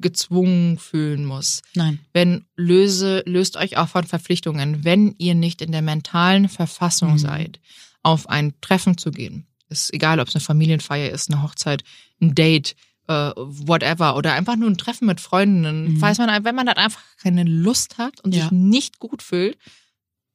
gezwungen 0.00 0.78
fühlen 0.78 1.24
muss. 1.24 1.62
Nein. 1.74 2.00
Wenn 2.12 2.44
löse, 2.56 3.22
löst 3.26 3.56
euch 3.56 3.76
auch 3.76 3.88
von 3.88 4.04
Verpflichtungen, 4.04 4.84
wenn 4.84 5.14
ihr 5.18 5.34
nicht 5.34 5.62
in 5.62 5.70
der 5.70 5.82
mentalen 5.82 6.48
Verfassung 6.48 7.12
mhm. 7.12 7.18
seid, 7.18 7.60
auf 8.02 8.28
ein 8.28 8.54
Treffen 8.60 8.98
zu 8.98 9.10
gehen, 9.10 9.46
ist 9.72 9.94
egal, 9.94 10.20
ob 10.20 10.28
es 10.28 10.34
eine 10.34 10.42
Familienfeier 10.42 11.10
ist, 11.10 11.30
eine 11.30 11.42
Hochzeit, 11.42 11.82
ein 12.20 12.34
Date, 12.34 12.76
uh, 13.08 13.32
whatever, 13.36 14.16
oder 14.16 14.34
einfach 14.34 14.56
nur 14.56 14.70
ein 14.70 14.78
Treffen 14.78 15.06
mit 15.06 15.20
Freundinnen. 15.20 15.94
Mhm. 15.94 16.00
Weiß 16.00 16.18
man, 16.18 16.44
wenn 16.44 16.54
man 16.54 16.66
dann 16.66 16.76
einfach 16.76 17.02
keine 17.20 17.44
Lust 17.44 17.98
hat 17.98 18.20
und 18.20 18.34
ja. 18.34 18.42
sich 18.42 18.52
nicht 18.52 18.98
gut 18.98 19.22
fühlt, 19.22 19.56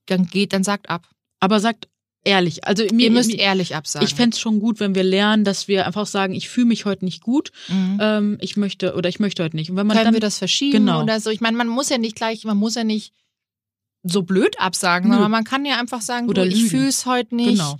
dann 0.07 0.25
geht, 0.25 0.53
dann 0.53 0.63
sagt 0.63 0.89
ab. 0.89 1.07
Aber 1.39 1.59
sagt 1.59 1.87
ehrlich. 2.23 2.65
Also 2.65 2.83
mir, 2.91 3.05
ihr 3.05 3.11
müsst 3.11 3.31
mir, 3.31 3.39
ehrlich 3.39 3.75
absagen. 3.75 4.05
Ich 4.07 4.13
fände 4.13 4.35
es 4.35 4.39
schon 4.39 4.59
gut, 4.59 4.79
wenn 4.79 4.95
wir 4.95 5.03
lernen, 5.03 5.43
dass 5.43 5.67
wir 5.67 5.85
einfach 5.85 6.05
sagen, 6.05 6.33
ich 6.33 6.49
fühle 6.49 6.67
mich 6.67 6.85
heute 6.85 7.05
nicht 7.05 7.23
gut, 7.23 7.51
mhm. 7.69 7.99
ähm, 8.01 8.37
ich 8.41 8.57
möchte 8.57 8.95
oder 8.95 9.09
ich 9.09 9.19
möchte 9.19 9.43
heute 9.43 9.55
nicht. 9.55 9.69
Und 9.69 9.77
wenn 9.77 9.87
man 9.87 9.95
Können 9.95 10.07
dann, 10.07 10.13
wir 10.13 10.21
das 10.21 10.37
verschieben 10.37 10.85
genau. 10.85 11.03
oder 11.03 11.19
so? 11.19 11.29
Ich 11.29 11.41
meine, 11.41 11.57
man 11.57 11.67
muss 11.67 11.89
ja 11.89 11.97
nicht 11.97 12.15
gleich, 12.15 12.43
man 12.43 12.57
muss 12.57 12.75
ja 12.75 12.83
nicht 12.83 13.13
so 14.03 14.21
blöd 14.21 14.59
absagen, 14.59 15.11
aber 15.11 15.27
man 15.27 15.43
kann 15.43 15.65
ja 15.65 15.79
einfach 15.79 16.01
sagen, 16.01 16.29
oder 16.29 16.45
du, 16.45 16.51
ich 16.51 16.65
fühle 16.65 16.87
es 16.87 17.05
heute 17.05 17.35
nicht. 17.35 17.59
Genau 17.59 17.77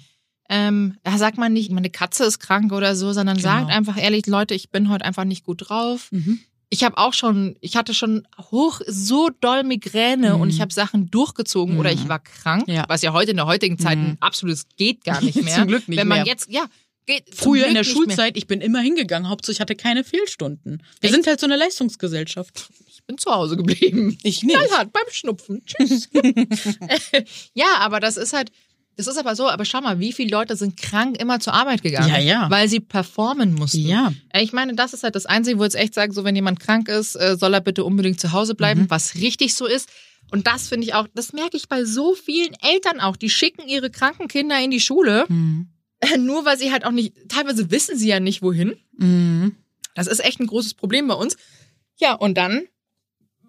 ähm, 0.49 0.97
da 1.03 1.17
sagt 1.17 1.37
man 1.37 1.53
nicht, 1.53 1.71
meine 1.71 1.89
Katze 1.89 2.23
ist 2.23 2.39
krank 2.39 2.71
oder 2.71 2.95
so, 2.95 3.11
sondern 3.13 3.37
genau. 3.37 3.49
sagt 3.49 3.69
einfach 3.69 3.97
ehrlich, 3.97 4.25
Leute, 4.27 4.53
ich 4.53 4.69
bin 4.69 4.89
heute 4.89 5.05
einfach 5.05 5.25
nicht 5.25 5.43
gut 5.43 5.69
drauf. 5.69 6.07
Mhm. 6.11 6.39
Ich 6.69 6.83
habe 6.83 6.97
auch 6.97 7.13
schon, 7.13 7.55
ich 7.61 7.77
hatte 7.77 7.93
schon 7.93 8.27
hoch 8.51 8.81
so 8.87 9.29
doll 9.39 9.63
Migräne 9.63 10.35
mhm. 10.35 10.41
und 10.41 10.49
ich 10.49 10.59
habe 10.59 10.73
Sachen 10.73 11.09
durchgezogen 11.09 11.75
mhm. 11.75 11.79
oder 11.79 11.91
ich 11.91 12.09
war 12.09 12.19
krank, 12.19 12.65
ja. 12.67 12.85
was 12.87 13.01
ja 13.01 13.13
heute 13.13 13.31
in 13.31 13.37
der 13.37 13.45
heutigen 13.45 13.79
Zeit 13.79 13.97
mhm. 13.97 14.17
absolut 14.19 14.57
geht 14.75 15.03
gar 15.03 15.21
nicht 15.21 15.41
mehr. 15.43 15.55
Zum 15.55 15.67
Glück 15.67 15.87
nicht 15.87 15.97
Wenn 15.97 16.07
man 16.07 16.19
mehr. 16.19 16.27
jetzt, 16.27 16.49
ja, 16.49 16.67
Geht 17.07 17.33
Früher 17.33 17.67
in 17.67 17.73
der 17.73 17.85
Schulzeit, 17.85 18.33
mehr. 18.33 18.35
ich 18.35 18.47
bin 18.47 18.59
immer 18.59 18.81
hingegangen, 18.81 19.29
Hauptsache 19.29 19.53
ich 19.53 19.61
hatte 19.61 19.77
keine 19.77 20.03
Fehlstunden. 20.03 20.83
Wir 20.99 21.07
Echt? 21.07 21.13
sind 21.13 21.25
halt 21.25 21.39
so 21.39 21.45
eine 21.45 21.55
Leistungsgesellschaft. 21.55 22.69
Ich 22.85 23.01
bin 23.05 23.17
zu 23.17 23.31
Hause 23.31 23.55
geblieben. 23.55 24.17
Ich 24.23 24.43
nicht. 24.43 24.57
Knallhart 24.57 24.91
beim 24.91 25.05
Schnupfen. 25.09 25.63
Tschüss. 25.65 26.09
ja, 27.53 27.77
aber 27.79 28.01
das 28.01 28.17
ist 28.17 28.33
halt, 28.33 28.51
das 28.97 29.05
ist 29.05 29.17
aber 29.17 29.35
so, 29.35 29.47
aber 29.47 29.63
schau 29.63 29.79
mal, 29.79 29.99
wie 29.99 30.11
viele 30.11 30.31
Leute 30.31 30.55
sind 30.55 30.75
krank 30.75 31.21
immer 31.21 31.39
zur 31.39 31.53
Arbeit 31.53 31.83
gegangen? 31.83 32.09
Ja, 32.09 32.17
ja. 32.17 32.49
Weil 32.49 32.67
sie 32.67 32.79
performen 32.79 33.53
mussten. 33.53 33.87
Ja. 33.87 34.11
Äh, 34.29 34.43
ich 34.43 34.53
meine, 34.53 34.73
das 34.73 34.93
ist 34.93 35.03
halt 35.03 35.15
das 35.15 35.27
Einzige, 35.27 35.59
wo 35.59 35.63
ich 35.63 35.73
jetzt 35.73 35.81
echt 35.81 35.93
sage, 35.93 36.11
so 36.13 36.23
wenn 36.23 36.35
jemand 36.35 36.59
krank 36.59 36.89
ist, 36.89 37.15
äh, 37.15 37.37
soll 37.37 37.53
er 37.53 37.61
bitte 37.61 37.83
unbedingt 37.83 38.19
zu 38.19 38.31
Hause 38.31 38.55
bleiben, 38.55 38.81
mhm. 38.81 38.89
was 38.89 39.13
richtig 39.15 39.53
so 39.53 39.67
ist. 39.67 39.87
Und 40.31 40.47
das 40.47 40.67
finde 40.67 40.87
ich 40.87 40.95
auch, 40.95 41.07
das 41.13 41.31
merke 41.31 41.55
ich 41.57 41.69
bei 41.69 41.85
so 41.85 42.15
vielen 42.15 42.55
Eltern 42.61 42.99
auch. 42.99 43.17
Die 43.17 43.29
schicken 43.29 43.67
ihre 43.67 43.91
kranken 43.91 44.27
Kinder 44.27 44.59
in 44.59 44.71
die 44.71 44.81
Schule, 44.81 45.25
mhm. 45.29 45.67
nur 46.17 46.45
weil 46.45 46.57
sie 46.57 46.71
halt 46.71 46.83
auch 46.83 46.91
nicht, 46.91 47.13
teilweise 47.29 47.69
wissen 47.69 47.97
sie 47.97 48.07
ja 48.07 48.19
nicht 48.19 48.41
wohin. 48.41 48.77
Mhm. 48.97 49.55
Das 49.93 50.07
ist 50.07 50.25
echt 50.25 50.39
ein 50.39 50.47
großes 50.47 50.73
Problem 50.73 51.07
bei 51.07 51.13
uns. 51.13 51.37
Ja, 51.97 52.13
und 52.13 52.35
dann 52.35 52.63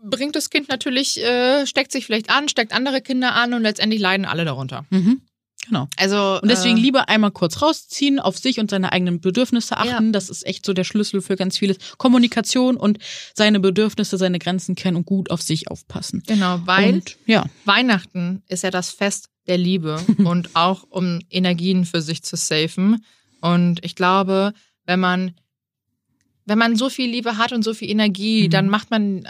bringt 0.03 0.37
das 0.37 0.51
Kind 0.51 0.69
natürlich, 0.69 1.23
äh, 1.23 1.67
steckt 1.67 1.91
sich 1.91 2.05
vielleicht 2.05 2.29
an, 2.31 2.49
steckt 2.49 2.73
andere 2.73 3.01
Kinder 3.01 3.35
an 3.35 3.55
und 3.55 3.63
letztendlich 3.63 4.01
leiden 4.01 4.27
alle 4.27 4.45
darunter. 4.45 4.85
Mhm. 4.91 5.23
Genau. 5.68 5.88
Also 5.96 6.40
und 6.40 6.48
deswegen 6.48 6.78
äh, 6.78 6.81
lieber 6.81 7.09
einmal 7.09 7.31
kurz 7.31 7.61
rausziehen, 7.62 8.18
auf 8.18 8.38
sich 8.38 8.59
und 8.59 8.70
seine 8.70 8.92
eigenen 8.92 9.20
Bedürfnisse 9.20 9.76
achten. 9.76 10.07
Ja. 10.07 10.12
Das 10.12 10.31
ist 10.31 10.46
echt 10.46 10.64
so 10.64 10.72
der 10.72 10.85
Schlüssel 10.85 11.20
für 11.20 11.37
ganz 11.37 11.59
vieles. 11.59 11.78
Kommunikation 11.98 12.76
und 12.76 12.98
seine 13.35 13.61
Bedürfnisse, 13.61 14.16
seine 14.16 14.38
Grenzen 14.38 14.74
kennen 14.74 14.96
und 14.96 15.07
gut 15.07 15.31
auf 15.31 15.42
sich 15.42 15.70
aufpassen. 15.70 16.22
Genau, 16.26 16.61
weil 16.64 16.94
und, 16.94 17.16
ja. 17.26 17.44
Weihnachten 17.64 18.42
ist 18.48 18.62
ja 18.62 18.70
das 18.70 18.90
Fest 18.90 19.28
der 19.46 19.59
Liebe 19.59 20.00
und 20.24 20.57
auch 20.57 20.85
um 20.88 21.20
Energien 21.31 21.85
für 21.85 22.00
sich 22.00 22.22
zu 22.22 22.37
safen. 22.37 23.04
Und 23.40 23.85
ich 23.85 23.94
glaube, 23.94 24.52
wenn 24.87 25.00
man 25.00 25.35
wenn 26.48 26.59
man 26.59 26.76
so 26.76 26.88
viel 26.88 27.11
Liebe 27.11 27.37
hat 27.37 27.52
und 27.52 27.62
so 27.62 27.74
viel 27.74 27.90
Energie, 27.90 28.44
mhm. 28.44 28.50
dann 28.50 28.68
macht 28.70 28.90
man 28.90 29.28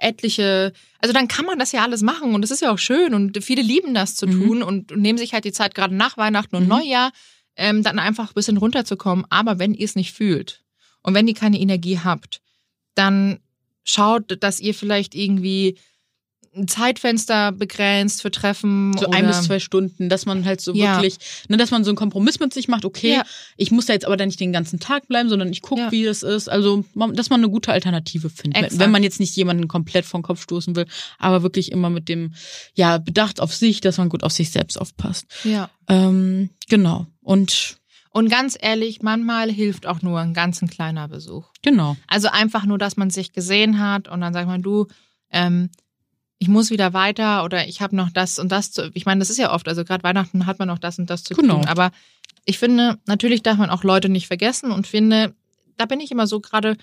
etliche, 0.00 0.72
also 1.00 1.12
dann 1.12 1.28
kann 1.28 1.44
man 1.44 1.58
das 1.58 1.72
ja 1.72 1.82
alles 1.82 2.02
machen 2.02 2.34
und 2.34 2.42
es 2.42 2.50
ist 2.50 2.62
ja 2.62 2.72
auch 2.72 2.78
schön 2.78 3.14
und 3.14 3.42
viele 3.44 3.62
lieben 3.62 3.94
das 3.94 4.16
zu 4.16 4.26
mhm. 4.26 4.32
tun 4.32 4.62
und, 4.62 4.96
nehmen 4.96 5.18
sich 5.18 5.34
halt 5.34 5.44
die 5.44 5.52
Zeit 5.52 5.74
gerade 5.74 5.94
nach 5.94 6.16
Weihnachten 6.16 6.56
und 6.56 6.64
mhm. 6.64 6.70
Neujahr, 6.70 7.12
ähm, 7.56 7.82
dann 7.82 7.98
einfach 7.98 8.30
ein 8.30 8.34
bisschen 8.34 8.56
runterzukommen. 8.56 9.26
Aber 9.28 9.58
wenn 9.58 9.74
ihr 9.74 9.84
es 9.84 9.96
nicht 9.96 10.12
fühlt 10.12 10.62
und 11.02 11.14
wenn 11.14 11.28
ihr 11.28 11.34
keine 11.34 11.60
Energie 11.60 11.98
habt, 11.98 12.40
dann 12.94 13.40
schaut, 13.84 14.42
dass 14.42 14.60
ihr 14.60 14.74
vielleicht 14.74 15.14
irgendwie 15.14 15.78
ein 16.54 16.66
Zeitfenster 16.66 17.52
begrenzt 17.52 18.22
für 18.22 18.30
Treffen. 18.30 18.96
So 18.98 19.08
ein 19.10 19.26
bis 19.26 19.42
zwei 19.42 19.60
Stunden, 19.60 20.08
dass 20.08 20.26
man 20.26 20.44
halt 20.44 20.60
so 20.60 20.74
ja. 20.74 20.96
wirklich, 20.96 21.16
ne, 21.48 21.56
dass 21.56 21.70
man 21.70 21.84
so 21.84 21.90
einen 21.90 21.96
Kompromiss 21.96 22.40
mit 22.40 22.52
sich 22.52 22.66
macht, 22.66 22.84
okay, 22.84 23.14
ja. 23.14 23.22
ich 23.56 23.70
muss 23.70 23.86
da 23.86 23.92
jetzt 23.92 24.04
aber 24.04 24.16
dann 24.16 24.28
nicht 24.28 24.40
den 24.40 24.52
ganzen 24.52 24.80
Tag 24.80 25.06
bleiben, 25.06 25.28
sondern 25.28 25.50
ich 25.52 25.62
gucke, 25.62 25.82
ja. 25.82 25.92
wie 25.92 26.04
es 26.04 26.22
ist. 26.22 26.48
Also, 26.48 26.84
dass 27.12 27.30
man 27.30 27.40
eine 27.40 27.50
gute 27.50 27.72
Alternative 27.72 28.30
findet. 28.30 28.64
Exakt. 28.64 28.80
Wenn 28.80 28.90
man 28.90 29.02
jetzt 29.02 29.20
nicht 29.20 29.36
jemanden 29.36 29.68
komplett 29.68 30.04
vom 30.04 30.22
Kopf 30.22 30.42
stoßen 30.42 30.74
will, 30.74 30.86
aber 31.18 31.42
wirklich 31.42 31.70
immer 31.70 31.88
mit 31.88 32.08
dem, 32.08 32.34
ja, 32.74 32.98
Bedacht 32.98 33.40
auf 33.40 33.54
sich, 33.54 33.80
dass 33.80 33.98
man 33.98 34.08
gut 34.08 34.24
auf 34.24 34.32
sich 34.32 34.50
selbst 34.50 34.80
aufpasst. 34.80 35.26
Ja. 35.44 35.70
Ähm, 35.88 36.50
genau. 36.68 37.06
Und 37.20 37.78
Und 38.12 38.28
ganz 38.28 38.58
ehrlich, 38.60 39.02
manchmal 39.02 39.52
hilft 39.52 39.86
auch 39.86 40.02
nur 40.02 40.18
ein 40.18 40.34
ganz 40.34 40.62
ein 40.62 40.68
kleiner 40.68 41.06
Besuch. 41.06 41.46
Genau. 41.62 41.96
Also 42.08 42.28
einfach 42.28 42.64
nur, 42.66 42.76
dass 42.78 42.96
man 42.96 43.10
sich 43.10 43.32
gesehen 43.32 43.78
hat 43.78 44.08
und 44.08 44.20
dann 44.20 44.32
sagt 44.32 44.48
man, 44.48 44.62
du, 44.62 44.88
ähm, 45.30 45.70
ich 46.42 46.48
muss 46.48 46.70
wieder 46.70 46.94
weiter 46.94 47.44
oder 47.44 47.68
ich 47.68 47.82
habe 47.82 47.94
noch 47.94 48.10
das 48.10 48.38
und 48.38 48.50
das 48.50 48.72
zu. 48.72 48.90
Ich 48.94 49.04
meine, 49.04 49.18
das 49.18 49.28
ist 49.28 49.36
ja 49.36 49.52
oft, 49.52 49.68
also 49.68 49.84
gerade 49.84 50.02
Weihnachten 50.02 50.46
hat 50.46 50.58
man 50.58 50.68
noch 50.68 50.78
das 50.78 50.98
und 50.98 51.10
das 51.10 51.22
zu 51.22 51.34
Genau. 51.34 51.56
tun. 51.58 51.66
Aber 51.66 51.92
ich 52.46 52.58
finde, 52.58 52.98
natürlich 53.06 53.42
darf 53.42 53.58
man 53.58 53.68
auch 53.68 53.84
Leute 53.84 54.08
nicht 54.08 54.26
vergessen 54.26 54.72
und 54.72 54.86
finde, 54.86 55.34
da 55.76 55.84
bin 55.84 56.00
ich 56.00 56.10
immer 56.10 56.26
so 56.26 56.40
gerade, 56.40 56.76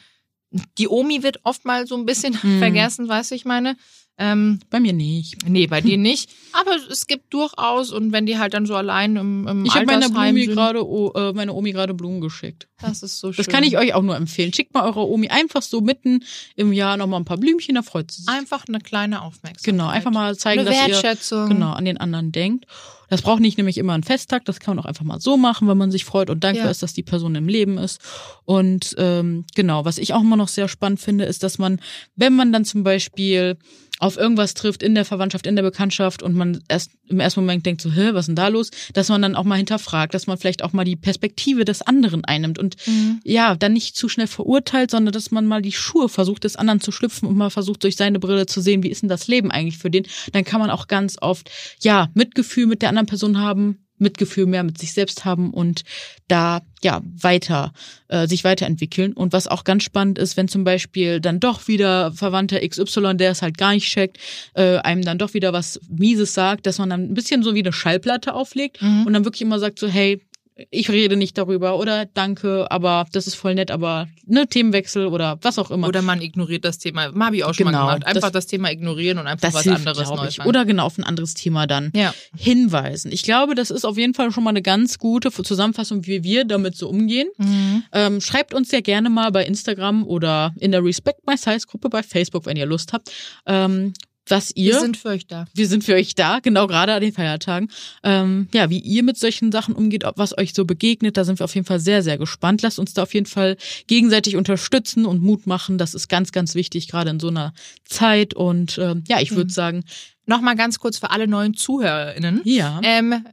die 0.78 0.88
Omi 0.88 1.24
wird 1.24 1.40
oft 1.44 1.66
mal 1.66 1.88
so 1.88 1.96
ein 1.96 2.06
bisschen 2.06 2.38
Mhm. 2.42 2.60
vergessen, 2.60 3.08
weißt 3.08 3.32
du, 3.32 3.36
ich 3.36 3.46
meine. 3.46 3.76
Ähm, 4.20 4.60
Bei 4.72 4.80
mir 4.80 4.94
nicht. 4.94 5.48
nee, 5.48 5.68
bei 5.68 5.80
dir 5.80 5.96
nicht. 6.00 6.32
Aber 6.54 6.72
es 6.90 7.06
gibt 7.06 7.32
durchaus, 7.36 7.92
und 7.92 8.12
wenn 8.12 8.26
die 8.26 8.40
halt 8.40 8.56
dann 8.56 8.66
so 8.66 8.74
allein 8.74 9.16
im, 9.16 9.48
im 9.48 9.64
Ich 9.66 9.76
habe 9.76 9.86
meiner 9.86 10.08
Omi 10.10 10.48
gerade 10.48 10.84
oh, 10.84 11.12
äh, 11.16 11.34
meine 11.34 11.54
Omi 11.54 11.72
gerade 11.72 11.94
Blumen 11.94 12.20
geschickt. 12.20 12.68
das 12.82 13.04
ist 13.04 13.20
so 13.20 13.32
schön. 13.32 13.38
Das 13.46 13.54
kann 13.54 13.64
ich 13.64 13.78
euch 13.78 13.94
auch 13.94 14.02
nur 14.02 14.16
empfehlen. 14.16 14.52
Schickt 14.54 14.74
mal 14.74 14.86
eurer 14.86 15.08
Omi 15.08 15.28
einfach 15.28 15.62
so 15.62 15.82
mitten 15.82 16.24
im 16.56 16.74
Jahr 16.74 16.98
nochmal 16.98 17.20
ein 17.22 17.26
paar 17.26 17.38
Blümchen, 17.38 17.76
da 17.76 17.84
freut 17.84 18.10
sie 18.10 18.24
sich. 18.24 18.30
Einfach 18.30 18.66
eine 18.68 18.80
kleine 18.80 19.22
Aufmerksamkeit. 19.22 19.64
Genau, 19.64 19.88
einfach 19.88 20.12
mal 20.12 20.36
zeigen, 20.36 20.62
eine 20.62 20.72
dass 20.72 21.28
ihr 21.28 21.48
genau 21.48 21.74
an 21.74 21.86
den 21.86 21.98
anderen 21.98 22.32
denkt. 22.32 22.66
Das 23.10 23.22
braucht 23.22 23.40
nicht 23.40 23.58
nämlich 23.58 23.78
immer 23.78 23.94
einen 23.94 24.04
Festtag, 24.04 24.46
das 24.46 24.60
kann 24.60 24.76
man 24.76 24.84
auch 24.84 24.88
einfach 24.88 25.06
mal 25.06 25.20
so 25.20 25.38
machen, 25.38 25.68
wenn 25.68 25.78
man 25.78 25.92
sich 25.92 26.06
freut 26.06 26.30
und 26.30 26.44
dankbar 26.44 26.66
Ja. 26.66 26.72
ist, 26.72 26.84
dass 26.84 26.94
die 26.94 27.04
Person 27.04 27.36
im 27.36 27.48
Leben 27.48 27.78
ist. 27.78 28.02
Und 28.46 28.96
ähm, 28.98 29.46
genau, 29.56 29.86
was 29.86 29.98
ich 29.98 30.14
auch 30.14 30.22
immer 30.22 30.36
noch 30.36 30.48
sehr 30.50 30.68
spannend 30.68 31.00
finde, 31.00 31.26
ist, 31.26 31.44
dass 31.44 31.58
man, 31.58 31.80
wenn 32.16 32.36
man 32.36 32.52
dann 32.52 32.66
zum 32.66 32.84
Beispiel 32.84 33.58
auf 34.00 34.18
irgendwas 34.18 34.54
trifft 34.54 34.84
in 34.84 34.96
der 34.96 35.06
Verwandtschaft, 35.06 35.48
in 35.48 35.56
der 35.56 35.64
Bekanntschaft 35.64 36.22
und 36.22 36.36
man 36.36 36.62
erst 36.68 36.92
im 37.08 37.20
ersten 37.20 37.40
Moment 37.40 37.66
denkt 37.66 37.82
so, 37.82 37.92
hä, 37.92 38.10
was 38.12 38.24
ist 38.24 38.28
denn 38.28 38.36
da 38.36 38.48
los? 38.50 38.70
Dass 38.94 39.10
man 39.10 39.22
dann 39.22 39.36
auch 39.36 39.44
mal 39.44 39.56
hinterfragt, 39.56 40.14
dass 40.14 40.28
man 40.28 40.38
vielleicht 40.38 40.64
auch 40.64 40.74
mal 40.74 40.84
die 40.84 40.96
Perspektive 40.96 41.66
des 41.66 41.82
anderen 41.82 42.26
einnimmt 42.26 42.60
und 42.60 42.76
Mhm. 42.86 43.20
ja, 43.24 43.56
dann 43.56 43.74
nicht 43.74 43.96
zu 43.96 44.08
schnell 44.10 44.28
verurteilt, 44.28 44.92
sondern 44.92 45.12
dass 45.12 45.32
man 45.32 45.46
mal 45.46 45.62
die 45.62 45.72
Schuhe 45.72 46.10
versucht, 46.10 46.44
des 46.44 46.56
anderen 46.56 46.80
zu 46.82 46.92
schlüpfen 46.92 47.28
und 47.28 47.36
mal 47.38 47.50
versucht, 47.50 47.84
durch 47.84 47.96
seine 47.96 48.20
Brille 48.20 48.46
zu 48.46 48.62
sehen, 48.62 48.84
wie 48.84 48.90
ist 48.90 49.02
denn 49.02 49.10
das 49.10 49.28
Leben 49.28 49.52
eigentlich 49.52 49.78
für 49.78 49.90
den. 49.90 50.06
Dann 50.32 50.44
kann 50.44 50.60
man 50.62 50.70
auch 50.70 50.88
ganz 50.88 51.18
oft, 51.22 51.50
ja, 51.82 52.10
Mitgefühl 52.14 52.68
mit 52.68 52.82
der 52.82 52.90
anderen 52.90 53.08
Person 53.08 53.40
haben, 53.40 53.87
Mitgefühl 54.00 54.46
mehr 54.46 54.64
mit 54.64 54.78
sich 54.78 54.94
selbst 54.94 55.26
haben 55.26 55.52
und 55.54 55.84
da, 56.28 56.62
ja, 56.84 57.02
weiter, 57.04 57.74
äh, 58.10 58.28
sich 58.28 58.44
weiterentwickeln. 58.44 59.14
Und 59.14 59.34
was 59.34 59.48
auch 59.48 59.64
ganz 59.64 59.84
spannend 59.84 60.20
ist, 60.20 60.38
wenn 60.38 60.48
zum 60.48 60.64
Beispiel 60.64 61.20
dann 61.20 61.40
doch 61.40 61.68
wieder 61.68 62.12
Verwandter 62.12 62.60
XY, 62.68 63.16
der 63.18 63.32
es 63.32 63.42
halt 63.42 63.58
gar 63.58 63.74
nicht 63.74 63.88
checkt, 63.88 64.18
äh, 64.54 64.78
einem 64.78 65.02
dann 65.04 65.18
doch 65.18 65.34
wieder 65.34 65.54
was 65.54 65.80
Mieses 65.90 66.34
sagt, 66.34 66.66
dass 66.66 66.78
man 66.80 66.90
dann 66.90 67.04
ein 67.10 67.14
bisschen 67.14 67.44
so 67.44 67.56
wie 67.56 67.60
eine 67.60 67.74
Schallplatte 67.74 68.34
auflegt 68.34 68.82
Mhm. 68.82 69.06
und 69.08 69.14
dann 69.14 69.26
wirklich 69.26 69.42
immer 69.42 69.60
sagt 69.60 69.80
so, 69.80 69.88
hey, 69.88 70.22
ich 70.72 70.90
rede 70.90 71.16
nicht 71.18 71.38
darüber 71.38 71.78
oder 71.78 72.06
danke, 72.06 72.70
aber 72.72 73.06
das 73.12 73.28
ist 73.28 73.36
voll 73.36 73.56
nett, 73.56 73.70
aber 73.72 74.08
ne, 74.26 74.48
Themenwechsel 74.48 75.08
oder 75.08 75.38
was 75.42 75.60
auch 75.60 75.72
immer. 75.72 75.88
Oder 75.88 76.02
man 76.02 76.22
ignoriert 76.22 76.66
das 76.66 76.78
Thema. 76.80 77.14
Habe 77.14 77.36
ich 77.36 77.44
auch 77.44 77.54
schon 77.54 77.68
Genau, 77.68 77.86
mal 77.86 77.96
gemacht. 77.96 78.08
Einfach 78.08 78.32
das- 78.32 78.46
das, 78.46 78.48
Thema 78.48 78.72
ignorieren 78.72 79.18
und 79.18 79.28
einfach 79.28 79.54
was 79.54 79.64
hilft, 79.64 79.88
anderes 79.88 80.10
neu 80.10 80.28
ich. 80.28 80.44
Oder 80.46 80.66
genau 80.66 80.86
auf 80.86 80.98
ein 80.98 81.04
anderes 81.04 81.34
Thema 81.34 81.68
dann 81.68 81.92
ja. 81.96 82.14
hinweisen. 82.36 83.12
Ich 83.12 83.24
glaube, 83.24 83.56
das 83.56 83.72
ist 83.72 83.86
auf 83.86 83.98
jeden 83.98 84.14
Fall 84.14 84.32
schon 84.32 84.44
mal 84.44 84.52
eine 84.52 84.62
ganz 84.62 84.98
gute 85.00 85.32
Zusammenfassung, 85.32 86.06
wie 86.06 86.24
wir 86.24 86.46
damit 86.46 86.76
so 86.76 86.88
umgehen. 86.88 87.28
Mhm. 87.38 87.84
Ähm, 87.92 88.22
schreibt 88.22 88.54
uns 88.54 88.70
sehr 88.70 88.82
gerne 88.82 89.10
mal 89.10 89.32
bei 89.32 89.46
Instagram 89.46 90.06
oder 90.06 90.54
in 90.60 90.72
der 90.72 90.84
Respect 90.84 91.28
My 91.28 91.36
Size 91.38 91.68
Gruppe 91.68 91.90
bei 91.90 92.04
Facebook, 92.04 92.46
wenn 92.46 92.58
ihr 92.58 92.66
Lust 92.66 92.94
habt, 92.94 93.12
ähm, 93.46 93.94
was 94.30 94.52
ihr 94.56 94.74
Wir 94.74 94.80
sind 94.82 94.98
für 94.98 95.10
euch 95.10 95.28
da. 95.28 95.46
wir 95.54 95.68
sind 95.68 95.84
für 95.84 95.94
euch 95.96 96.16
da, 96.16 96.40
genau 96.40 96.68
gerade 96.68 96.94
an 96.94 97.02
den 97.02 97.14
Feiertagen. 97.14 97.70
Ähm, 98.04 98.48
ja, 98.54 98.70
wie 98.70 98.80
ihr 98.80 99.04
mit 99.04 99.18
solchen 99.18 99.52
Sachen 99.52 99.74
umgeht, 99.76 100.04
ob 100.04 100.18
was 100.18 100.38
euch 100.38 100.54
so 100.54 100.66
begegnet, 100.66 101.18
da 101.18 101.24
sind 101.24 101.40
wir 101.40 101.46
auf 101.46 101.56
jeden 101.56 101.66
Fall 101.68 101.80
sehr, 101.80 102.04
sehr 102.04 102.18
gespannt. 102.18 102.62
Lasst 102.62 102.80
uns 102.80 102.94
da 102.94 103.04
auf 103.04 103.14
jeden 103.14 103.26
Fall 103.26 103.58
gegenseitig 103.88 104.36
unterstützen 104.36 105.06
und 105.06 105.22
Mut 105.22 105.48
machen. 105.48 105.78
Das 105.78 105.94
ist 105.94 106.08
ganz, 106.08 106.32
ganz 106.32 106.56
wichtig, 106.56 106.88
gerade 106.88 107.10
in 107.10 107.20
so 107.20 107.28
einer 107.30 107.54
Zeit. 107.86 108.34
Und 108.34 108.78
ähm, 108.78 109.04
ja, 109.08 109.20
ich 109.22 109.32
würde 109.32 109.46
Mhm. 109.46 109.50
sagen, 109.50 109.84
Nochmal 110.30 110.58
ganz 110.58 110.78
kurz 110.80 110.98
für 110.98 111.10
alle 111.12 111.26
neuen 111.26 111.54
ZuhörerInnen. 111.54 112.42
ja. 112.44 112.82
Ähm, 112.84 113.24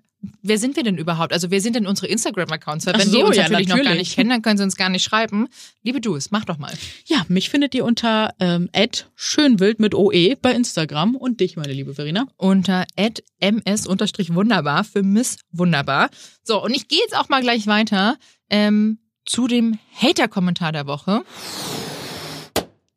wer 0.42 0.58
sind 0.58 0.76
wir 0.76 0.82
denn 0.82 0.98
überhaupt? 0.98 1.32
Also 1.32 1.50
wer 1.50 1.60
sind 1.60 1.76
denn 1.76 1.86
unsere 1.86 2.06
Instagram-Accounts? 2.08 2.86
Weil 2.86 2.94
wenn 2.94 3.08
so, 3.08 3.18
die 3.18 3.22
uns 3.24 3.36
ja, 3.36 3.42
natürlich, 3.44 3.68
noch 3.68 3.76
gar 3.76 3.84
natürlich. 3.84 4.08
nicht 4.08 4.16
kennen, 4.16 4.30
dann 4.30 4.42
können 4.42 4.58
sie 4.58 4.64
uns 4.64 4.76
gar 4.76 4.88
nicht 4.88 5.02
schreiben. 5.02 5.48
Liebe 5.82 6.00
du 6.00 6.16
es, 6.16 6.30
mach 6.30 6.44
doch 6.44 6.58
mal. 6.58 6.72
Ja, 7.06 7.24
mich 7.28 7.50
findet 7.50 7.74
ihr 7.74 7.84
unter 7.84 8.34
ähm, 8.40 8.68
schönwild 9.14 9.80
mit 9.80 9.94
OE 9.94 10.36
bei 10.40 10.52
Instagram 10.52 11.16
und 11.16 11.40
dich, 11.40 11.56
meine 11.56 11.72
liebe 11.72 11.94
Verena. 11.94 12.26
Unter 12.36 12.84
ms-wunderbar 12.96 14.84
für 14.84 15.02
Miss 15.02 15.38
Wunderbar. 15.52 16.10
So, 16.42 16.62
und 16.62 16.74
ich 16.74 16.88
gehe 16.88 16.98
jetzt 17.00 17.16
auch 17.16 17.28
mal 17.28 17.40
gleich 17.40 17.66
weiter 17.66 18.16
ähm, 18.50 18.98
zu 19.24 19.46
dem 19.46 19.78
Hater-Kommentar 19.94 20.72
der 20.72 20.86
Woche. 20.86 21.24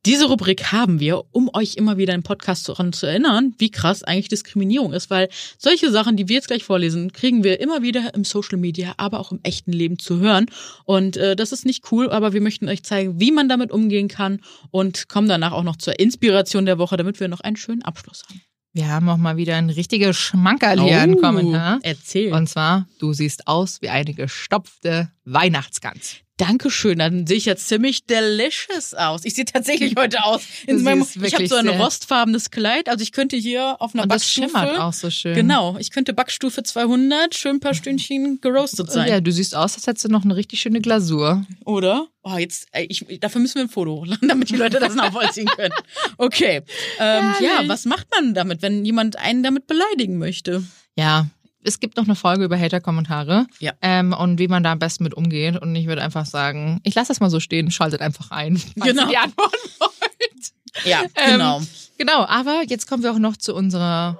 Diese 0.08 0.28
Rubrik 0.28 0.72
haben 0.72 1.02
wir, 1.02 1.26
um 1.34 1.50
euch 1.52 1.76
immer 1.76 1.98
wieder 1.98 2.13
im 2.13 2.24
Podcast 2.24 2.70
daran 2.70 2.93
zu 2.93 3.08
erinnern, 3.08 3.54
wie 3.58 3.70
krass 3.70 4.04
eigentlich 4.04 4.30
Diskriminierung 4.30 4.93
ist, 4.93 5.10
weil 5.10 5.28
solche 5.58 5.91
Sachen, 5.91 6.15
die 6.15 6.30
wir 6.30 6.38
jetzt 6.38 6.48
gleich 6.48 6.63
vorlesen, 6.63 7.12
kriegen 7.12 7.43
wir 7.43 7.60
immer 7.60 7.82
wieder 7.82 8.13
im 8.13 8.24
Social 8.24 8.58
Media, 8.58 8.93
aber 8.96 9.20
auch 9.20 9.34
im 9.34 9.41
echten 9.43 9.74
Leben 9.74 10.00
zu 10.00 10.20
hören. 10.20 10.46
Und 10.86 11.17
äh, 11.17 11.36
das 11.36 11.52
ist 11.52 11.65
nicht 11.65 11.91
cool, 11.91 12.10
aber 12.10 12.32
wir 12.32 12.39
möchten 12.39 12.70
euch 12.70 12.84
zeigen, 12.84 13.20
wie 13.20 13.34
man 13.34 13.50
damit 13.50 13.70
umgehen 13.70 14.08
kann 14.08 14.39
und 14.72 15.10
kommen 15.10 15.28
danach 15.28 15.52
auch 15.52 15.63
noch 15.63 15.76
zur 15.76 16.00
Inspiration 16.00 16.65
der 16.65 16.78
Woche, 16.78 16.96
damit 16.96 17.20
wir 17.20 17.28
noch 17.28 17.41
einen 17.41 17.58
schönen 17.58 17.82
Abschluss 17.82 18.24
haben. 18.30 18.41
Wir 18.72 18.88
haben 18.88 19.10
auch 19.10 19.17
mal 19.17 19.36
wieder 19.36 19.58
ein 19.58 19.70
richtiger 19.70 20.13
Schmankerl 20.13 20.80
hier 20.80 21.02
einen 21.02 21.20
Kommentar. 21.20 21.80
Erzähl. 21.84 22.32
Und 22.32 22.48
zwar, 22.48 22.88
du 23.00 23.12
siehst 23.12 23.46
aus 23.46 23.82
wie 23.82 23.89
eine 23.89 24.13
gestopfte 24.13 25.12
Weihnachtsgans. 25.26 26.22
Dankeschön, 26.38 27.00
dann 27.00 27.26
sehe 27.26 27.38
ich 27.38 27.45
jetzt 27.45 27.67
ziemlich 27.67 28.06
delicious 28.06 28.93
aus. 28.93 29.26
Ich 29.26 29.34
sehe 29.34 29.45
tatsächlich 29.45 29.95
heute 29.97 30.23
aus. 30.23 30.41
In 30.67 30.84
meinem, 30.84 31.06
ich 31.23 31.34
habe 31.34 31.47
so 31.47 31.56
ein 31.56 31.67
rostfarbenes 31.67 32.52
Kleid, 32.52 32.89
also 32.89 33.02
ich 33.02 33.12
könnte 33.12 33.36
hier 33.36 33.78
auf 33.80 33.95
einer 33.95 34.04
Und 34.04 34.12
das 34.12 34.21
Backstufe 34.21 34.50
schimmert 34.50 34.80
auch 34.80 34.93
so 34.93 35.10
schön. 35.10 35.34
Genau, 35.34 35.78
ich 35.80 35.89
könnte 35.89 36.13
Backstufe 36.13 36.62
200 36.62 37.34
schön 37.34 37.56
ein 37.56 37.60
paar 37.60 37.73
Stündchen 37.73 38.39
geroastet 38.39 38.91
sein. 38.91 39.10
Ja, 39.10 39.19
du 39.19 39.32
siehst 39.32 39.56
aus, 39.56 39.76
als 39.76 39.88
hättest 39.88 40.06
du 40.06 40.10
noch 40.10 40.23
eine 40.23 40.36
richtig 40.36 40.62
schöne 40.62 40.80
Glasur. 40.80 41.43
Oder? 41.65 42.08
Oh, 42.21 42.38
jetzt, 42.38 42.67
ich, 42.73 43.06
dafür 43.19 43.41
müssen 43.41 43.56
wir 43.56 43.63
ein 43.63 43.69
Foto 43.69 43.95
hochladen, 43.95 44.28
damit 44.28 44.50
die 44.50 44.58
Leute 44.58 44.80
das 44.80 44.93
nachvollziehen 44.93 45.47
können. 45.47 45.73
Okay. 46.17 46.62
Ähm, 47.00 47.34
ja, 47.41 47.63
was 47.67 47.86
macht 47.86 48.08
man 48.12 48.34
damit, 48.34 48.62
wenn 48.62 48.86
jemand 48.86 49.17
einen 49.17 49.41
damit 49.41 49.65
beleidigen 49.65 50.17
möchte? 50.17 50.63
Ja, 50.97 51.28
es 51.67 51.80
gibt 51.80 51.97
noch 51.97 52.06
eine 52.06 52.15
Folge 52.15 52.43
über 52.45 52.58
Hater-Kommentare 52.58 53.45
Ja. 53.60 53.73
ähm, 53.82 54.13
und 54.13 54.39
wie 54.39 54.47
man 54.47 54.63
da 54.63 54.71
am 54.71 54.80
besten 54.80 55.03
mit 55.03 55.13
umgeht. 55.13 55.58
Und 55.62 55.75
ich 55.75 55.88
würde 55.88 56.01
einfach 56.01 56.25
sagen, 56.25 56.80
ich 56.84 56.95
lasse 56.95 57.10
das 57.10 57.19
mal 57.19 57.30
so 57.30 57.39
stehen, 57.39 57.69
schaltet 57.71 58.01
einfach 58.01 58.32
ein. 58.32 58.58
falls 58.80 58.89
Genau. 58.91 59.03
ihr 59.03 59.08
Die 59.10 59.17
Antwort 59.17 59.53
wollt. 59.80 60.86
Ja, 60.86 61.01
Ähm, 61.15 61.32
genau. 61.34 61.62
Genau, 61.97 62.25
aber 62.25 62.62
jetzt 62.67 62.88
kommen 62.88 63.03
wir 63.03 63.12
auch 63.12 63.17
noch 63.19 63.36
zu 63.38 63.53
unserer 63.56 64.17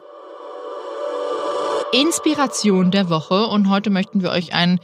Inspiration 1.94 2.92
der 2.92 3.10
Woche. 3.10 3.46
Und 3.48 3.70
heute 3.70 3.90
möchten 3.90 4.22
wir 4.22 4.32
euch 4.32 4.54
ein 4.54 4.80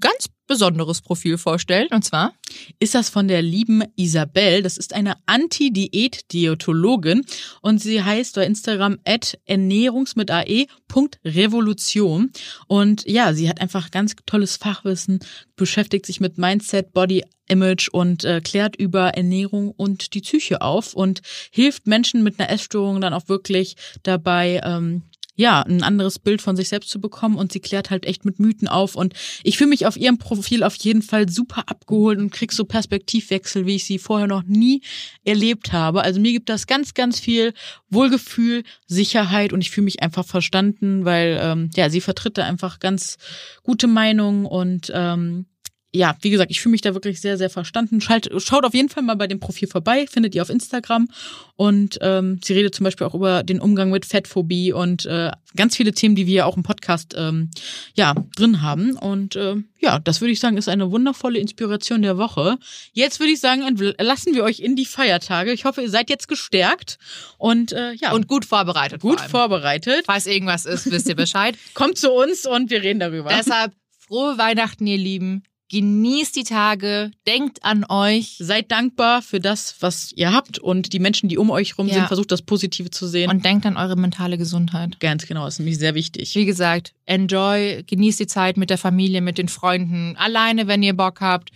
ganz 0.00 0.28
besonderes 0.46 1.00
Profil 1.00 1.38
vorstellen. 1.38 1.88
Und 1.90 2.04
zwar 2.04 2.34
ist 2.78 2.94
das 2.94 3.08
von 3.08 3.26
der 3.28 3.40
lieben 3.40 3.82
Isabel. 3.96 4.62
Das 4.62 4.76
ist 4.76 4.92
eine 4.92 5.14
Anti-Diät-Diätologin 5.26 7.24
und 7.62 7.78
sie 7.78 8.02
heißt 8.02 8.34
bei 8.34 8.44
Instagram 8.44 8.98
at 9.06 9.38
ernährungs 9.46 10.14
mit 10.16 10.30
ae.revolution. 10.30 12.30
Und 12.66 13.08
ja, 13.08 13.32
sie 13.32 13.48
hat 13.48 13.62
einfach 13.62 13.90
ganz 13.90 14.14
tolles 14.26 14.56
Fachwissen, 14.56 15.20
beschäftigt 15.56 16.04
sich 16.06 16.20
mit 16.20 16.36
Mindset, 16.36 16.92
Body 16.92 17.24
Image 17.48 17.88
und 17.90 18.24
äh, 18.24 18.40
klärt 18.40 18.76
über 18.76 19.08
Ernährung 19.10 19.70
und 19.70 20.14
die 20.14 20.20
Psyche 20.20 20.62
auf 20.62 20.94
und 20.94 21.20
hilft 21.50 21.86
Menschen 21.86 22.22
mit 22.22 22.38
einer 22.38 22.50
Essstörung 22.50 23.00
dann 23.00 23.14
auch 23.14 23.28
wirklich 23.28 23.76
dabei, 24.02 24.60
ähm, 24.64 25.02
ja, 25.34 25.62
ein 25.62 25.82
anderes 25.82 26.18
Bild 26.18 26.42
von 26.42 26.56
sich 26.56 26.68
selbst 26.68 26.90
zu 26.90 27.00
bekommen 27.00 27.36
und 27.36 27.52
sie 27.52 27.60
klärt 27.60 27.90
halt 27.90 28.04
echt 28.04 28.24
mit 28.24 28.38
Mythen 28.38 28.68
auf 28.68 28.96
und 28.96 29.14
ich 29.42 29.56
fühle 29.56 29.70
mich 29.70 29.86
auf 29.86 29.96
ihrem 29.96 30.18
Profil 30.18 30.62
auf 30.62 30.74
jeden 30.76 31.02
Fall 31.02 31.28
super 31.28 31.64
abgeholt 31.66 32.18
und 32.18 32.30
krieg 32.30 32.52
so 32.52 32.64
Perspektivwechsel, 32.64 33.64
wie 33.66 33.76
ich 33.76 33.84
sie 33.84 33.98
vorher 33.98 34.26
noch 34.26 34.42
nie 34.42 34.82
erlebt 35.24 35.72
habe. 35.72 36.02
Also 36.02 36.20
mir 36.20 36.32
gibt 36.32 36.48
das 36.48 36.66
ganz, 36.66 36.92
ganz 36.92 37.18
viel 37.18 37.54
Wohlgefühl, 37.88 38.62
Sicherheit 38.86 39.52
und 39.52 39.62
ich 39.62 39.70
fühle 39.70 39.86
mich 39.86 40.02
einfach 40.02 40.26
verstanden, 40.26 41.04
weil 41.06 41.38
ähm, 41.40 41.70
ja, 41.74 41.88
sie 41.88 42.02
vertritt 42.02 42.36
da 42.36 42.44
einfach 42.44 42.78
ganz 42.78 43.16
gute 43.62 43.86
Meinungen 43.86 44.44
und 44.44 44.92
ähm, 44.94 45.46
ja, 45.94 46.16
wie 46.22 46.30
gesagt, 46.30 46.50
ich 46.50 46.60
fühle 46.60 46.70
mich 46.70 46.80
da 46.80 46.94
wirklich 46.94 47.20
sehr, 47.20 47.36
sehr 47.36 47.50
verstanden. 47.50 48.00
Schalt, 48.00 48.30
schaut 48.38 48.64
auf 48.64 48.72
jeden 48.72 48.88
Fall 48.88 49.02
mal 49.02 49.16
bei 49.16 49.26
dem 49.26 49.40
Profil 49.40 49.68
vorbei, 49.68 50.06
findet 50.06 50.34
ihr 50.34 50.40
auf 50.40 50.48
Instagram. 50.48 51.08
Und 51.56 51.98
ähm, 52.00 52.40
sie 52.42 52.54
redet 52.54 52.74
zum 52.74 52.84
Beispiel 52.84 53.06
auch 53.06 53.14
über 53.14 53.42
den 53.42 53.60
Umgang 53.60 53.90
mit 53.90 54.06
Fettphobie 54.06 54.72
und 54.72 55.04
äh, 55.04 55.30
ganz 55.54 55.76
viele 55.76 55.92
Themen, 55.92 56.14
die 56.14 56.26
wir 56.26 56.34
ja 56.34 56.44
auch 56.46 56.56
im 56.56 56.62
Podcast 56.62 57.14
ähm, 57.16 57.50
ja 57.94 58.14
drin 58.36 58.62
haben. 58.62 58.96
Und 58.96 59.36
äh, 59.36 59.56
ja, 59.80 59.98
das 59.98 60.22
würde 60.22 60.32
ich 60.32 60.40
sagen, 60.40 60.56
ist 60.56 60.68
eine 60.68 60.90
wundervolle 60.90 61.38
Inspiration 61.38 62.00
der 62.00 62.16
Woche. 62.16 62.56
Jetzt 62.92 63.20
würde 63.20 63.32
ich 63.32 63.40
sagen, 63.40 63.62
lassen 63.98 64.34
wir 64.34 64.44
euch 64.44 64.60
in 64.60 64.76
die 64.76 64.86
Feiertage. 64.86 65.52
Ich 65.52 65.66
hoffe, 65.66 65.82
ihr 65.82 65.90
seid 65.90 66.08
jetzt 66.08 66.26
gestärkt 66.26 66.98
und 67.36 67.72
äh, 67.72 67.92
ja 67.92 68.12
und 68.12 68.28
gut 68.28 68.46
vorbereitet. 68.46 69.02
gut 69.02 69.20
vor 69.20 69.42
vorbereitet. 69.42 70.04
Falls 70.06 70.26
irgendwas 70.26 70.64
ist, 70.64 70.90
wisst 70.90 71.08
ihr 71.08 71.16
Bescheid. 71.16 71.56
Kommt 71.74 71.98
zu 71.98 72.12
uns 72.12 72.46
und 72.46 72.70
wir 72.70 72.82
reden 72.82 73.00
darüber. 73.00 73.28
Deshalb 73.28 73.72
Frohe 73.98 74.36
Weihnachten, 74.36 74.86
ihr 74.86 74.98
Lieben. 74.98 75.42
Genießt 75.72 76.36
die 76.36 76.44
Tage, 76.44 77.10
denkt 77.26 77.64
an 77.64 77.86
euch 77.88 78.36
Seid 78.38 78.70
dankbar 78.70 79.22
für 79.22 79.40
das, 79.40 79.74
was 79.80 80.12
ihr 80.14 80.30
habt 80.34 80.58
und 80.58 80.92
die 80.92 80.98
Menschen, 80.98 81.30
die 81.30 81.38
um 81.38 81.48
euch 81.50 81.78
rum 81.78 81.88
Ja. 81.88 81.94
sind, 81.94 82.06
versucht 82.08 82.30
das 82.30 82.42
Positive 82.42 82.90
zu 82.90 83.06
sehen. 83.06 83.30
und 83.30 83.42
denkt 83.42 83.64
an 83.64 83.78
eure 83.78 83.96
mentale 83.96 84.36
Gesundheit. 84.36 85.00
ganz 85.00 85.26
genau, 85.26 85.46
ist 85.46 85.58
nämlich 85.60 85.78
sehr 85.78 85.94
wichtig. 85.94 86.34
Wie 86.34 86.44
gesagt, 86.44 86.92
enjoy, 87.06 87.84
genießt 87.86 88.20
die 88.20 88.26
Zeit 88.26 88.58
mit 88.58 88.68
der 88.68 88.76
Familie, 88.76 89.22
mit 89.22 89.38
den 89.38 89.48
Freunden, 89.48 90.14
alleine, 90.18 90.66
wenn 90.66 90.82
ihr 90.82 90.94
Bock 90.94 91.22
habt, 91.22 91.48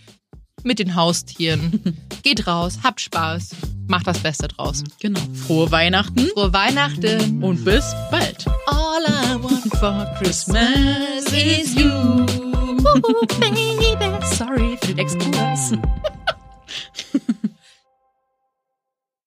mit 0.63 0.79
den 0.79 0.95
Haustieren. 0.95 1.95
Geht 2.23 2.47
raus, 2.47 2.79
habt 2.83 2.99
Spaß, 3.01 3.51
macht 3.87 4.07
das 4.07 4.17
Beste 4.17 4.47
draus. 4.47 4.83
Genau. 4.99 5.19
Frohe 5.45 5.69
Weihnachten 5.69 6.25
Frohe 6.33 6.51
Weihnachten. 6.53 7.43
und 7.43 7.63
bis 7.63 7.85
bald. 8.09 8.47
All 8.65 9.03
I 9.05 9.35
want 9.43 9.71
for 9.77 10.11
Christmas 10.19 11.23
is 11.31 11.75
you. 11.75 12.56
Baby. 13.39 14.25
Sorry 14.25 14.77
für 14.81 14.93
den 14.93 14.99
Exkurs. 14.99 15.71